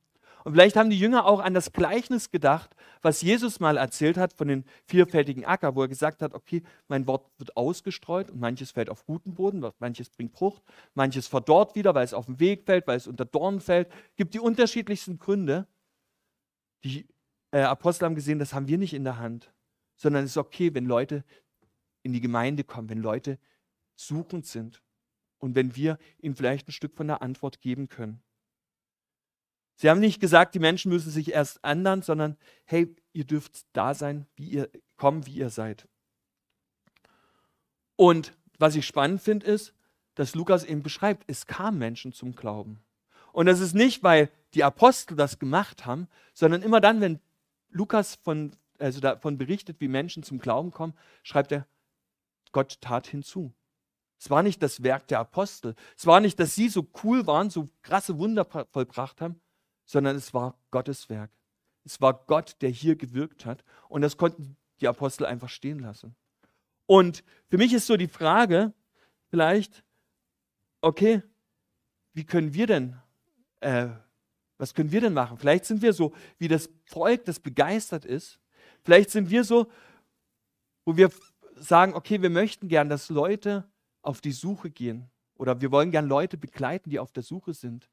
Und 0.47 0.53
vielleicht 0.53 0.77
haben 0.77 0.89
die 0.89 0.97
Jünger 0.97 1.25
auch 1.25 1.41
an 1.41 1.53
das 1.53 1.73
Gleichnis 1.73 2.31
gedacht, 2.31 2.73
was 3.01 3.21
Jesus 3.21 3.59
mal 3.59 3.75
erzählt 3.75 4.15
hat 4.15 4.31
von 4.31 4.47
den 4.47 4.63
vierfältigen 4.85 5.43
Acker, 5.43 5.75
wo 5.75 5.81
er 5.81 5.89
gesagt 5.89 6.21
hat, 6.21 6.33
okay, 6.33 6.63
mein 6.87 7.05
Wort 7.05 7.29
wird 7.37 7.57
ausgestreut 7.57 8.31
und 8.31 8.39
manches 8.39 8.71
fällt 8.71 8.89
auf 8.89 9.05
guten 9.05 9.33
Boden, 9.33 9.65
manches 9.79 10.09
bringt 10.09 10.31
Frucht, 10.31 10.63
manches 10.93 11.27
verdorrt 11.27 11.75
wieder, 11.75 11.93
weil 11.95 12.05
es 12.05 12.13
auf 12.13 12.27
dem 12.27 12.39
Weg 12.39 12.63
fällt, 12.63 12.87
weil 12.87 12.95
es 12.95 13.07
unter 13.07 13.25
Dornen 13.25 13.59
fällt. 13.59 13.91
Gibt 14.15 14.33
die 14.33 14.39
unterschiedlichsten 14.39 15.19
Gründe. 15.19 15.67
Die 16.85 17.05
äh, 17.51 17.63
Apostel 17.63 18.05
haben 18.05 18.15
gesehen, 18.15 18.39
das 18.39 18.53
haben 18.53 18.69
wir 18.69 18.77
nicht 18.77 18.93
in 18.93 19.03
der 19.03 19.17
Hand, 19.17 19.51
sondern 19.97 20.23
es 20.23 20.31
ist 20.31 20.37
okay, 20.37 20.73
wenn 20.73 20.85
Leute 20.85 21.25
in 22.03 22.13
die 22.13 22.21
Gemeinde 22.21 22.63
kommen, 22.63 22.89
wenn 22.89 23.01
Leute 23.01 23.37
suchend 23.97 24.45
sind 24.45 24.81
und 25.39 25.55
wenn 25.55 25.75
wir 25.75 25.97
ihnen 26.19 26.35
vielleicht 26.35 26.67
ein 26.67 26.73
Stück 26.73 26.95
von 26.95 27.07
der 27.07 27.21
Antwort 27.21 27.61
geben 27.61 27.89
können. 27.89 28.21
Sie 29.75 29.89
haben 29.89 29.99
nicht 29.99 30.19
gesagt, 30.19 30.55
die 30.55 30.59
Menschen 30.59 30.89
müssen 30.89 31.11
sich 31.11 31.31
erst 31.31 31.59
ändern, 31.63 32.01
sondern 32.01 32.37
hey, 32.65 32.95
ihr 33.13 33.25
dürft 33.25 33.65
da 33.73 33.93
sein, 33.93 34.25
wie 34.35 34.49
ihr 34.49 34.69
kommen, 34.95 35.27
wie 35.27 35.35
ihr 35.35 35.51
seid. 35.51 35.87
Und 37.95 38.33
was 38.57 38.75
ich 38.75 38.87
spannend 38.87 39.21
finde, 39.21 39.45
ist, 39.45 39.73
dass 40.15 40.33
Lukas 40.33 40.63
eben 40.63 40.81
beschreibt, 40.81 41.23
es 41.27 41.45
kamen 41.45 41.77
Menschen 41.77 42.11
zum 42.11 42.35
Glauben. 42.35 42.79
Und 43.33 43.45
das 43.45 43.59
ist 43.59 43.75
nicht, 43.75 44.01
weil 44.01 44.31
die 44.55 44.63
Apostel 44.63 45.15
das 45.15 45.37
gemacht 45.37 45.85
haben, 45.85 46.07
sondern 46.33 46.63
immer 46.63 46.81
dann, 46.81 47.01
wenn 47.01 47.19
Lukas 47.69 48.15
von, 48.15 48.55
also 48.79 48.99
davon 48.99 49.37
berichtet, 49.37 49.79
wie 49.79 49.87
Menschen 49.87 50.23
zum 50.23 50.39
Glauben 50.39 50.71
kommen, 50.71 50.95
schreibt 51.21 51.51
er, 51.51 51.67
Gott 52.51 52.81
tat 52.81 53.05
hinzu. 53.05 53.53
Es 54.19 54.29
war 54.29 54.43
nicht 54.43 54.61
das 54.63 54.83
Werk 54.83 55.07
der 55.07 55.19
Apostel. 55.19 55.75
Es 55.95 56.05
war 56.05 56.19
nicht, 56.19 56.39
dass 56.39 56.55
sie 56.55 56.69
so 56.69 56.87
cool 57.03 57.27
waren, 57.27 57.49
so 57.49 57.69
krasse 57.83 58.17
Wunder 58.17 58.45
vollbracht 58.45 59.21
haben, 59.21 59.39
sondern 59.85 60.15
es 60.15 60.33
war 60.33 60.57
Gottes 60.71 61.09
Werk. 61.09 61.31
Es 61.85 62.01
war 62.01 62.25
Gott, 62.25 62.55
der 62.61 62.69
hier 62.69 62.95
gewirkt 62.95 63.45
hat. 63.45 63.63
Und 63.89 64.01
das 64.01 64.17
konnten 64.17 64.57
die 64.81 64.87
Apostel 64.87 65.25
einfach 65.25 65.49
stehen 65.49 65.79
lassen. 65.79 66.15
Und 66.85 67.23
für 67.49 67.57
mich 67.57 67.73
ist 67.73 67.87
so 67.87 67.97
die 67.97 68.07
Frage, 68.07 68.73
vielleicht, 69.29 69.83
okay, 70.81 71.21
wie 72.13 72.25
können 72.25 72.53
wir 72.53 72.67
denn, 72.67 72.97
äh, 73.59 73.89
was 74.57 74.73
können 74.73 74.91
wir 74.91 75.01
denn 75.01 75.13
machen? 75.13 75.37
Vielleicht 75.37 75.65
sind 75.65 75.81
wir 75.81 75.93
so 75.93 76.13
wie 76.39 76.47
das 76.47 76.69
Volk, 76.85 77.25
das 77.25 77.39
begeistert 77.39 78.05
ist. 78.05 78.39
Vielleicht 78.83 79.11
sind 79.11 79.29
wir 79.29 79.43
so, 79.43 79.67
wo 80.85 80.97
wir 80.97 81.11
sagen, 81.55 81.93
okay, 81.93 82.21
wir 82.21 82.29
möchten 82.29 82.67
gern, 82.67 82.89
dass 82.89 83.09
Leute 83.09 83.69
auf 84.07 84.21
die 84.21 84.31
Suche 84.31 84.69
gehen 84.69 85.09
oder 85.35 85.61
wir 85.61 85.71
wollen 85.71 85.91
gern 85.91 86.07
Leute 86.07 86.37
begleiten, 86.37 86.89
die 86.89 86.99
auf 86.99 87.11
der 87.11 87.23
Suche 87.23 87.53
sind, 87.53 87.89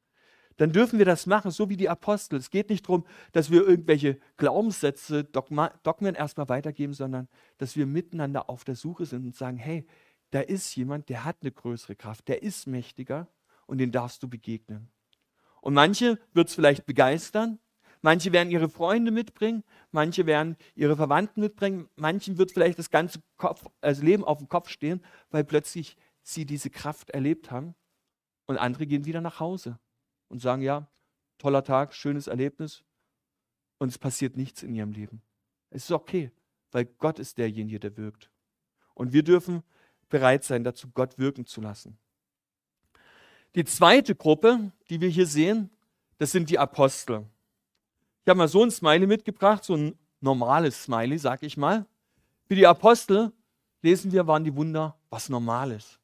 dann 0.56 0.72
dürfen 0.72 0.98
wir 0.98 1.04
das 1.04 1.26
machen, 1.26 1.50
so 1.50 1.68
wie 1.68 1.76
die 1.76 1.88
Apostel. 1.88 2.36
Es 2.36 2.50
geht 2.50 2.70
nicht 2.70 2.86
darum, 2.86 3.04
dass 3.32 3.50
wir 3.50 3.66
irgendwelche 3.66 4.20
Glaubenssätze, 4.36 5.24
Dogma, 5.24 5.72
Dogmen 5.82 6.14
erstmal 6.14 6.48
weitergeben, 6.48 6.94
sondern 6.94 7.28
dass 7.58 7.76
wir 7.76 7.86
miteinander 7.86 8.48
auf 8.48 8.64
der 8.64 8.76
Suche 8.76 9.04
sind 9.04 9.24
und 9.24 9.34
sagen, 9.34 9.56
hey, 9.56 9.84
da 10.30 10.40
ist 10.40 10.74
jemand, 10.76 11.08
der 11.08 11.24
hat 11.24 11.38
eine 11.42 11.50
größere 11.50 11.96
Kraft, 11.96 12.28
der 12.28 12.42
ist 12.42 12.66
mächtiger 12.66 13.28
und 13.66 13.78
den 13.78 13.90
darfst 13.90 14.22
du 14.22 14.28
begegnen. 14.28 14.88
Und 15.60 15.74
manche 15.74 16.18
wird 16.32 16.48
es 16.48 16.54
vielleicht 16.54 16.86
begeistern, 16.86 17.58
manche 18.04 18.32
werden 18.32 18.50
ihre 18.50 18.68
Freunde 18.68 19.10
mitbringen, 19.10 19.64
manche 19.90 20.26
werden 20.26 20.56
ihre 20.74 20.94
Verwandten 20.94 21.40
mitbringen, 21.40 21.88
manchen 21.96 22.36
wird 22.36 22.52
vielleicht 22.52 22.78
das 22.78 22.90
ganze 22.90 23.20
Kopf, 23.38 23.66
also 23.80 24.04
Leben 24.04 24.24
auf 24.24 24.38
dem 24.38 24.48
Kopf 24.48 24.68
stehen, 24.68 25.02
weil 25.30 25.42
plötzlich 25.42 25.96
sie 26.22 26.44
diese 26.44 26.68
Kraft 26.68 27.10
erlebt 27.10 27.50
haben. 27.50 27.74
Und 28.44 28.58
andere 28.58 28.86
gehen 28.86 29.06
wieder 29.06 29.22
nach 29.22 29.40
Hause 29.40 29.78
und 30.28 30.40
sagen, 30.40 30.60
ja, 30.60 30.86
toller 31.38 31.64
Tag, 31.64 31.94
schönes 31.94 32.26
Erlebnis. 32.26 32.84
Und 33.78 33.88
es 33.88 33.96
passiert 33.96 34.36
nichts 34.36 34.62
in 34.62 34.74
ihrem 34.74 34.92
Leben. 34.92 35.22
Es 35.70 35.84
ist 35.84 35.90
okay, 35.90 36.30
weil 36.72 36.84
Gott 36.84 37.18
ist 37.18 37.38
derjenige, 37.38 37.80
der 37.80 37.96
wirkt. 37.96 38.30
Und 38.92 39.14
wir 39.14 39.22
dürfen 39.22 39.62
bereit 40.10 40.44
sein, 40.44 40.62
dazu 40.62 40.90
Gott 40.92 41.16
wirken 41.18 41.46
zu 41.46 41.62
lassen. 41.62 41.96
Die 43.54 43.64
zweite 43.64 44.14
Gruppe, 44.14 44.72
die 44.90 45.00
wir 45.00 45.08
hier 45.08 45.26
sehen, 45.26 45.70
das 46.18 46.32
sind 46.32 46.50
die 46.50 46.58
Apostel. 46.58 47.26
Ich 48.24 48.30
habe 48.30 48.38
mal 48.38 48.48
so 48.48 48.62
ein 48.62 48.70
Smiley 48.70 49.06
mitgebracht, 49.06 49.64
so 49.64 49.76
ein 49.76 49.98
normales 50.20 50.84
Smiley, 50.84 51.18
sag 51.18 51.42
ich 51.42 51.58
mal. 51.58 51.84
Für 52.48 52.54
die 52.54 52.66
Apostel 52.66 53.32
lesen 53.82 54.12
wir, 54.12 54.26
waren 54.26 54.44
die 54.44 54.56
Wunder 54.56 54.98
was 55.10 55.28
Normales. 55.28 56.00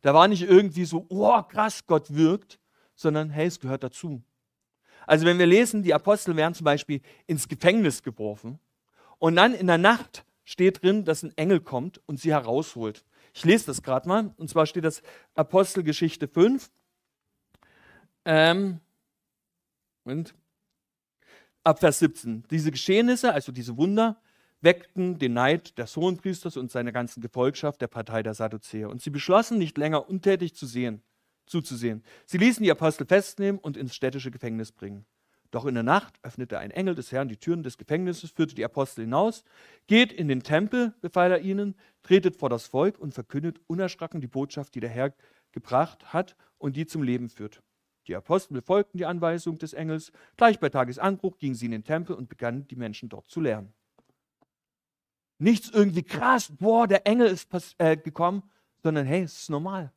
Da 0.00 0.14
war 0.14 0.28
nicht 0.28 0.42
irgendwie 0.42 0.84
so, 0.84 1.04
oh 1.08 1.42
krass, 1.42 1.84
Gott 1.84 2.14
wirkt, 2.14 2.60
sondern 2.94 3.28
hey, 3.30 3.48
es 3.48 3.58
gehört 3.58 3.82
dazu. 3.82 4.22
Also 5.04 5.26
wenn 5.26 5.40
wir 5.40 5.46
lesen, 5.46 5.82
die 5.82 5.92
Apostel 5.92 6.36
werden 6.36 6.54
zum 6.54 6.64
Beispiel 6.64 7.00
ins 7.26 7.48
Gefängnis 7.48 8.04
geworfen 8.04 8.60
und 9.18 9.34
dann 9.34 9.52
in 9.52 9.66
der 9.66 9.78
Nacht 9.78 10.24
steht 10.44 10.80
drin, 10.80 11.04
dass 11.04 11.24
ein 11.24 11.36
Engel 11.36 11.58
kommt 11.58 12.00
und 12.06 12.20
sie 12.20 12.30
herausholt. 12.30 13.04
Ich 13.32 13.44
lese 13.44 13.66
das 13.66 13.82
gerade 13.82 14.06
mal. 14.06 14.32
Und 14.36 14.48
zwar 14.48 14.66
steht 14.66 14.84
das 14.84 15.02
Apostelgeschichte 15.34 16.28
5. 16.28 16.70
Ähm, 18.26 18.78
und 20.04 20.34
ab 21.64 21.80
Vers 21.80 21.98
17. 21.98 22.44
Diese 22.50 22.70
Geschehnisse, 22.70 23.32
also 23.32 23.50
diese 23.50 23.76
Wunder, 23.76 24.20
weckten 24.60 25.18
den 25.18 25.34
Neid 25.34 25.76
des 25.78 25.96
Hohenpriesters 25.96 26.56
und 26.56 26.70
seiner 26.70 26.92
ganzen 26.92 27.20
Gefolgschaft 27.20 27.80
der 27.80 27.88
Partei 27.88 28.22
der 28.22 28.34
Sadduzäer. 28.34 28.88
Und 28.88 29.02
sie 29.02 29.10
beschlossen, 29.10 29.58
nicht 29.58 29.76
länger 29.76 30.08
untätig 30.08 30.54
zu 30.54 30.66
sehen, 30.66 31.02
zuzusehen. 31.46 32.02
Sie 32.24 32.38
ließen 32.38 32.62
die 32.62 32.70
Apostel 32.70 33.06
festnehmen 33.06 33.58
und 33.58 33.76
ins 33.76 33.94
städtische 33.94 34.30
Gefängnis 34.30 34.72
bringen. 34.72 35.04
Doch 35.50 35.66
in 35.66 35.74
der 35.74 35.84
Nacht 35.84 36.18
öffnete 36.22 36.58
ein 36.58 36.70
Engel 36.72 36.94
des 36.94 37.12
Herrn 37.12 37.28
die 37.28 37.36
Türen 37.36 37.62
des 37.62 37.78
Gefängnisses, 37.78 38.32
führte 38.32 38.56
die 38.56 38.64
Apostel 38.64 39.02
hinaus, 39.02 39.44
geht 39.86 40.12
in 40.12 40.26
den 40.26 40.42
Tempel, 40.42 40.94
befahl 41.00 41.30
er 41.30 41.40
ihnen, 41.40 41.76
tretet 42.02 42.36
vor 42.36 42.48
das 42.48 42.66
Volk 42.66 42.98
und 42.98 43.14
verkündet 43.14 43.60
unerschrocken 43.68 44.20
die 44.20 44.26
Botschaft, 44.26 44.74
die 44.74 44.80
der 44.80 44.90
Herr 44.90 45.14
gebracht 45.52 46.12
hat 46.12 46.34
und 46.58 46.74
die 46.76 46.86
zum 46.86 47.04
Leben 47.04 47.28
führt. 47.28 47.62
Die 48.06 48.14
Apostel 48.14 48.54
befolgten 48.54 48.98
die 48.98 49.06
Anweisung 49.06 49.58
des 49.58 49.72
Engels. 49.72 50.12
Gleich 50.36 50.60
bei 50.60 50.68
Tagesanbruch 50.68 51.38
gingen 51.38 51.54
sie 51.54 51.66
in 51.66 51.72
den 51.72 51.84
Tempel 51.84 52.14
und 52.14 52.28
begannen 52.28 52.66
die 52.68 52.76
Menschen 52.76 53.08
dort 53.08 53.28
zu 53.28 53.40
lehren. 53.40 53.72
Nichts 55.38 55.70
irgendwie 55.70 56.02
krass, 56.02 56.52
boah, 56.58 56.86
der 56.86 57.06
Engel 57.06 57.28
ist 57.28 57.48
äh, 57.78 57.96
gekommen, 57.96 58.42
sondern 58.82 59.06
hey, 59.06 59.22
es 59.22 59.40
ist 59.40 59.50
normal. 59.50 59.92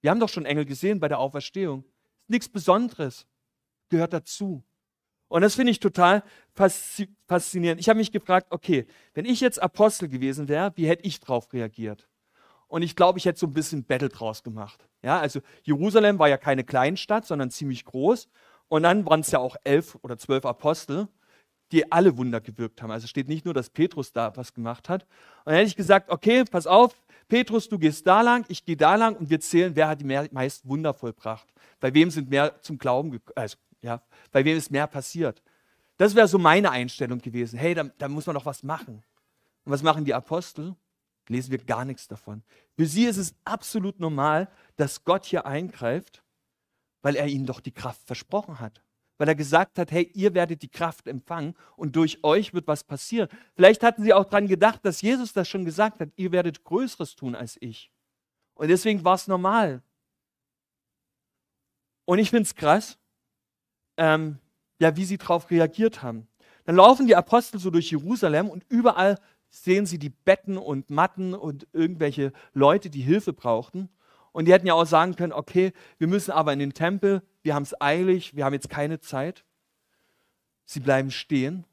Wir 0.00 0.10
haben 0.10 0.20
doch 0.20 0.28
schon 0.28 0.46
Engel 0.46 0.64
gesehen 0.64 1.00
bei 1.00 1.08
der 1.08 1.18
Auferstehung. 1.18 1.84
Nichts 2.28 2.48
Besonderes, 2.48 3.26
gehört 3.88 4.12
dazu. 4.12 4.62
Und 5.28 5.42
das 5.42 5.56
finde 5.56 5.72
ich 5.72 5.80
total 5.80 6.22
faszinierend. 6.54 7.80
Ich 7.80 7.88
habe 7.88 7.98
mich 7.98 8.12
gefragt, 8.12 8.46
okay, 8.50 8.86
wenn 9.14 9.26
ich 9.26 9.40
jetzt 9.40 9.60
Apostel 9.60 10.08
gewesen 10.08 10.48
wäre, 10.48 10.72
wie 10.76 10.88
hätte 10.88 11.04
ich 11.04 11.20
darauf 11.20 11.52
reagiert? 11.52 12.08
Und 12.68 12.82
ich 12.82 12.94
glaube, 12.94 13.18
ich 13.18 13.24
hätte 13.24 13.40
so 13.40 13.46
ein 13.46 13.54
bisschen 13.54 13.84
Battle 13.84 14.10
draus 14.10 14.42
gemacht. 14.42 14.86
Ja, 15.02 15.18
also 15.18 15.40
Jerusalem 15.62 16.18
war 16.18 16.28
ja 16.28 16.36
keine 16.36 16.64
Kleinstadt, 16.64 17.26
sondern 17.26 17.50
ziemlich 17.50 17.84
groß. 17.84 18.28
Und 18.68 18.82
dann 18.82 19.06
waren 19.06 19.20
es 19.20 19.30
ja 19.30 19.38
auch 19.38 19.56
elf 19.64 19.96
oder 20.02 20.18
zwölf 20.18 20.44
Apostel, 20.44 21.08
die 21.72 21.90
alle 21.90 22.16
Wunder 22.16 22.40
gewirkt 22.40 22.82
haben. 22.82 22.90
Also 22.90 23.06
steht 23.06 23.28
nicht 23.28 23.44
nur, 23.44 23.54
dass 23.54 23.70
Petrus 23.70 24.12
da 24.12 24.36
was 24.36 24.52
gemacht 24.52 24.88
hat. 24.88 25.04
Und 25.44 25.46
dann 25.46 25.54
hätte 25.56 25.68
ich 25.68 25.76
gesagt, 25.76 26.10
okay, 26.10 26.44
pass 26.44 26.66
auf, 26.66 26.94
Petrus, 27.28 27.68
du 27.68 27.78
gehst 27.78 28.06
da 28.06 28.22
lang, 28.22 28.44
ich 28.48 28.64
gehe 28.64 28.76
da 28.76 28.94
lang 28.94 29.16
und 29.16 29.28
wir 29.28 29.40
zählen, 29.40 29.74
wer 29.76 29.88
hat 29.88 30.00
die 30.00 30.04
mehr, 30.04 30.28
meisten 30.30 30.68
Wunder 30.68 30.94
vollbracht. 30.94 31.46
Bei 31.80 31.92
wem 31.92 32.10
sind 32.10 32.30
mehr 32.30 32.60
zum 32.62 32.78
Glauben, 32.78 33.20
also, 33.34 33.56
ja, 33.82 34.02
bei 34.32 34.44
wem 34.44 34.56
ist 34.56 34.70
mehr 34.70 34.86
passiert. 34.86 35.42
Das 35.98 36.14
wäre 36.14 36.28
so 36.28 36.38
meine 36.38 36.70
Einstellung 36.70 37.18
gewesen. 37.18 37.58
Hey, 37.58 37.74
da, 37.74 37.84
da 37.84 38.08
muss 38.08 38.26
man 38.26 38.34
doch 38.34 38.46
was 38.46 38.62
machen. 38.62 39.02
Und 39.64 39.72
was 39.72 39.82
machen 39.82 40.04
die 40.04 40.14
Apostel? 40.14 40.74
Lesen 41.28 41.50
wir 41.50 41.58
gar 41.58 41.84
nichts 41.84 42.08
davon. 42.08 42.42
Für 42.76 42.86
sie 42.86 43.04
ist 43.04 43.16
es 43.16 43.34
absolut 43.44 44.00
normal, 44.00 44.48
dass 44.76 45.04
Gott 45.04 45.24
hier 45.24 45.46
eingreift, 45.46 46.22
weil 47.02 47.16
er 47.16 47.26
ihnen 47.26 47.46
doch 47.46 47.60
die 47.60 47.72
Kraft 47.72 48.06
versprochen 48.06 48.60
hat. 48.60 48.82
Weil 49.18 49.28
er 49.28 49.34
gesagt 49.34 49.78
hat, 49.78 49.90
hey, 49.90 50.10
ihr 50.14 50.34
werdet 50.34 50.62
die 50.62 50.68
Kraft 50.68 51.08
empfangen 51.08 51.54
und 51.76 51.96
durch 51.96 52.22
euch 52.22 52.54
wird 52.54 52.68
was 52.68 52.84
passieren. 52.84 53.28
Vielleicht 53.54 53.82
hatten 53.82 54.02
sie 54.02 54.12
auch 54.12 54.24
daran 54.24 54.46
gedacht, 54.46 54.84
dass 54.84 55.02
Jesus 55.02 55.32
das 55.32 55.48
schon 55.48 55.64
gesagt 55.64 56.00
hat, 56.00 56.10
ihr 56.16 56.30
werdet 56.30 56.62
Größeres 56.64 57.16
tun 57.16 57.34
als 57.34 57.56
ich. 57.60 57.90
Und 58.54 58.68
deswegen 58.68 59.04
war 59.04 59.14
es 59.14 59.26
normal. 59.26 59.82
Und 62.04 62.18
ich 62.20 62.30
finde 62.30 62.44
es 62.44 62.54
krass, 62.54 62.96
ähm, 63.96 64.38
ja, 64.80 64.96
wie 64.96 65.04
sie 65.04 65.18
darauf 65.18 65.50
reagiert 65.50 66.02
haben. 66.02 66.28
Dann 66.64 66.76
laufen 66.76 67.06
die 67.06 67.16
Apostel 67.16 67.58
so 67.58 67.70
durch 67.70 67.90
Jerusalem 67.90 68.48
und 68.48 68.64
überall 68.68 69.18
sehen 69.50 69.86
sie 69.86 69.98
die 69.98 70.10
Betten 70.10 70.58
und 70.58 70.90
Matten 70.90 71.34
und 71.34 71.66
irgendwelche 71.72 72.32
Leute, 72.52 72.90
die 72.90 73.00
Hilfe 73.00 73.32
brauchten. 73.32 73.88
Und 74.32 74.44
die 74.44 74.52
hätten 74.52 74.66
ja 74.66 74.74
auch 74.74 74.86
sagen 74.86 75.16
können, 75.16 75.32
okay, 75.32 75.72
wir 75.98 76.06
müssen 76.06 76.30
aber 76.30 76.52
in 76.52 76.58
den 76.58 76.74
Tempel, 76.74 77.22
wir 77.42 77.54
haben 77.54 77.62
es 77.62 77.80
eilig, 77.80 78.36
wir 78.36 78.44
haben 78.44 78.52
jetzt 78.52 78.70
keine 78.70 79.00
Zeit. 79.00 79.44
Sie 80.64 80.80
bleiben 80.80 81.10
stehen 81.10 81.64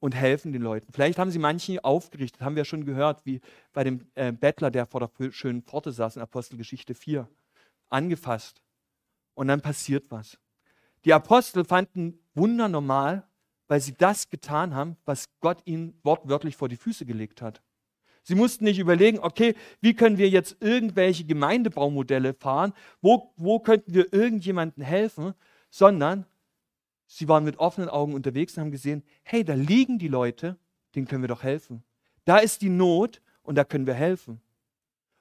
und 0.00 0.14
helfen 0.14 0.52
den 0.52 0.62
Leuten. 0.62 0.92
Vielleicht 0.92 1.18
haben 1.18 1.30
sie 1.30 1.38
manchen 1.38 1.78
aufgerichtet, 1.78 2.42
haben 2.42 2.56
wir 2.56 2.64
schon 2.64 2.84
gehört, 2.84 3.24
wie 3.24 3.40
bei 3.72 3.84
dem 3.84 4.06
äh, 4.14 4.32
Bettler, 4.32 4.70
der 4.70 4.86
vor 4.86 5.00
der 5.00 5.32
schönen 5.32 5.62
Pforte 5.62 5.92
saß 5.92 6.16
in 6.16 6.22
Apostelgeschichte 6.22 6.94
4, 6.94 7.28
angefasst. 7.88 8.62
Und 9.34 9.48
dann 9.48 9.60
passiert 9.60 10.04
was. 10.10 10.38
Die 11.04 11.12
Apostel 11.12 11.64
fanden 11.64 12.18
Wunder 12.34 12.68
normal 12.68 13.26
weil 13.68 13.80
sie 13.80 13.94
das 13.94 14.28
getan 14.28 14.74
haben, 14.74 14.96
was 15.04 15.28
Gott 15.40 15.58
ihnen 15.64 15.98
wortwörtlich 16.02 16.56
vor 16.56 16.68
die 16.68 16.76
Füße 16.76 17.06
gelegt 17.06 17.42
hat. 17.42 17.62
Sie 18.22 18.34
mussten 18.34 18.64
nicht 18.64 18.80
überlegen, 18.80 19.20
okay, 19.20 19.54
wie 19.80 19.94
können 19.94 20.18
wir 20.18 20.28
jetzt 20.28 20.56
irgendwelche 20.60 21.24
Gemeindebaumodelle 21.24 22.34
fahren, 22.34 22.72
wo, 23.00 23.32
wo 23.36 23.60
könnten 23.60 23.94
wir 23.94 24.12
irgendjemandem 24.12 24.82
helfen, 24.82 25.34
sondern 25.70 26.26
sie 27.06 27.28
waren 27.28 27.44
mit 27.44 27.58
offenen 27.58 27.88
Augen 27.88 28.14
unterwegs 28.14 28.56
und 28.56 28.62
haben 28.62 28.70
gesehen, 28.72 29.04
hey, 29.22 29.44
da 29.44 29.54
liegen 29.54 30.00
die 30.00 30.08
Leute, 30.08 30.58
denen 30.96 31.06
können 31.06 31.22
wir 31.22 31.28
doch 31.28 31.44
helfen. 31.44 31.84
Da 32.24 32.38
ist 32.38 32.62
die 32.62 32.68
Not 32.68 33.22
und 33.42 33.54
da 33.54 33.64
können 33.64 33.86
wir 33.86 33.94
helfen. 33.94 34.40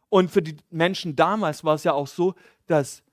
Und 0.09 0.31
für 0.31 0.41
die 0.41 0.57
Menschen 0.71 1.15
damals 1.15 1.63
war 1.63 1.75
es 1.75 1.83
ja 1.83 1.93
auch 1.93 2.07
so, 2.07 2.33
dass 2.65 3.03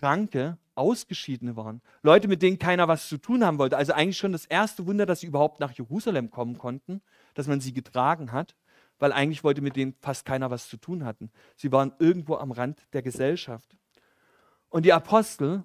Kranke 0.00 0.56
Ausgeschiedene 0.76 1.56
waren. 1.56 1.82
Leute, 2.02 2.26
mit 2.26 2.40
denen 2.40 2.58
keiner 2.58 2.88
was 2.88 3.06
zu 3.06 3.18
tun 3.18 3.44
haben 3.44 3.58
wollte. 3.58 3.76
Also 3.76 3.92
eigentlich 3.92 4.16
schon 4.16 4.32
das 4.32 4.46
erste 4.46 4.86
Wunder, 4.86 5.04
dass 5.04 5.20
sie 5.20 5.26
überhaupt 5.26 5.60
nach 5.60 5.72
Jerusalem 5.72 6.30
kommen 6.30 6.56
konnten, 6.56 7.02
dass 7.34 7.48
man 7.48 7.60
sie 7.60 7.74
getragen 7.74 8.32
hat, 8.32 8.56
weil 8.98 9.12
eigentlich 9.12 9.44
wollte 9.44 9.60
mit 9.60 9.76
denen 9.76 9.94
fast 10.00 10.24
keiner 10.24 10.50
was 10.50 10.70
zu 10.70 10.78
tun 10.78 11.04
hatten. 11.04 11.30
Sie 11.54 11.70
waren 11.70 11.92
irgendwo 11.98 12.36
am 12.36 12.50
Rand 12.50 12.80
der 12.94 13.02
Gesellschaft. 13.02 13.76
Und 14.70 14.86
die 14.86 14.94
Apostel 14.94 15.64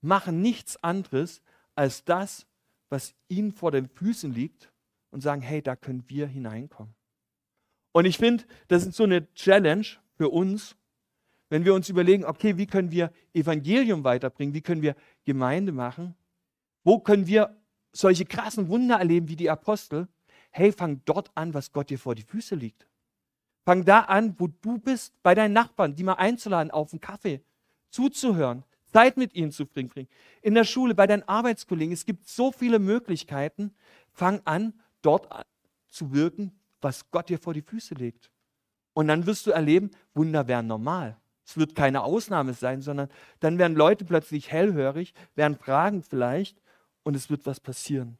machen 0.00 0.42
nichts 0.42 0.80
anderes 0.84 1.42
als 1.74 2.04
das, 2.04 2.46
was 2.88 3.16
ihnen 3.26 3.50
vor 3.50 3.72
den 3.72 3.88
Füßen 3.88 4.32
liegt 4.32 4.70
und 5.10 5.22
sagen, 5.22 5.42
hey, 5.42 5.60
da 5.60 5.74
können 5.74 6.04
wir 6.06 6.28
hineinkommen. 6.28 6.94
Und 7.90 8.04
ich 8.04 8.18
finde, 8.18 8.44
das 8.68 8.86
ist 8.86 8.94
so 8.94 9.02
eine 9.02 9.32
Challenge 9.34 9.86
für 10.16 10.28
uns, 10.28 10.76
wenn 11.48 11.64
wir 11.64 11.74
uns 11.74 11.88
überlegen, 11.88 12.24
okay, 12.24 12.56
wie 12.56 12.66
können 12.66 12.90
wir 12.90 13.12
Evangelium 13.32 14.04
weiterbringen, 14.04 14.54
wie 14.54 14.62
können 14.62 14.82
wir 14.82 14.96
Gemeinde 15.24 15.72
machen, 15.72 16.14
wo 16.84 16.98
können 16.98 17.26
wir 17.26 17.56
solche 17.92 18.24
krassen 18.24 18.68
Wunder 18.68 18.96
erleben 18.96 19.28
wie 19.28 19.36
die 19.36 19.50
Apostel, 19.50 20.08
hey, 20.50 20.72
fang 20.72 21.02
dort 21.04 21.30
an, 21.34 21.54
was 21.54 21.72
Gott 21.72 21.90
dir 21.90 21.98
vor 21.98 22.14
die 22.14 22.22
Füße 22.22 22.54
liegt. 22.54 22.86
Fang 23.64 23.84
da 23.84 24.00
an, 24.00 24.34
wo 24.38 24.46
du 24.46 24.78
bist, 24.78 25.12
bei 25.22 25.34
deinen 25.34 25.52
Nachbarn, 25.52 25.96
die 25.96 26.04
mal 26.04 26.14
einzuladen 26.14 26.70
auf 26.70 26.92
einen 26.92 27.00
Kaffee, 27.00 27.42
zuzuhören, 27.90 28.64
Zeit 28.84 29.16
mit 29.16 29.34
ihnen 29.34 29.50
zu 29.50 29.66
bringen. 29.66 30.08
In 30.42 30.54
der 30.54 30.64
Schule, 30.64 30.94
bei 30.94 31.06
deinen 31.06 31.24
Arbeitskollegen. 31.24 31.92
Es 31.92 32.06
gibt 32.06 32.28
so 32.28 32.52
viele 32.52 32.78
Möglichkeiten. 32.78 33.74
Fang 34.12 34.40
an, 34.44 34.72
dort 35.02 35.28
zu 35.88 36.12
wirken, 36.12 36.52
was 36.80 37.10
Gott 37.10 37.28
dir 37.28 37.38
vor 37.38 37.54
die 37.54 37.62
Füße 37.62 37.94
legt. 37.94 38.30
Und 38.92 39.08
dann 39.08 39.26
wirst 39.26 39.46
du 39.46 39.50
erleben, 39.50 39.90
Wunder 40.14 40.46
werden 40.48 40.68
normal. 40.68 41.18
Es 41.46 41.56
wird 41.56 41.76
keine 41.76 42.02
Ausnahme 42.02 42.54
sein, 42.54 42.82
sondern 42.82 43.08
dann 43.38 43.56
werden 43.58 43.76
Leute 43.76 44.04
plötzlich 44.04 44.50
hellhörig, 44.50 45.14
werden 45.36 45.56
fragen 45.56 46.02
vielleicht 46.02 46.60
und 47.04 47.14
es 47.14 47.30
wird 47.30 47.46
was 47.46 47.60
passieren. 47.60 48.18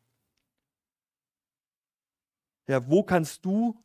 Ja, 2.68 2.88
wo 2.88 3.02
kannst 3.02 3.44
du 3.44 3.76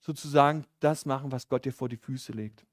sozusagen 0.00 0.66
das 0.80 1.06
machen, 1.06 1.32
was 1.32 1.48
Gott 1.48 1.64
dir 1.64 1.72
vor 1.72 1.88
die 1.88 1.96
Füße 1.96 2.32
legt? 2.32 2.66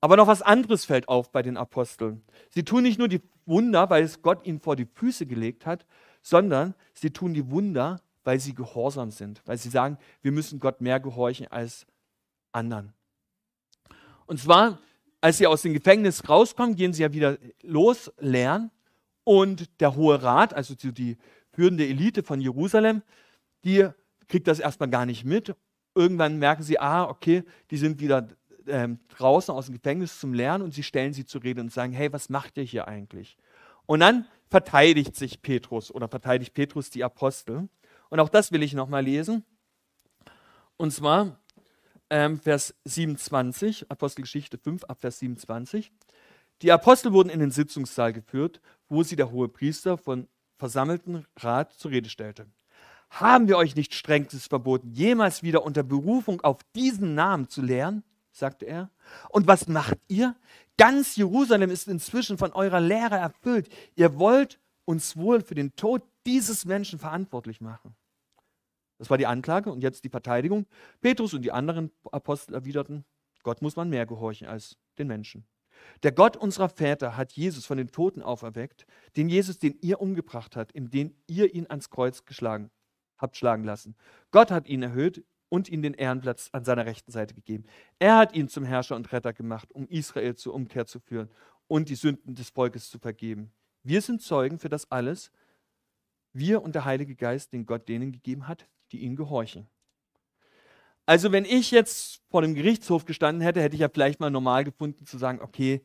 Aber 0.00 0.16
noch 0.16 0.26
was 0.26 0.42
anderes 0.42 0.84
fällt 0.84 1.08
auf 1.08 1.30
bei 1.30 1.42
den 1.42 1.56
Aposteln. 1.56 2.24
Sie 2.50 2.64
tun 2.64 2.82
nicht 2.82 2.98
nur 2.98 3.08
die 3.08 3.22
Wunder, 3.46 3.88
weil 3.90 4.02
es 4.02 4.20
Gott 4.20 4.44
ihnen 4.44 4.60
vor 4.60 4.74
die 4.74 4.84
Füße 4.86 5.26
gelegt 5.26 5.64
hat, 5.64 5.86
sondern 6.22 6.74
sie 6.92 7.10
tun 7.10 7.34
die 7.34 7.50
Wunder, 7.50 8.00
weil 8.24 8.40
sie 8.40 8.54
gehorsam 8.54 9.12
sind, 9.12 9.42
weil 9.46 9.58
sie 9.58 9.68
sagen, 9.68 9.96
wir 10.22 10.32
müssen 10.32 10.58
Gott 10.58 10.80
mehr 10.80 10.98
gehorchen 10.98 11.46
als 11.46 11.86
anderen. 12.52 12.92
Und 14.26 14.40
zwar 14.40 14.78
als 15.24 15.38
sie 15.38 15.46
aus 15.46 15.62
dem 15.62 15.72
Gefängnis 15.72 16.28
rauskommen, 16.28 16.76
gehen 16.76 16.92
sie 16.92 17.00
ja 17.00 17.14
wieder 17.14 17.38
los, 17.62 18.12
lernen. 18.18 18.70
Und 19.24 19.80
der 19.80 19.96
Hohe 19.96 20.22
Rat, 20.22 20.52
also 20.52 20.74
die 20.74 21.16
führende 21.54 21.88
Elite 21.88 22.22
von 22.22 22.42
Jerusalem, 22.42 23.00
die 23.64 23.88
kriegt 24.28 24.46
das 24.46 24.60
erstmal 24.60 24.90
gar 24.90 25.06
nicht 25.06 25.24
mit. 25.24 25.54
Irgendwann 25.94 26.38
merken 26.38 26.62
sie, 26.62 26.78
ah, 26.78 27.04
okay, 27.04 27.42
die 27.70 27.78
sind 27.78 28.02
wieder 28.02 28.28
ähm, 28.66 28.98
draußen 29.16 29.54
aus 29.54 29.64
dem 29.64 29.76
Gefängnis 29.76 30.20
zum 30.20 30.34
Lernen 30.34 30.62
und 30.62 30.74
sie 30.74 30.82
stellen 30.82 31.14
sie 31.14 31.24
zur 31.24 31.42
Rede 31.42 31.62
und 31.62 31.72
sagen, 31.72 31.94
hey, 31.94 32.12
was 32.12 32.28
macht 32.28 32.58
ihr 32.58 32.64
hier 32.64 32.86
eigentlich? 32.86 33.38
Und 33.86 34.00
dann 34.00 34.26
verteidigt 34.50 35.16
sich 35.16 35.40
Petrus 35.40 35.90
oder 35.90 36.06
verteidigt 36.06 36.52
Petrus 36.52 36.90
die 36.90 37.02
Apostel. 37.02 37.70
Und 38.10 38.20
auch 38.20 38.28
das 38.28 38.52
will 38.52 38.62
ich 38.62 38.74
nochmal 38.74 39.04
lesen. 39.04 39.42
Und 40.76 40.90
zwar 40.92 41.38
ähm, 42.14 42.38
Vers 42.38 42.76
27, 42.84 43.90
Apostelgeschichte 43.90 44.56
5, 44.56 44.84
Abvers 44.84 45.18
27. 45.18 45.90
Die 46.62 46.70
Apostel 46.70 47.12
wurden 47.12 47.28
in 47.28 47.40
den 47.40 47.50
Sitzungssaal 47.50 48.12
geführt, 48.12 48.60
wo 48.88 49.02
sie 49.02 49.16
der 49.16 49.32
hohe 49.32 49.48
Priester 49.48 49.98
von 49.98 50.28
versammelten 50.56 51.26
Rat 51.36 51.72
zur 51.72 51.90
Rede 51.90 52.08
stellte. 52.08 52.46
Haben 53.10 53.48
wir 53.48 53.56
euch 53.56 53.74
nicht 53.74 53.94
strengstens 53.94 54.46
verboten, 54.46 54.92
jemals 54.92 55.42
wieder 55.42 55.64
unter 55.64 55.82
Berufung 55.82 56.40
auf 56.42 56.58
diesen 56.76 57.16
Namen 57.16 57.48
zu 57.48 57.62
lehren? 57.62 58.04
sagte 58.30 58.64
er. 58.64 58.90
Und 59.30 59.48
was 59.48 59.66
macht 59.66 59.98
ihr? 60.06 60.36
Ganz 60.76 61.16
Jerusalem 61.16 61.70
ist 61.70 61.88
inzwischen 61.88 62.38
von 62.38 62.52
eurer 62.52 62.80
Lehre 62.80 63.16
erfüllt. 63.16 63.68
Ihr 63.96 64.20
wollt 64.20 64.60
uns 64.84 65.16
wohl 65.16 65.40
für 65.40 65.56
den 65.56 65.74
Tod 65.74 66.02
dieses 66.26 66.64
Menschen 66.64 67.00
verantwortlich 67.00 67.60
machen. 67.60 67.96
Das 68.98 69.10
war 69.10 69.18
die 69.18 69.26
Anklage 69.26 69.70
und 69.70 69.82
jetzt 69.82 70.04
die 70.04 70.08
Verteidigung. 70.08 70.66
Petrus 71.00 71.34
und 71.34 71.42
die 71.42 71.52
anderen 71.52 71.90
Apostel 72.12 72.54
erwiderten, 72.54 73.04
Gott 73.42 73.60
muss 73.62 73.76
man 73.76 73.90
mehr 73.90 74.06
gehorchen 74.06 74.46
als 74.46 74.76
den 74.98 75.08
Menschen. 75.08 75.46
Der 76.02 76.12
Gott 76.12 76.36
unserer 76.36 76.68
Väter 76.68 77.16
hat 77.16 77.32
Jesus 77.32 77.66
von 77.66 77.76
den 77.76 77.88
Toten 77.88 78.22
auferweckt, 78.22 78.86
den 79.16 79.28
Jesus, 79.28 79.58
den 79.58 79.76
ihr 79.82 80.00
umgebracht 80.00 80.56
habt, 80.56 80.72
indem 80.72 81.14
ihr 81.26 81.52
ihn 81.54 81.66
ans 81.68 81.90
Kreuz 81.90 82.24
geschlagen 82.24 82.70
habt 83.18 83.36
schlagen 83.36 83.64
lassen. 83.64 83.96
Gott 84.30 84.50
hat 84.50 84.68
ihn 84.68 84.82
erhöht 84.82 85.24
und 85.48 85.68
ihm 85.68 85.82
den 85.82 85.94
Ehrenplatz 85.94 86.48
an 86.52 86.64
seiner 86.64 86.86
rechten 86.86 87.12
Seite 87.12 87.34
gegeben. 87.34 87.64
Er 87.98 88.16
hat 88.16 88.34
ihn 88.34 88.48
zum 88.48 88.64
Herrscher 88.64 88.96
und 88.96 89.12
Retter 89.12 89.32
gemacht, 89.32 89.72
um 89.72 89.86
Israel 89.88 90.34
zur 90.34 90.54
Umkehr 90.54 90.86
zu 90.86 91.00
führen 91.00 91.30
und 91.66 91.88
die 91.88 91.94
Sünden 91.94 92.34
des 92.34 92.50
Volkes 92.50 92.90
zu 92.90 92.98
vergeben. 92.98 93.52
Wir 93.82 94.00
sind 94.00 94.22
Zeugen 94.22 94.58
für 94.58 94.68
das 94.68 94.90
alles, 94.90 95.30
wir 96.32 96.62
und 96.62 96.74
der 96.74 96.84
Heilige 96.84 97.14
Geist, 97.14 97.52
den 97.52 97.66
Gott 97.66 97.88
denen 97.88 98.10
gegeben 98.10 98.48
hat, 98.48 98.66
die 98.94 99.02
ihm 99.02 99.16
gehorchen. 99.16 99.66
Also 101.04 101.32
wenn 101.32 101.44
ich 101.44 101.70
jetzt 101.70 102.22
vor 102.30 102.42
dem 102.42 102.54
Gerichtshof 102.54 103.04
gestanden 103.04 103.42
hätte, 103.42 103.60
hätte 103.60 103.74
ich 103.74 103.80
ja 103.80 103.88
vielleicht 103.88 104.20
mal 104.20 104.30
normal 104.30 104.64
gefunden 104.64 105.04
zu 105.04 105.18
sagen, 105.18 105.40
okay, 105.42 105.84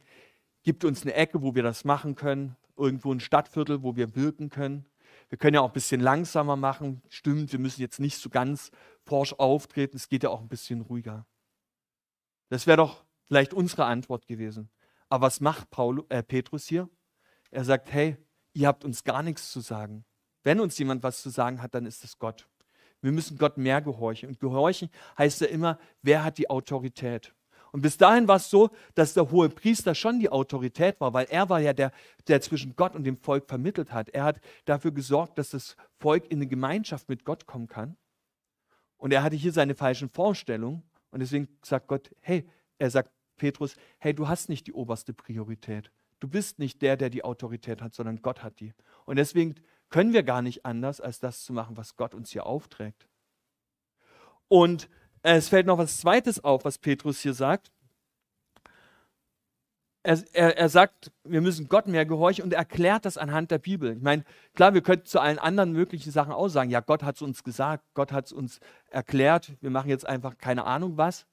gibt 0.64 0.86
uns 0.86 1.02
eine 1.02 1.14
Ecke, 1.14 1.42
wo 1.42 1.56
wir 1.56 1.64
das 1.64 1.84
machen 1.84 2.16
können, 2.16 2.56
irgendwo 2.78 3.12
ein 3.12 3.20
Stadtviertel, 3.20 3.82
wo 3.84 3.96
wir 3.96 4.16
wirken 4.16 4.50
können. 4.50 4.86
Wir 5.28 5.38
können 5.38 5.56
ja 5.56 5.62
auch 5.62 5.70
ein 5.70 5.74
bisschen 5.74 6.02
langsamer 6.02 6.56
machen. 6.56 7.02
Stimmt, 7.10 7.52
wir 7.52 7.60
müssen 7.60 7.82
jetzt 7.82 8.00
nicht 8.00 8.18
so 8.18 8.30
ganz 8.30 8.72
forsch 9.04 9.34
auftreten, 9.34 9.98
es 9.98 10.08
geht 10.08 10.24
ja 10.24 10.30
auch 10.30 10.42
ein 10.42 10.48
bisschen 10.48 10.82
ruhiger. 10.82 11.26
Das 12.50 12.68
wäre 12.68 12.78
doch 12.78 13.04
vielleicht 13.28 13.54
unsere 13.54 13.86
Antwort 13.86 14.28
gewesen. 14.28 14.70
Aber 15.10 15.28
was 15.28 15.42
macht 15.42 15.70
Paul, 15.72 16.06
äh, 16.10 16.24
Petrus 16.24 16.68
hier? 16.68 16.88
Er 17.52 17.64
sagt, 17.64 17.92
hey, 17.92 18.18
ihr 18.54 18.68
habt 18.68 18.86
uns 18.86 19.04
gar 19.04 19.24
nichts 19.24 19.52
zu 19.52 19.60
sagen. 19.60 20.06
Wenn 20.44 20.60
uns 20.60 20.78
jemand 20.78 21.04
was 21.04 21.22
zu 21.22 21.30
sagen 21.30 21.62
hat, 21.62 21.76
dann 21.76 21.86
ist 21.86 22.04
es 22.04 22.18
Gott. 22.20 22.48
Wir 23.02 23.12
müssen 23.12 23.38
Gott 23.38 23.58
mehr 23.58 23.82
gehorchen. 23.82 24.30
Und 24.30 24.40
gehorchen 24.40 24.90
heißt 25.18 25.42
ja 25.42 25.48
immer, 25.48 25.80
wer 26.02 26.24
hat 26.24 26.38
die 26.38 26.50
Autorität? 26.50 27.34
Und 27.72 27.82
bis 27.82 27.98
dahin 27.98 28.28
war 28.28 28.38
es 28.38 28.50
so, 28.50 28.70
dass 28.96 29.14
der 29.14 29.30
hohe 29.30 29.50
Priester 29.50 29.94
schon 29.94 30.20
die 30.20 30.30
Autorität 30.30 31.00
war, 31.00 31.14
weil 31.14 31.28
er 31.30 31.50
war 31.50 31.60
ja 31.60 31.74
der, 31.74 31.92
der 32.28 32.42
zwischen 32.42 32.76
Gott 32.76 32.96
und 32.96 33.04
dem 33.04 33.18
Volk 33.18 33.48
vermittelt 33.48 33.94
hat. 33.94 34.10
Er 34.10 34.24
hat 34.24 34.42
dafür 34.66 34.92
gesorgt, 34.92 35.38
dass 35.38 35.52
das 35.52 35.76
Volk 36.00 36.26
in 36.32 36.40
eine 36.40 36.48
Gemeinschaft 36.48 37.10
mit 37.10 37.26
Gott 37.26 37.46
kommen 37.46 37.68
kann. 37.68 37.96
Und 38.98 39.14
er 39.14 39.24
hatte 39.24 39.36
hier 39.36 39.52
seine 39.52 39.76
falschen 39.76 40.10
Vorstellungen. 40.10 40.84
Und 41.12 41.20
deswegen 41.20 41.48
sagt 41.64 41.88
Gott, 41.88 42.12
hey, 42.22 42.48
er 42.80 42.90
sagt 42.90 43.12
Petrus, 43.38 43.76
hey, 44.00 44.14
du 44.14 44.28
hast 44.28 44.50
nicht 44.50 44.68
die 44.68 44.74
oberste 44.74 45.14
Priorität. 45.14 45.92
Du 46.20 46.28
bist 46.28 46.60
nicht 46.60 46.82
der, 46.82 46.98
der 46.98 47.10
die 47.10 47.24
Autorität 47.24 47.82
hat, 47.82 47.94
sondern 47.94 48.22
Gott 48.22 48.44
hat 48.44 48.60
die. 48.60 48.74
Und 49.06 49.16
deswegen 49.16 49.56
können 49.90 50.14
wir 50.14 50.24
gar 50.24 50.42
nicht 50.42 50.66
anders, 50.66 51.02
als 51.02 51.20
das 51.20 51.44
zu 51.44 51.54
machen, 51.54 51.78
was 51.78 51.96
Gott 51.96 52.14
uns 52.14 52.32
hier 52.32 52.46
aufträgt. 52.46 53.08
Und 54.48 54.90
es 55.22 55.50
fällt 55.50 55.66
noch 55.66 55.78
was 55.78 56.00
Zweites 56.00 56.44
auf, 56.44 56.66
was 56.66 56.78
Petrus 56.78 57.20
hier 57.20 57.34
sagt. 57.34 57.72
Er, 60.02 60.24
er, 60.32 60.58
er, 60.58 60.70
sagt, 60.70 61.12
wir 61.24 61.42
müssen 61.42 61.68
Gott 61.68 61.88
mehr 61.88 62.06
gehorchen 62.06 62.44
und 62.44 62.54
er 62.54 62.60
erklärt 62.60 63.06
das 63.06 63.18
anhand 63.18 63.52
der 63.52 63.58
Bibel. 63.58 63.98
Ich 63.98 64.02
meine, 64.02 64.24
klar, 64.56 64.74
wir 64.74 64.82
könnten 64.82 65.06
zu 65.06 65.20
allen 65.20 65.38
anderen 65.38 65.74
möglichen 65.74 66.12
Sachen 66.12 66.32
auch 66.32 66.48
sagen, 66.48 66.70
ja, 66.70 66.80
Gott 66.80 67.04
hat 67.04 67.18
es 67.18 67.22
uns 67.22 67.44
gesagt, 67.44 67.84
Gott 67.94 68.14
hat 68.14 68.28
es 68.28 68.32
uns 68.32 68.62
erklärt, 68.90 69.52
wir 69.60 69.70
machen 69.70 69.90
jetzt 69.90 70.08
einfach 70.08 70.38
keine 70.38 70.64
Ahnung 70.64 70.98
was. 70.98 71.28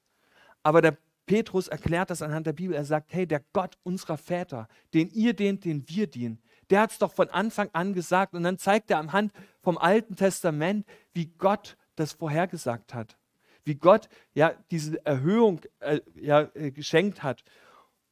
Aber 0.64 0.82
der 0.82 0.96
Petrus 1.26 1.68
erklärt 1.68 2.10
das 2.10 2.22
anhand 2.22 2.46
der 2.46 2.52
Bibel. 2.52 2.74
Er 2.74 2.84
sagt, 2.84 3.12
hey, 3.12 3.26
der 3.26 3.44
Gott 3.52 3.78
unserer 3.84 4.16
Väter, 4.16 4.68
den 4.94 5.10
ihr 5.10 5.32
dient, 5.32 5.64
den 5.64 5.88
wir 5.88 6.08
dienen, 6.08 6.42
der 6.70 6.82
hat 6.82 6.92
es 6.92 6.98
doch 6.98 7.12
von 7.12 7.28
Anfang 7.30 7.70
an 7.72 7.94
gesagt. 7.94 8.34
Und 8.34 8.42
dann 8.42 8.58
zeigt 8.58 8.90
er 8.90 8.98
am 8.98 9.12
Hand 9.12 9.32
vom 9.62 9.78
Alten 9.78 10.16
Testament, 10.16 10.86
wie 11.12 11.26
Gott 11.26 11.76
das 11.94 12.12
vorhergesagt 12.12 12.94
hat. 12.94 13.16
Wie 13.64 13.74
Gott 13.74 14.08
ja 14.34 14.54
diese 14.70 15.04
Erhöhung 15.04 15.60
äh, 15.80 16.00
ja, 16.14 16.48
äh, 16.54 16.70
geschenkt 16.70 17.22
hat. 17.22 17.42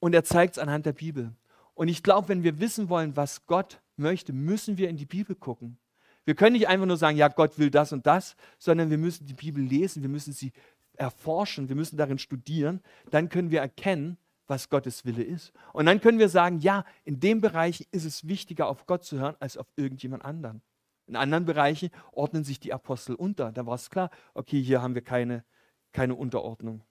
Und 0.00 0.14
er 0.14 0.24
zeigt 0.24 0.54
es 0.54 0.58
anhand 0.58 0.86
der 0.86 0.92
Bibel. 0.92 1.32
Und 1.74 1.88
ich 1.88 2.02
glaube, 2.02 2.28
wenn 2.28 2.42
wir 2.42 2.60
wissen 2.60 2.88
wollen, 2.88 3.16
was 3.16 3.46
Gott 3.46 3.80
möchte, 3.96 4.32
müssen 4.32 4.78
wir 4.78 4.88
in 4.88 4.96
die 4.96 5.06
Bibel 5.06 5.34
gucken. 5.34 5.78
Wir 6.24 6.34
können 6.34 6.54
nicht 6.54 6.68
einfach 6.68 6.86
nur 6.86 6.96
sagen, 6.96 7.16
ja, 7.16 7.28
Gott 7.28 7.58
will 7.58 7.70
das 7.70 7.92
und 7.92 8.06
das, 8.06 8.36
sondern 8.58 8.90
wir 8.90 8.98
müssen 8.98 9.26
die 9.26 9.34
Bibel 9.34 9.62
lesen, 9.62 10.02
wir 10.02 10.08
müssen 10.08 10.32
sie 10.32 10.52
erforschen, 10.94 11.68
wir 11.68 11.76
müssen 11.76 11.96
darin 11.96 12.18
studieren. 12.18 12.80
Dann 13.10 13.28
können 13.28 13.50
wir 13.50 13.60
erkennen, 13.60 14.16
was 14.46 14.68
Gottes 14.68 15.04
Wille 15.04 15.22
ist. 15.22 15.52
Und 15.72 15.86
dann 15.86 16.00
können 16.00 16.18
wir 16.18 16.28
sagen, 16.28 16.58
ja, 16.58 16.84
in 17.04 17.20
dem 17.20 17.40
Bereich 17.40 17.86
ist 17.90 18.04
es 18.04 18.26
wichtiger, 18.26 18.68
auf 18.68 18.86
Gott 18.86 19.04
zu 19.04 19.18
hören, 19.18 19.36
als 19.40 19.56
auf 19.56 19.66
irgendjemand 19.76 20.24
anderen. 20.24 20.62
In 21.06 21.16
anderen 21.16 21.44
Bereichen 21.44 21.90
ordnen 22.12 22.44
sich 22.44 22.60
die 22.60 22.72
Apostel 22.72 23.14
unter. 23.14 23.52
Da 23.52 23.66
war 23.66 23.74
es 23.74 23.90
klar, 23.90 24.10
okay, 24.32 24.62
hier 24.62 24.80
haben 24.80 24.94
wir 24.94 25.02
keine, 25.02 25.44
keine 25.92 26.14
Unterordnung. 26.14 26.82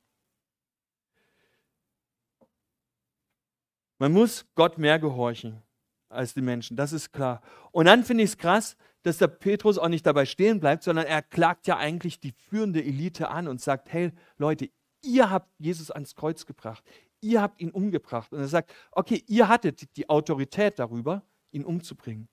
Man 4.00 4.12
muss 4.12 4.46
Gott 4.56 4.78
mehr 4.78 5.00
gehorchen 5.00 5.62
als 6.10 6.34
die 6.34 6.42
Menschen, 6.42 6.78
das 6.78 6.94
ist 6.94 7.12
klar. 7.12 7.42
Und 7.72 7.86
dann 7.86 8.04
finde 8.04 8.24
ich 8.24 8.32
es 8.32 8.38
krass, 8.38 8.78
dass 9.02 9.18
der 9.18 9.28
Petrus 9.28 9.78
auch 9.78 9.88
nicht 9.88 10.06
dabei 10.06 10.26
stehen 10.26 10.60
bleibt, 10.60 10.84
sondern 10.84 11.06
er 11.06 11.22
klagt 11.22 11.68
ja 11.68 11.78
eigentlich 11.78 12.20
die 12.20 12.32
führende 12.32 12.84
Elite 12.84 13.30
an 13.30 13.48
und 13.48 13.62
sagt, 13.62 13.92
hey 13.92 14.12
Leute, 14.38 14.70
ihr 15.02 15.30
habt 15.30 15.50
Jesus 15.60 15.92
ans 15.92 16.16
Kreuz 16.16 16.46
gebracht, 16.46 16.84
ihr 17.24 17.42
habt 17.42 17.60
ihn 17.62 17.72
umgebracht. 17.72 18.32
Und 18.32 18.40
er 18.40 18.48
sagt, 18.48 18.74
okay, 18.92 19.24
ihr 19.28 19.48
hattet 19.48 19.96
die 19.98 20.10
Autorität 20.10 20.78
darüber, 20.80 21.24
ihn 21.52 21.66
umzubringen. 21.66 22.28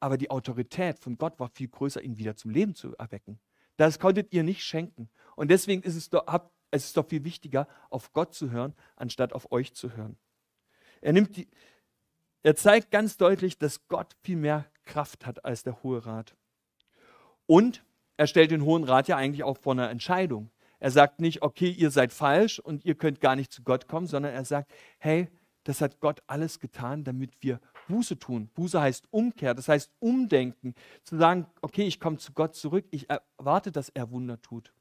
Aber 0.00 0.18
die 0.18 0.30
Autorität 0.30 0.98
von 0.98 1.16
Gott 1.16 1.38
war 1.38 1.48
viel 1.48 1.68
größer, 1.68 2.02
ihn 2.02 2.18
wieder 2.18 2.36
zum 2.36 2.50
Leben 2.50 2.74
zu 2.74 2.94
erwecken. 2.96 3.38
Das 3.76 3.98
konntet 3.98 4.32
ihr 4.32 4.42
nicht 4.42 4.64
schenken. 4.64 5.08
Und 5.36 5.50
deswegen 5.50 5.82
ist 5.82 5.96
es 5.96 6.10
doch, 6.10 6.24
es 6.70 6.86
ist 6.86 6.96
doch 6.96 7.06
viel 7.08 7.24
wichtiger, 7.24 7.68
auf 7.90 8.12
Gott 8.12 8.34
zu 8.34 8.50
hören, 8.50 8.74
anstatt 8.96 9.32
auf 9.32 9.50
euch 9.52 9.74
zu 9.74 9.96
hören. 9.96 10.16
Er, 11.00 11.12
nimmt 11.12 11.36
die, 11.36 11.48
er 12.42 12.56
zeigt 12.56 12.90
ganz 12.90 13.16
deutlich, 13.16 13.58
dass 13.58 13.86
Gott 13.88 14.16
viel 14.22 14.36
mehr 14.36 14.66
Kraft 14.84 15.26
hat 15.26 15.44
als 15.44 15.62
der 15.62 15.82
Hohe 15.82 16.04
Rat. 16.04 16.36
Und 17.46 17.84
er 18.16 18.26
stellt 18.26 18.50
den 18.50 18.64
Hohen 18.64 18.84
Rat 18.84 19.08
ja 19.08 19.16
eigentlich 19.16 19.42
auch 19.42 19.58
vor 19.58 19.72
einer 19.72 19.90
Entscheidung. 19.90 20.50
Er 20.82 20.90
sagt 20.90 21.20
nicht, 21.20 21.42
okay, 21.42 21.70
ihr 21.70 21.92
seid 21.92 22.12
falsch 22.12 22.58
und 22.58 22.84
ihr 22.84 22.96
könnt 22.96 23.20
gar 23.20 23.36
nicht 23.36 23.52
zu 23.52 23.62
Gott 23.62 23.86
kommen, 23.86 24.08
sondern 24.08 24.34
er 24.34 24.44
sagt, 24.44 24.68
hey, 24.98 25.28
das 25.62 25.80
hat 25.80 26.00
Gott 26.00 26.24
alles 26.26 26.58
getan, 26.58 27.04
damit 27.04 27.40
wir 27.40 27.60
Buße 27.86 28.18
tun. 28.18 28.48
Buße 28.48 28.80
heißt 28.80 29.06
Umkehr, 29.12 29.54
das 29.54 29.68
heißt 29.68 29.92
Umdenken. 30.00 30.74
Zu 31.04 31.18
sagen, 31.18 31.46
okay, 31.60 31.84
ich 31.84 32.00
komme 32.00 32.16
zu 32.18 32.32
Gott 32.32 32.56
zurück, 32.56 32.84
ich 32.90 33.08
erwarte, 33.08 33.70
dass 33.70 33.90
er 33.90 34.10
Wunder 34.10 34.42
tut. 34.42 34.74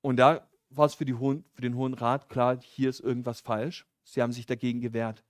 Und 0.00 0.16
da 0.16 0.50
war 0.68 0.86
es 0.86 0.96
für, 0.96 1.06
für, 1.06 1.62
den 1.62 1.76
Hohen 1.76 1.94
Rat 1.94 2.28
klar, 2.28 2.60
hier 2.60 2.90
ist 2.90 2.98
irgendwas 2.98 3.40
falsch. 3.40 3.86
Sie 4.02 4.20
haben 4.20 4.32
sich 4.32 4.46
dagegen 4.46 4.80
gewehrt. 4.80 5.22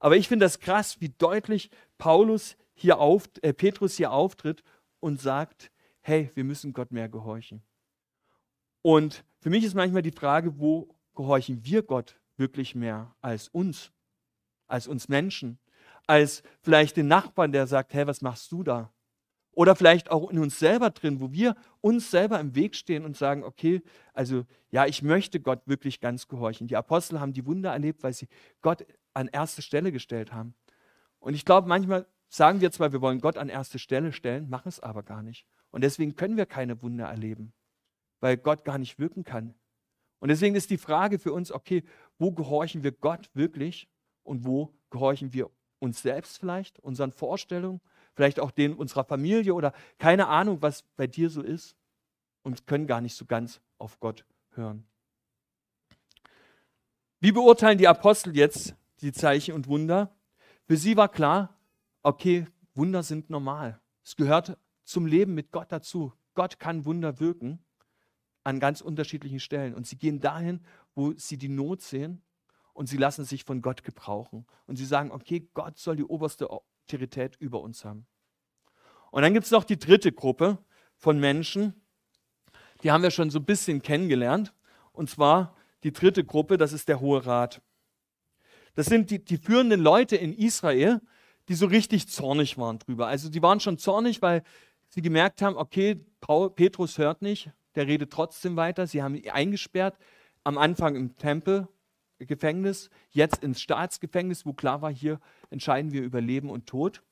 Aber 0.00 0.16
ich 0.16 0.26
finde 0.26 0.44
das 0.46 0.58
krass, 0.58 1.00
wie 1.00 1.10
deutlich 1.10 1.70
Paulus 1.98 2.56
hier 2.74 2.98
auf, 2.98 3.30
äh, 3.42 3.52
Petrus 3.52 3.94
hier 3.94 4.10
auftritt 4.10 4.64
und 4.98 5.20
sagt, 5.20 5.70
hey, 6.00 6.32
wir 6.34 6.42
müssen 6.42 6.72
Gott 6.72 6.90
mehr 6.90 7.08
gehorchen. 7.08 7.62
Und 8.86 9.24
für 9.40 9.48
mich 9.48 9.64
ist 9.64 9.74
manchmal 9.74 10.02
die 10.02 10.10
Frage, 10.10 10.58
wo 10.58 10.94
gehorchen 11.14 11.64
wir 11.64 11.82
Gott 11.82 12.20
wirklich 12.36 12.74
mehr 12.74 13.14
als 13.22 13.48
uns, 13.48 13.92
als 14.66 14.86
uns 14.86 15.08
Menschen, 15.08 15.58
als 16.06 16.42
vielleicht 16.60 16.98
den 16.98 17.08
Nachbarn, 17.08 17.50
der 17.50 17.66
sagt, 17.66 17.94
hey, 17.94 18.06
was 18.06 18.20
machst 18.20 18.52
du 18.52 18.62
da? 18.62 18.92
Oder 19.52 19.74
vielleicht 19.74 20.10
auch 20.10 20.28
in 20.28 20.38
uns 20.38 20.58
selber 20.58 20.90
drin, 20.90 21.18
wo 21.22 21.32
wir 21.32 21.56
uns 21.80 22.10
selber 22.10 22.38
im 22.38 22.54
Weg 22.54 22.76
stehen 22.76 23.06
und 23.06 23.16
sagen, 23.16 23.42
okay, 23.42 23.80
also 24.12 24.44
ja, 24.70 24.84
ich 24.84 25.00
möchte 25.00 25.40
Gott 25.40 25.62
wirklich 25.64 26.00
ganz 26.00 26.28
gehorchen. 26.28 26.66
Die 26.66 26.76
Apostel 26.76 27.20
haben 27.20 27.32
die 27.32 27.46
Wunder 27.46 27.72
erlebt, 27.72 28.02
weil 28.02 28.12
sie 28.12 28.28
Gott 28.60 28.84
an 29.14 29.28
erste 29.28 29.62
Stelle 29.62 29.92
gestellt 29.92 30.34
haben. 30.34 30.54
Und 31.20 31.32
ich 31.32 31.46
glaube, 31.46 31.68
manchmal 31.68 32.06
sagen 32.28 32.60
wir 32.60 32.70
zwar, 32.70 32.92
wir 32.92 33.00
wollen 33.00 33.22
Gott 33.22 33.38
an 33.38 33.48
erste 33.48 33.78
Stelle 33.78 34.12
stellen, 34.12 34.50
machen 34.50 34.68
es 34.68 34.78
aber 34.78 35.02
gar 35.02 35.22
nicht. 35.22 35.46
Und 35.70 35.82
deswegen 35.84 36.16
können 36.16 36.36
wir 36.36 36.44
keine 36.44 36.82
Wunder 36.82 37.06
erleben 37.06 37.54
weil 38.24 38.38
Gott 38.38 38.64
gar 38.64 38.78
nicht 38.78 38.98
wirken 38.98 39.22
kann. 39.22 39.52
Und 40.18 40.30
deswegen 40.30 40.54
ist 40.54 40.70
die 40.70 40.78
Frage 40.78 41.18
für 41.18 41.34
uns, 41.34 41.52
okay, 41.52 41.84
wo 42.18 42.32
gehorchen 42.32 42.82
wir 42.82 42.92
Gott 42.92 43.28
wirklich 43.34 43.86
und 44.22 44.46
wo 44.46 44.72
gehorchen 44.88 45.34
wir 45.34 45.50
uns 45.78 46.00
selbst 46.00 46.38
vielleicht, 46.38 46.80
unseren 46.80 47.12
Vorstellungen, 47.12 47.82
vielleicht 48.14 48.40
auch 48.40 48.50
denen 48.50 48.76
unserer 48.76 49.04
Familie 49.04 49.52
oder 49.52 49.74
keine 49.98 50.28
Ahnung, 50.28 50.62
was 50.62 50.84
bei 50.96 51.06
dir 51.06 51.28
so 51.28 51.42
ist 51.42 51.76
und 52.42 52.66
können 52.66 52.86
gar 52.86 53.02
nicht 53.02 53.14
so 53.14 53.26
ganz 53.26 53.60
auf 53.76 54.00
Gott 54.00 54.24
hören. 54.52 54.86
Wie 57.20 57.32
beurteilen 57.32 57.76
die 57.76 57.88
Apostel 57.88 58.34
jetzt 58.34 58.74
die 59.02 59.12
Zeichen 59.12 59.52
und 59.52 59.66
Wunder? 59.68 60.16
Für 60.66 60.78
sie 60.78 60.96
war 60.96 61.10
klar, 61.10 61.54
okay, 62.02 62.46
Wunder 62.74 63.02
sind 63.02 63.28
normal. 63.28 63.82
Es 64.02 64.16
gehört 64.16 64.56
zum 64.84 65.04
Leben 65.04 65.34
mit 65.34 65.50
Gott 65.52 65.70
dazu. 65.70 66.14
Gott 66.32 66.58
kann 66.58 66.86
Wunder 66.86 67.20
wirken. 67.20 67.63
An 68.44 68.60
ganz 68.60 68.80
unterschiedlichen 68.80 69.40
Stellen. 69.40 69.74
Und 69.74 69.86
sie 69.86 69.96
gehen 69.96 70.20
dahin, 70.20 70.60
wo 70.94 71.12
sie 71.16 71.36
die 71.36 71.48
Not 71.48 71.82
sehen 71.82 72.22
und 72.72 72.88
sie 72.88 72.96
lassen 72.96 73.24
sich 73.24 73.44
von 73.44 73.62
Gott 73.62 73.82
gebrauchen. 73.82 74.46
Und 74.66 74.76
sie 74.76 74.84
sagen, 74.84 75.10
okay, 75.10 75.48
Gott 75.54 75.78
soll 75.78 75.96
die 75.96 76.04
oberste 76.04 76.48
Autorität 76.50 77.36
über 77.40 77.60
uns 77.60 77.84
haben. 77.84 78.06
Und 79.10 79.22
dann 79.22 79.32
gibt 79.32 79.46
es 79.46 79.52
noch 79.52 79.64
die 79.64 79.78
dritte 79.78 80.12
Gruppe 80.12 80.58
von 80.96 81.18
Menschen, 81.18 81.74
die 82.82 82.90
haben 82.90 83.02
wir 83.02 83.10
schon 83.10 83.30
so 83.30 83.38
ein 83.38 83.44
bisschen 83.44 83.80
kennengelernt. 83.82 84.52
Und 84.92 85.08
zwar 85.08 85.56
die 85.84 85.92
dritte 85.92 86.24
Gruppe, 86.24 86.58
das 86.58 86.72
ist 86.72 86.88
der 86.88 87.00
Hohe 87.00 87.24
Rat. 87.24 87.62
Das 88.74 88.86
sind 88.86 89.10
die, 89.10 89.24
die 89.24 89.38
führenden 89.38 89.80
Leute 89.80 90.16
in 90.16 90.34
Israel, 90.34 91.00
die 91.48 91.54
so 91.54 91.66
richtig 91.66 92.08
zornig 92.08 92.58
waren 92.58 92.78
drüber. 92.78 93.06
Also 93.06 93.28
die 93.28 93.42
waren 93.42 93.60
schon 93.60 93.78
zornig, 93.78 94.20
weil 94.20 94.42
sie 94.88 95.02
gemerkt 95.02 95.42
haben, 95.42 95.56
okay, 95.56 96.00
Petrus 96.56 96.98
hört 96.98 97.22
nicht, 97.22 97.50
der 97.74 97.86
redet 97.86 98.12
trotzdem 98.12 98.56
weiter. 98.56 98.86
Sie 98.86 99.02
haben 99.02 99.14
ihn 99.14 99.30
eingesperrt, 99.30 99.96
am 100.44 100.58
Anfang 100.58 100.94
im 100.94 101.16
Tempelgefängnis, 101.16 102.90
jetzt 103.10 103.42
ins 103.42 103.60
Staatsgefängnis, 103.60 104.44
wo 104.44 104.52
klar 104.52 104.82
war, 104.82 104.92
hier 104.92 105.20
entscheiden 105.50 105.92
wir 105.92 106.02
über 106.02 106.20
Leben 106.20 106.50
und 106.50 106.66
Tod. 106.66 107.02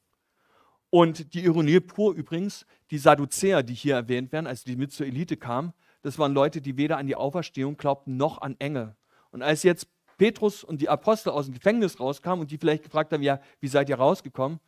Und 0.90 1.33
die 1.33 1.44
Ironie 1.44 1.81
pur 1.81 2.14
übrigens, 2.14 2.66
die 2.90 2.98
Sadduzäer, 2.98 3.62
die 3.62 3.75
hier 3.75 3.94
erwähnt 3.94 4.31
werden, 4.33 4.46
also 4.46 4.64
die 4.66 4.77
mit 4.77 4.92
zur 4.92 5.07
Elite 5.07 5.38
kamen, 5.38 5.72
das 6.03 6.18
waren 6.18 6.35
Leute, 6.35 6.61
die 6.61 6.77
weder 6.77 6.98
an 6.98 7.07
die 7.07 7.16
Auferstehung 7.16 7.77
glaubten 7.77 8.16
noch 8.16 8.42
an 8.42 8.57
Engel. 8.59 8.94
Und 9.31 9.42
als 9.42 9.62
jetzt 9.62 9.88
Petrus 10.18 10.62
und 10.62 10.81
die 10.81 10.88
Apostel 10.88 11.31
aus 11.31 11.46
dem 11.46 11.55
Gefängnis 11.55 11.98
rauskamen 11.98 12.42
und 12.42 12.51
die 12.51 12.59
vielleicht 12.59 12.83
gefragt 12.83 13.12
haben, 13.12 13.22
ja, 13.22 13.40
wie 13.61 13.68
seid 13.68 13.88
ihr 13.88 13.96
rausgekommen, 13.96 14.61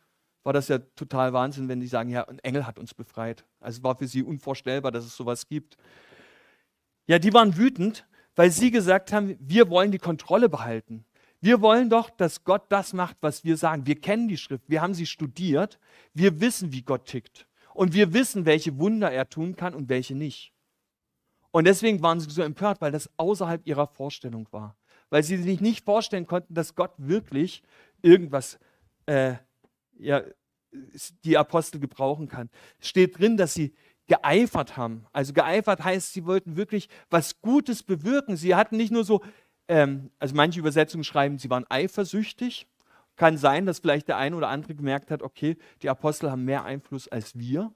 war 0.45 0.53
das 0.53 0.67
ja 0.67 0.77
total 0.77 1.33
Wahnsinn, 1.33 1.67
wenn 1.67 1.79
die 1.79 1.87
sagen, 1.87 2.11
ja, 2.11 2.23
ein 2.27 2.37
Engel 2.39 2.67
hat 2.67 2.77
uns 2.77 2.93
befreit. 2.93 3.43
Also 3.59 3.81
war 3.81 3.97
für 3.97 4.07
sie 4.07 4.21
unvorstellbar, 4.21 4.91
dass 4.91 5.03
es 5.03 5.17
sowas 5.17 5.47
gibt. 5.47 5.75
Ja, 7.07 7.17
die 7.17 7.33
waren 7.33 7.57
wütend, 7.57 8.07
weil 8.35 8.51
sie 8.51 8.69
gesagt 8.69 9.11
haben, 9.11 9.35
wir 9.39 9.69
wollen 9.69 9.91
die 9.91 9.97
Kontrolle 9.97 10.47
behalten. 10.47 11.03
Wir 11.41 11.61
wollen 11.61 11.89
doch, 11.89 12.11
dass 12.11 12.43
Gott 12.43 12.63
das 12.69 12.93
macht, 12.93 13.17
was 13.21 13.43
wir 13.43 13.57
sagen. 13.57 13.87
Wir 13.87 13.99
kennen 13.99 14.27
die 14.27 14.37
Schrift, 14.37 14.65
wir 14.67 14.81
haben 14.81 14.93
sie 14.93 15.07
studiert, 15.07 15.79
wir 16.13 16.39
wissen, 16.39 16.71
wie 16.71 16.83
Gott 16.83 17.05
tickt. 17.05 17.47
Und 17.73 17.93
wir 17.93 18.13
wissen, 18.13 18.45
welche 18.45 18.77
Wunder 18.77 19.11
er 19.11 19.27
tun 19.27 19.55
kann 19.55 19.73
und 19.73 19.89
welche 19.89 20.13
nicht. 20.13 20.53
Und 21.49 21.65
deswegen 21.65 22.03
waren 22.03 22.19
sie 22.19 22.29
so 22.29 22.43
empört, 22.43 22.81
weil 22.81 22.91
das 22.91 23.09
außerhalb 23.17 23.65
ihrer 23.65 23.87
Vorstellung 23.87 24.47
war. 24.51 24.77
Weil 25.09 25.23
sie 25.23 25.37
sich 25.37 25.59
nicht 25.59 25.85
vorstellen 25.85 26.27
konnten, 26.27 26.53
dass 26.53 26.75
Gott 26.75 26.93
wirklich 26.97 27.63
irgendwas, 28.03 28.59
äh, 29.07 29.35
ja, 29.97 30.21
die 31.23 31.37
Apostel 31.37 31.79
gebrauchen 31.79 32.27
kann. 32.27 32.49
Es 32.79 32.89
steht 32.89 33.19
drin, 33.19 33.37
dass 33.37 33.53
sie 33.53 33.73
geeifert 34.07 34.77
haben. 34.77 35.05
Also 35.13 35.33
geeifert 35.33 35.83
heißt, 35.83 36.13
sie 36.13 36.25
wollten 36.25 36.57
wirklich 36.57 36.89
was 37.09 37.41
Gutes 37.41 37.81
bewirken. 37.81 38.37
Sie 38.37 38.53
hatten 38.55 38.77
nicht 38.77 38.91
nur 38.91 39.03
so 39.03 39.21
ähm, 39.67 40.11
also 40.19 40.35
manche 40.35 40.59
Übersetzungen 40.59 41.03
schreiben, 41.03 41.37
sie 41.37 41.49
waren 41.49 41.65
eifersüchtig. 41.69 42.67
Kann 43.15 43.37
sein, 43.37 43.65
dass 43.65 43.79
vielleicht 43.79 44.09
der 44.09 44.17
eine 44.17 44.35
oder 44.35 44.49
andere 44.49 44.75
gemerkt 44.75 45.09
hat, 45.09 45.21
okay, 45.21 45.57
die 45.81 45.89
Apostel 45.89 46.31
haben 46.31 46.43
mehr 46.43 46.65
Einfluss 46.65 47.07
als 47.07 47.37
wir. 47.37 47.71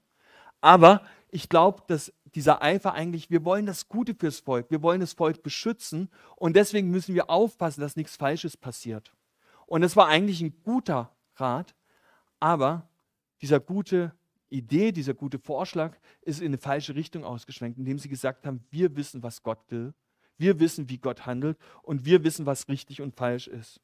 Aber 0.60 1.02
ich 1.30 1.48
glaube, 1.48 1.82
dass 1.86 2.12
dieser 2.34 2.62
Eifer 2.62 2.92
eigentlich, 2.92 3.30
wir 3.30 3.44
wollen 3.44 3.64
das 3.64 3.88
Gute 3.88 4.14
fürs 4.14 4.40
Volk, 4.40 4.70
wir 4.70 4.82
wollen 4.82 5.00
das 5.00 5.14
Volk 5.14 5.42
beschützen 5.42 6.10
und 6.36 6.56
deswegen 6.56 6.90
müssen 6.90 7.14
wir 7.14 7.30
aufpassen, 7.30 7.80
dass 7.80 7.96
nichts 7.96 8.16
Falsches 8.16 8.58
passiert. 8.58 9.14
Und 9.66 9.82
es 9.82 9.96
war 9.96 10.08
eigentlich 10.08 10.42
ein 10.42 10.62
guter 10.62 11.16
Rat, 11.36 11.74
aber 12.40 12.88
dieser 13.40 13.60
gute 13.60 14.12
Idee, 14.48 14.90
dieser 14.90 15.14
gute 15.14 15.38
Vorschlag 15.38 15.96
ist 16.22 16.40
in 16.40 16.48
eine 16.48 16.58
falsche 16.58 16.94
Richtung 16.94 17.24
ausgeschwenkt, 17.24 17.78
indem 17.78 17.98
sie 17.98 18.08
gesagt 18.08 18.46
haben, 18.46 18.64
wir 18.70 18.96
wissen, 18.96 19.22
was 19.22 19.42
Gott 19.42 19.60
will 19.68 19.94
wir 20.40 20.58
wissen, 20.58 20.88
wie 20.88 20.98
Gott 20.98 21.26
handelt 21.26 21.58
und 21.82 22.04
wir 22.04 22.24
wissen, 22.24 22.46
was 22.46 22.68
richtig 22.68 23.02
und 23.02 23.14
falsch 23.14 23.46
ist. 23.46 23.80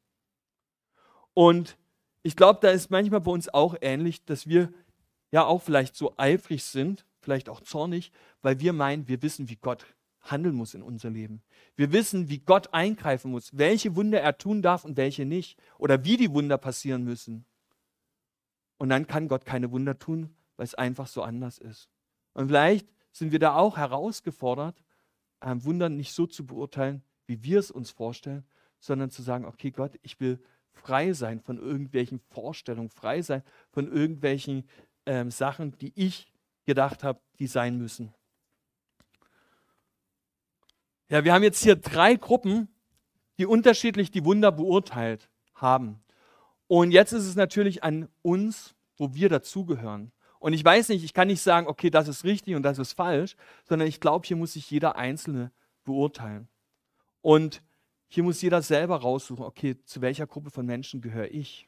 Und 1.33 1.77
ich 2.23 2.35
glaube, 2.35 2.59
da 2.61 2.69
ist 2.69 2.89
manchmal 2.89 3.21
bei 3.21 3.31
uns 3.31 3.47
auch 3.47 3.75
ähnlich, 3.79 4.25
dass 4.25 4.47
wir 4.47 4.73
ja 5.31 5.45
auch 5.45 5.61
vielleicht 5.61 5.95
so 5.95 6.15
eifrig 6.17 6.63
sind, 6.63 7.05
vielleicht 7.21 7.47
auch 7.47 7.61
zornig, 7.61 8.11
weil 8.41 8.59
wir 8.59 8.73
meinen, 8.73 9.07
wir 9.07 9.21
wissen, 9.21 9.49
wie 9.49 9.55
Gott 9.55 9.85
handeln 10.21 10.55
muss 10.55 10.73
in 10.73 10.81
unser 10.81 11.09
Leben. 11.09 11.41
Wir 11.75 11.91
wissen, 11.93 12.27
wie 12.27 12.39
Gott 12.39 12.73
eingreifen 12.73 13.31
muss, 13.31 13.55
welche 13.55 13.95
Wunder 13.95 14.19
er 14.19 14.37
tun 14.37 14.61
darf 14.61 14.83
und 14.83 14.97
welche 14.97 15.25
nicht 15.25 15.59
oder 15.77 16.03
wie 16.03 16.17
die 16.17 16.33
Wunder 16.33 16.57
passieren 16.57 17.03
müssen. 17.03 17.45
Und 18.77 18.89
dann 18.89 19.07
kann 19.07 19.27
Gott 19.27 19.45
keine 19.45 19.71
Wunder 19.71 19.97
tun, 19.97 20.35
weil 20.55 20.65
es 20.65 20.75
einfach 20.75 21.07
so 21.07 21.23
anders 21.23 21.57
ist. 21.57 21.89
Und 22.33 22.47
vielleicht 22.47 22.87
sind 23.11 23.31
wir 23.31 23.39
da 23.39 23.55
auch 23.55 23.77
herausgefordert, 23.77 24.83
ähm, 25.41 25.63
Wunder 25.63 25.89
nicht 25.89 26.13
so 26.13 26.27
zu 26.27 26.45
beurteilen, 26.45 27.03
wie 27.25 27.43
wir 27.43 27.59
es 27.59 27.71
uns 27.71 27.91
vorstellen, 27.91 28.45
sondern 28.79 29.09
zu 29.09 29.21
sagen, 29.21 29.45
okay 29.45 29.71
Gott, 29.71 29.97
ich 30.03 30.19
will 30.19 30.39
frei 30.71 31.13
sein 31.13 31.41
von 31.41 31.57
irgendwelchen 31.57 32.19
Vorstellungen, 32.19 32.89
frei 32.89 33.21
sein 33.21 33.43
von 33.71 33.91
irgendwelchen 33.91 34.67
ähm, 35.05 35.31
Sachen, 35.31 35.77
die 35.79 35.91
ich 35.95 36.31
gedacht 36.65 37.03
habe, 37.03 37.19
die 37.39 37.47
sein 37.47 37.77
müssen. 37.77 38.13
Ja, 41.09 41.23
wir 41.23 41.33
haben 41.33 41.43
jetzt 41.43 41.63
hier 41.63 41.75
drei 41.75 42.15
Gruppen, 42.15 42.67
die 43.37 43.45
unterschiedlich 43.45 44.11
die 44.11 44.25
Wunder 44.25 44.51
beurteilt 44.51 45.29
haben. 45.55 46.01
Und 46.67 46.91
jetzt 46.91 47.13
ist 47.13 47.25
es 47.25 47.35
natürlich 47.35 47.83
an 47.83 48.09
uns, 48.21 48.75
wo 48.97 49.13
wir 49.13 49.29
dazugehören. 49.29 50.11
Und 50.39 50.53
ich 50.53 50.63
weiß 50.63 50.89
nicht, 50.89 51.03
ich 51.03 51.13
kann 51.13 51.27
nicht 51.27 51.41
sagen, 51.41 51.67
okay, 51.67 51.89
das 51.89 52.07
ist 52.07 52.23
richtig 52.23 52.55
und 52.55 52.63
das 52.63 52.77
ist 52.77 52.93
falsch, 52.93 53.35
sondern 53.63 53.87
ich 53.87 53.99
glaube, 53.99 54.27
hier 54.27 54.37
muss 54.37 54.53
sich 54.53 54.69
jeder 54.69 54.95
Einzelne 54.95 55.51
beurteilen. 55.83 56.47
Und 57.21 57.61
hier 58.07 58.23
muss 58.23 58.41
jeder 58.41 58.61
selber 58.61 58.97
raussuchen, 58.97 59.43
okay, 59.43 59.75
zu 59.83 60.01
welcher 60.01 60.27
Gruppe 60.27 60.51
von 60.51 60.65
Menschen 60.65 61.01
gehöre 61.01 61.31
ich? 61.31 61.67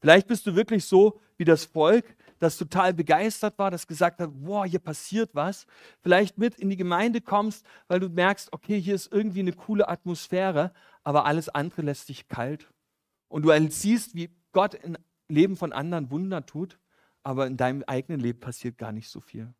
Vielleicht 0.00 0.28
bist 0.28 0.46
du 0.46 0.54
wirklich 0.54 0.84
so 0.84 1.20
wie 1.36 1.44
das 1.44 1.64
Volk, 1.64 2.16
das 2.38 2.56
total 2.56 2.94
begeistert 2.94 3.58
war, 3.58 3.70
das 3.70 3.86
gesagt 3.86 4.20
hat, 4.20 4.30
wow, 4.34 4.64
hier 4.64 4.78
passiert 4.78 5.30
was. 5.32 5.66
Vielleicht 6.02 6.38
mit 6.38 6.56
in 6.56 6.70
die 6.70 6.76
Gemeinde 6.76 7.20
kommst, 7.20 7.66
weil 7.88 7.98
du 7.98 8.08
merkst, 8.08 8.52
okay, 8.52 8.80
hier 8.80 8.94
ist 8.94 9.10
irgendwie 9.12 9.40
eine 9.40 9.52
coole 9.52 9.88
Atmosphäre, 9.88 10.72
aber 11.02 11.24
alles 11.24 11.48
andere 11.48 11.82
lässt 11.82 12.08
dich 12.08 12.28
kalt. 12.28 12.68
Und 13.28 13.42
du 13.42 13.70
siehst, 13.70 14.14
wie 14.14 14.30
Gott 14.52 14.74
im 14.74 14.96
Leben 15.28 15.56
von 15.56 15.72
anderen 15.72 16.10
Wunder 16.10 16.44
tut 16.46 16.78
aber 17.28 17.46
in 17.46 17.58
deinem 17.58 17.84
eigenen 17.86 18.20
Leben 18.20 18.40
passiert 18.40 18.78
gar 18.78 18.90
nicht 18.90 19.10
so 19.10 19.20
viel. 19.20 19.52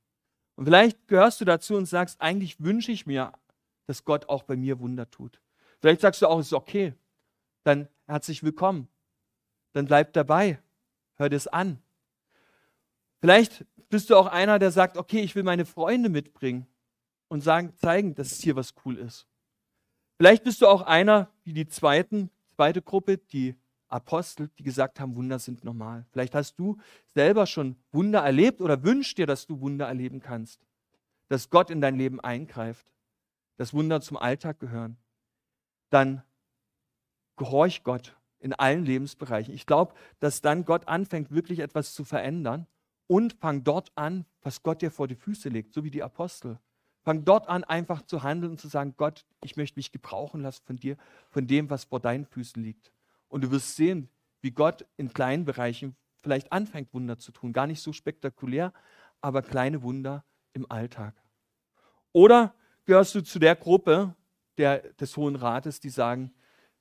Und 0.57 0.65
vielleicht 0.65 1.07
gehörst 1.07 1.39
du 1.43 1.45
dazu 1.45 1.77
und 1.77 1.85
sagst, 1.85 2.19
eigentlich 2.19 2.61
wünsche 2.63 2.91
ich 2.93 3.05
mir, 3.05 3.33
dass 3.87 4.05
Gott 4.05 4.31
auch 4.31 4.43
bei 4.43 4.57
mir 4.57 4.81
Wunder 4.81 5.11
tut. 5.11 5.43
Vielleicht 5.81 6.01
sagst 6.01 6.23
du 6.23 6.29
auch, 6.29 6.39
es 6.39 6.47
ist 6.47 6.55
okay. 6.55 6.95
Dann 7.65 7.87
herzlich 8.07 8.43
willkommen. 8.43 8.89
Dann 9.73 9.85
bleib 9.85 10.15
dabei. 10.15 10.59
Hör 11.17 11.31
es 11.31 11.47
an. 11.47 11.79
Vielleicht 13.21 13.67
bist 13.91 14.09
du 14.09 14.17
auch 14.17 14.29
einer, 14.29 14.59
der 14.59 14.71
sagt, 14.71 14.97
okay, 14.97 15.21
ich 15.21 15.35
will 15.35 15.43
meine 15.43 15.67
Freunde 15.67 16.09
mitbringen 16.09 16.67
und 17.29 17.43
sagen, 17.43 17.75
zeigen, 17.77 18.15
dass 18.15 18.33
es 18.33 18.41
hier 18.41 18.57
was 18.57 18.75
cool 18.87 18.97
ist. 18.97 19.27
Vielleicht 20.17 20.43
bist 20.43 20.63
du 20.63 20.69
auch 20.69 20.81
einer, 20.81 21.31
wie 21.45 21.53
die 21.53 21.69
zweiten, 21.69 22.31
zweite 22.59 22.83
Gruppe, 22.83 23.19
die 23.19 23.55
Apostel, 23.87 24.51
die 24.59 24.65
gesagt 24.65 24.99
haben, 24.99 25.15
Wunder 25.15 25.39
sind 25.39 25.63
normal. 25.63 26.05
Vielleicht 26.11 26.35
hast 26.35 26.57
du 26.59 26.77
selber 27.07 27.47
schon 27.47 27.77
Wunder 27.93 28.19
erlebt 28.19 28.61
oder 28.61 28.83
wünschst 28.83 29.17
dir, 29.17 29.27
dass 29.27 29.47
du 29.47 29.61
Wunder 29.61 29.87
erleben 29.87 30.19
kannst. 30.19 30.67
Dass 31.29 31.51
Gott 31.51 31.71
in 31.71 31.81
dein 31.81 31.95
Leben 31.95 32.19
eingreift. 32.19 32.93
Dass 33.59 33.75
Wunder 33.75 34.01
zum 34.01 34.17
Alltag 34.17 34.59
gehören. 34.59 34.97
Dann 35.91 36.25
gehorch 37.37 37.85
Gott 37.85 38.17
in 38.41 38.53
allen 38.53 38.85
Lebensbereichen. 38.85 39.55
Ich 39.55 39.65
glaube, 39.65 39.95
dass 40.19 40.41
dann 40.41 40.65
Gott 40.65 40.89
anfängt, 40.89 41.31
wirklich 41.31 41.61
etwas 41.61 41.95
zu 41.95 42.05
verändern 42.05 42.67
und 43.07 43.35
fang 43.35 43.63
dort 43.63 43.93
an, 43.95 44.27
was 44.43 44.65
Gott 44.65 44.83
dir 44.83 44.91
vor 44.91 45.07
die 45.07 45.15
Füße 45.15 45.49
legt, 45.49 45.73
so 45.73 45.85
wie 45.85 45.93
die 45.93 46.03
Apostel. 46.03 46.59
Fang 47.09 47.25
dort 47.25 47.49
an, 47.49 47.65
einfach 47.65 48.03
zu 48.03 48.23
handeln 48.23 48.53
und 48.53 48.61
zu 48.61 48.69
sagen, 48.69 48.93
Gott, 48.99 49.25
ich 49.43 49.57
möchte 49.57 49.79
mich 49.79 49.93
gebrauchen 49.93 50.43
lassen 50.43 50.63
von 50.67 50.77
dir, 50.77 50.99
von 51.31 51.47
dem, 51.47 51.71
was 51.71 51.85
vor 51.85 52.01
deinen 52.01 52.27
Füßen 52.27 52.63
liegt. 52.63 52.93
Und 53.29 53.45
du 53.45 53.51
wirst 53.51 53.77
sehen, 53.77 54.11
wie 54.43 54.51
Gott 54.51 54.85
in 54.99 55.15
kleinen 55.15 55.47
Bereichen 55.47 55.97
vielleicht 56.21 56.53
anfängt, 56.53 56.93
Wunder 56.93 57.17
zu 57.17 57.33
tun. 57.33 57.55
Gar 57.55 57.67
nicht 57.67 57.81
so 57.81 57.95
spektakulär, 57.95 58.75
aber 59.23 59.41
kleine 59.41 59.81
Wunder 59.81 60.23
im 60.53 60.71
Alltag. 60.71 61.15
Oder 62.13 62.55
gehörst 62.85 63.15
du 63.15 63.23
zu 63.23 63.39
der 63.39 63.57
Gruppe 63.57 64.15
der, 64.59 64.81
des 65.01 65.17
Hohen 65.17 65.37
Rates, 65.37 65.81
die 65.81 65.89
sagen, 65.89 66.35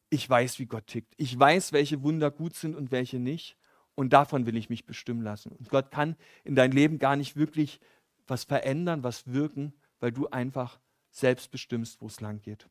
ich 0.10 0.30
weiß, 0.30 0.60
wie 0.60 0.66
Gott 0.66 0.88
tickt. 0.88 1.14
Ich 1.16 1.40
weiß, 1.40 1.72
welche 1.72 2.04
Wunder 2.04 2.32
gut 2.32 2.54
sind 2.54 2.76
und 2.76 2.92
welche 2.92 3.18
nicht. 3.18 3.56
Und 3.96 4.12
davon 4.12 4.46
will 4.46 4.58
ich 4.58 4.70
mich 4.70 4.86
bestimmen 4.86 5.22
lassen. 5.22 5.54
Und 5.54 5.70
Gott 5.70 5.90
kann 5.90 6.18
in 6.44 6.56
dein 6.56 6.74
Leben 6.74 7.00
gar 7.00 7.16
nicht 7.16 7.38
wirklich 7.38 7.80
was 8.28 8.44
verändern, 8.44 9.04
was 9.04 9.32
wirken, 9.32 9.72
weil 10.00 10.12
du 10.12 10.28
einfach 10.28 10.80
selbst 11.10 11.52
bestimmst, 11.52 12.02
wo 12.02 12.08
es 12.08 12.22
lang 12.22 12.42
geht. 12.42 12.68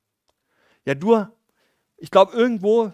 Ja, 0.84 0.94
du, 0.94 1.26
ich 1.96 2.10
glaube, 2.10 2.32
irgendwo 2.32 2.92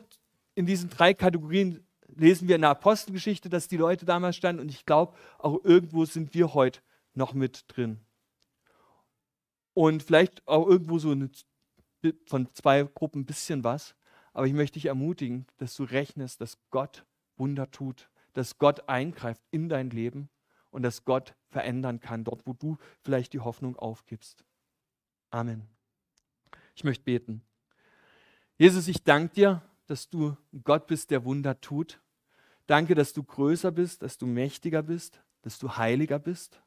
in 0.55 0.67
diesen 0.67 0.91
drei 0.91 1.15
Kategorien 1.15 1.87
lesen 2.09 2.49
wir 2.49 2.57
in 2.57 2.63
der 2.63 2.71
Apostelgeschichte, 2.71 3.49
dass 3.49 3.69
die 3.69 3.77
Leute 3.77 4.05
damals 4.05 4.37
standen 4.37 4.63
und 4.63 4.71
ich 4.71 4.87
glaube, 4.87 5.17
auch 5.39 5.65
irgendwo 5.65 6.05
sind 6.05 6.35
wir 6.35 6.55
heute 6.55 6.81
noch 7.15 7.35
mit 7.35 7.65
drin. 7.69 8.01
und 9.75 10.03
vielleicht 10.03 10.47
auch 10.47 10.67
irgendwo 10.67 10.99
so 10.99 11.11
eine, 11.11 11.31
von 12.27 12.49
zwei 12.55 12.83
Gruppen 12.85 13.23
ein 13.23 13.27
bisschen 13.27 13.65
was. 13.65 13.95
Aber 14.33 14.47
ich 14.47 14.53
möchte 14.53 14.75
dich 14.75 14.87
ermutigen, 14.87 15.47
dass 15.59 15.77
du 15.77 15.85
rechnest, 15.85 16.41
dass 16.41 16.59
Gott 16.71 17.05
Wunder 17.37 17.71
tut, 17.71 18.09
dass 18.33 18.59
Gott 18.59 18.89
eingreift 18.89 19.43
in 19.51 19.69
dein 19.69 19.91
Leben 19.91 20.29
und 20.73 20.83
dass 20.83 21.05
Gott 21.05 21.37
verändern 21.51 22.01
kann, 22.01 22.25
dort 22.25 22.47
wo 22.47 22.55
du 22.55 22.77
vielleicht 23.03 23.33
die 23.35 23.41
Hoffnung 23.41 23.77
aufgibst. 23.77 24.45
Amen. 25.31 25.69
Ich 26.75 26.83
möchte 26.83 27.05
beten. 27.05 27.43
Jesus, 28.59 28.89
ich 28.89 29.05
danke 29.05 29.35
dir, 29.35 29.63
dass 29.87 30.09
du 30.09 30.37
Gott 30.65 30.87
bist, 30.87 31.11
der 31.11 31.25
Wunder 31.25 31.61
tut. 31.61 32.01
Danke, 32.67 32.95
dass 32.95 33.13
du 33.13 33.23
größer 33.23 33.71
bist, 33.71 34.03
dass 34.03 34.19
du 34.19 34.27
mächtiger 34.27 34.83
bist, 34.83 35.23
dass 35.43 35.59
du 35.59 35.77
heiliger 35.77 36.19
bist. 36.19 36.63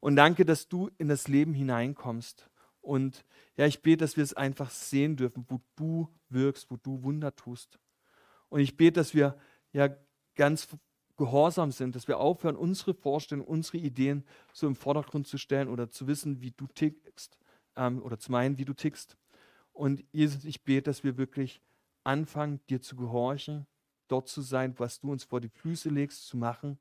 Und 0.00 0.16
danke, 0.16 0.44
dass 0.44 0.68
du 0.68 0.90
in 0.98 1.08
das 1.08 1.28
Leben 1.28 1.54
hineinkommst. 1.54 2.50
Und 2.80 3.24
ja, 3.56 3.66
ich 3.66 3.82
bete, 3.82 3.98
dass 3.98 4.16
wir 4.16 4.24
es 4.24 4.34
einfach 4.34 4.70
sehen 4.70 5.16
dürfen, 5.16 5.46
wo 5.48 5.60
du 5.76 6.08
wirkst, 6.28 6.70
wo 6.70 6.76
du 6.76 7.02
Wunder 7.02 7.34
tust. 7.34 7.78
Und 8.48 8.60
ich 8.60 8.76
bete, 8.76 9.00
dass 9.00 9.14
wir 9.14 9.38
ja 9.72 9.88
ganz 10.34 10.68
gehorsam 11.16 11.72
sind, 11.72 11.96
dass 11.96 12.08
wir 12.08 12.18
aufhören, 12.18 12.56
unsere 12.56 12.94
Vorstellungen, 12.94 13.48
unsere 13.48 13.78
Ideen 13.78 14.24
so 14.52 14.66
im 14.66 14.76
Vordergrund 14.76 15.26
zu 15.26 15.38
stellen 15.38 15.68
oder 15.68 15.90
zu 15.90 16.06
wissen, 16.06 16.40
wie 16.40 16.50
du 16.50 16.66
tickst 16.66 17.38
ähm, 17.76 18.02
oder 18.02 18.18
zu 18.18 18.30
meinen, 18.32 18.58
wie 18.58 18.64
du 18.64 18.74
tickst. 18.74 19.16
Und 19.72 20.04
Jesus, 20.12 20.44
ich 20.44 20.64
bete, 20.64 20.82
dass 20.82 21.04
wir 21.04 21.16
wirklich 21.16 21.62
anfangen, 22.04 22.60
dir 22.68 22.80
zu 22.80 22.96
gehorchen, 22.96 23.66
dort 24.08 24.28
zu 24.28 24.40
sein, 24.40 24.78
was 24.78 25.00
du 25.00 25.12
uns 25.12 25.24
vor 25.24 25.40
die 25.40 25.48
Füße 25.48 25.88
legst, 25.88 26.26
zu 26.26 26.36
machen 26.36 26.78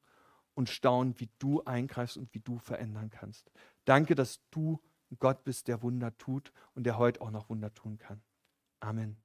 und 0.53 0.69
staunen, 0.69 1.19
wie 1.19 1.29
du 1.39 1.63
eingreifst 1.63 2.17
und 2.17 2.33
wie 2.33 2.39
du 2.39 2.59
verändern 2.59 3.09
kannst. 3.09 3.51
Danke, 3.83 4.15
dass 4.15 4.41
du 4.51 4.81
Gott 5.19 5.43
bist, 5.43 5.67
der 5.67 5.81
Wunder 5.81 6.17
tut 6.17 6.51
und 6.73 6.86
der 6.86 6.97
heute 6.97 7.21
auch 7.21 7.31
noch 7.31 7.49
Wunder 7.49 7.73
tun 7.73 7.97
kann. 7.97 8.21
Amen. 8.79 9.24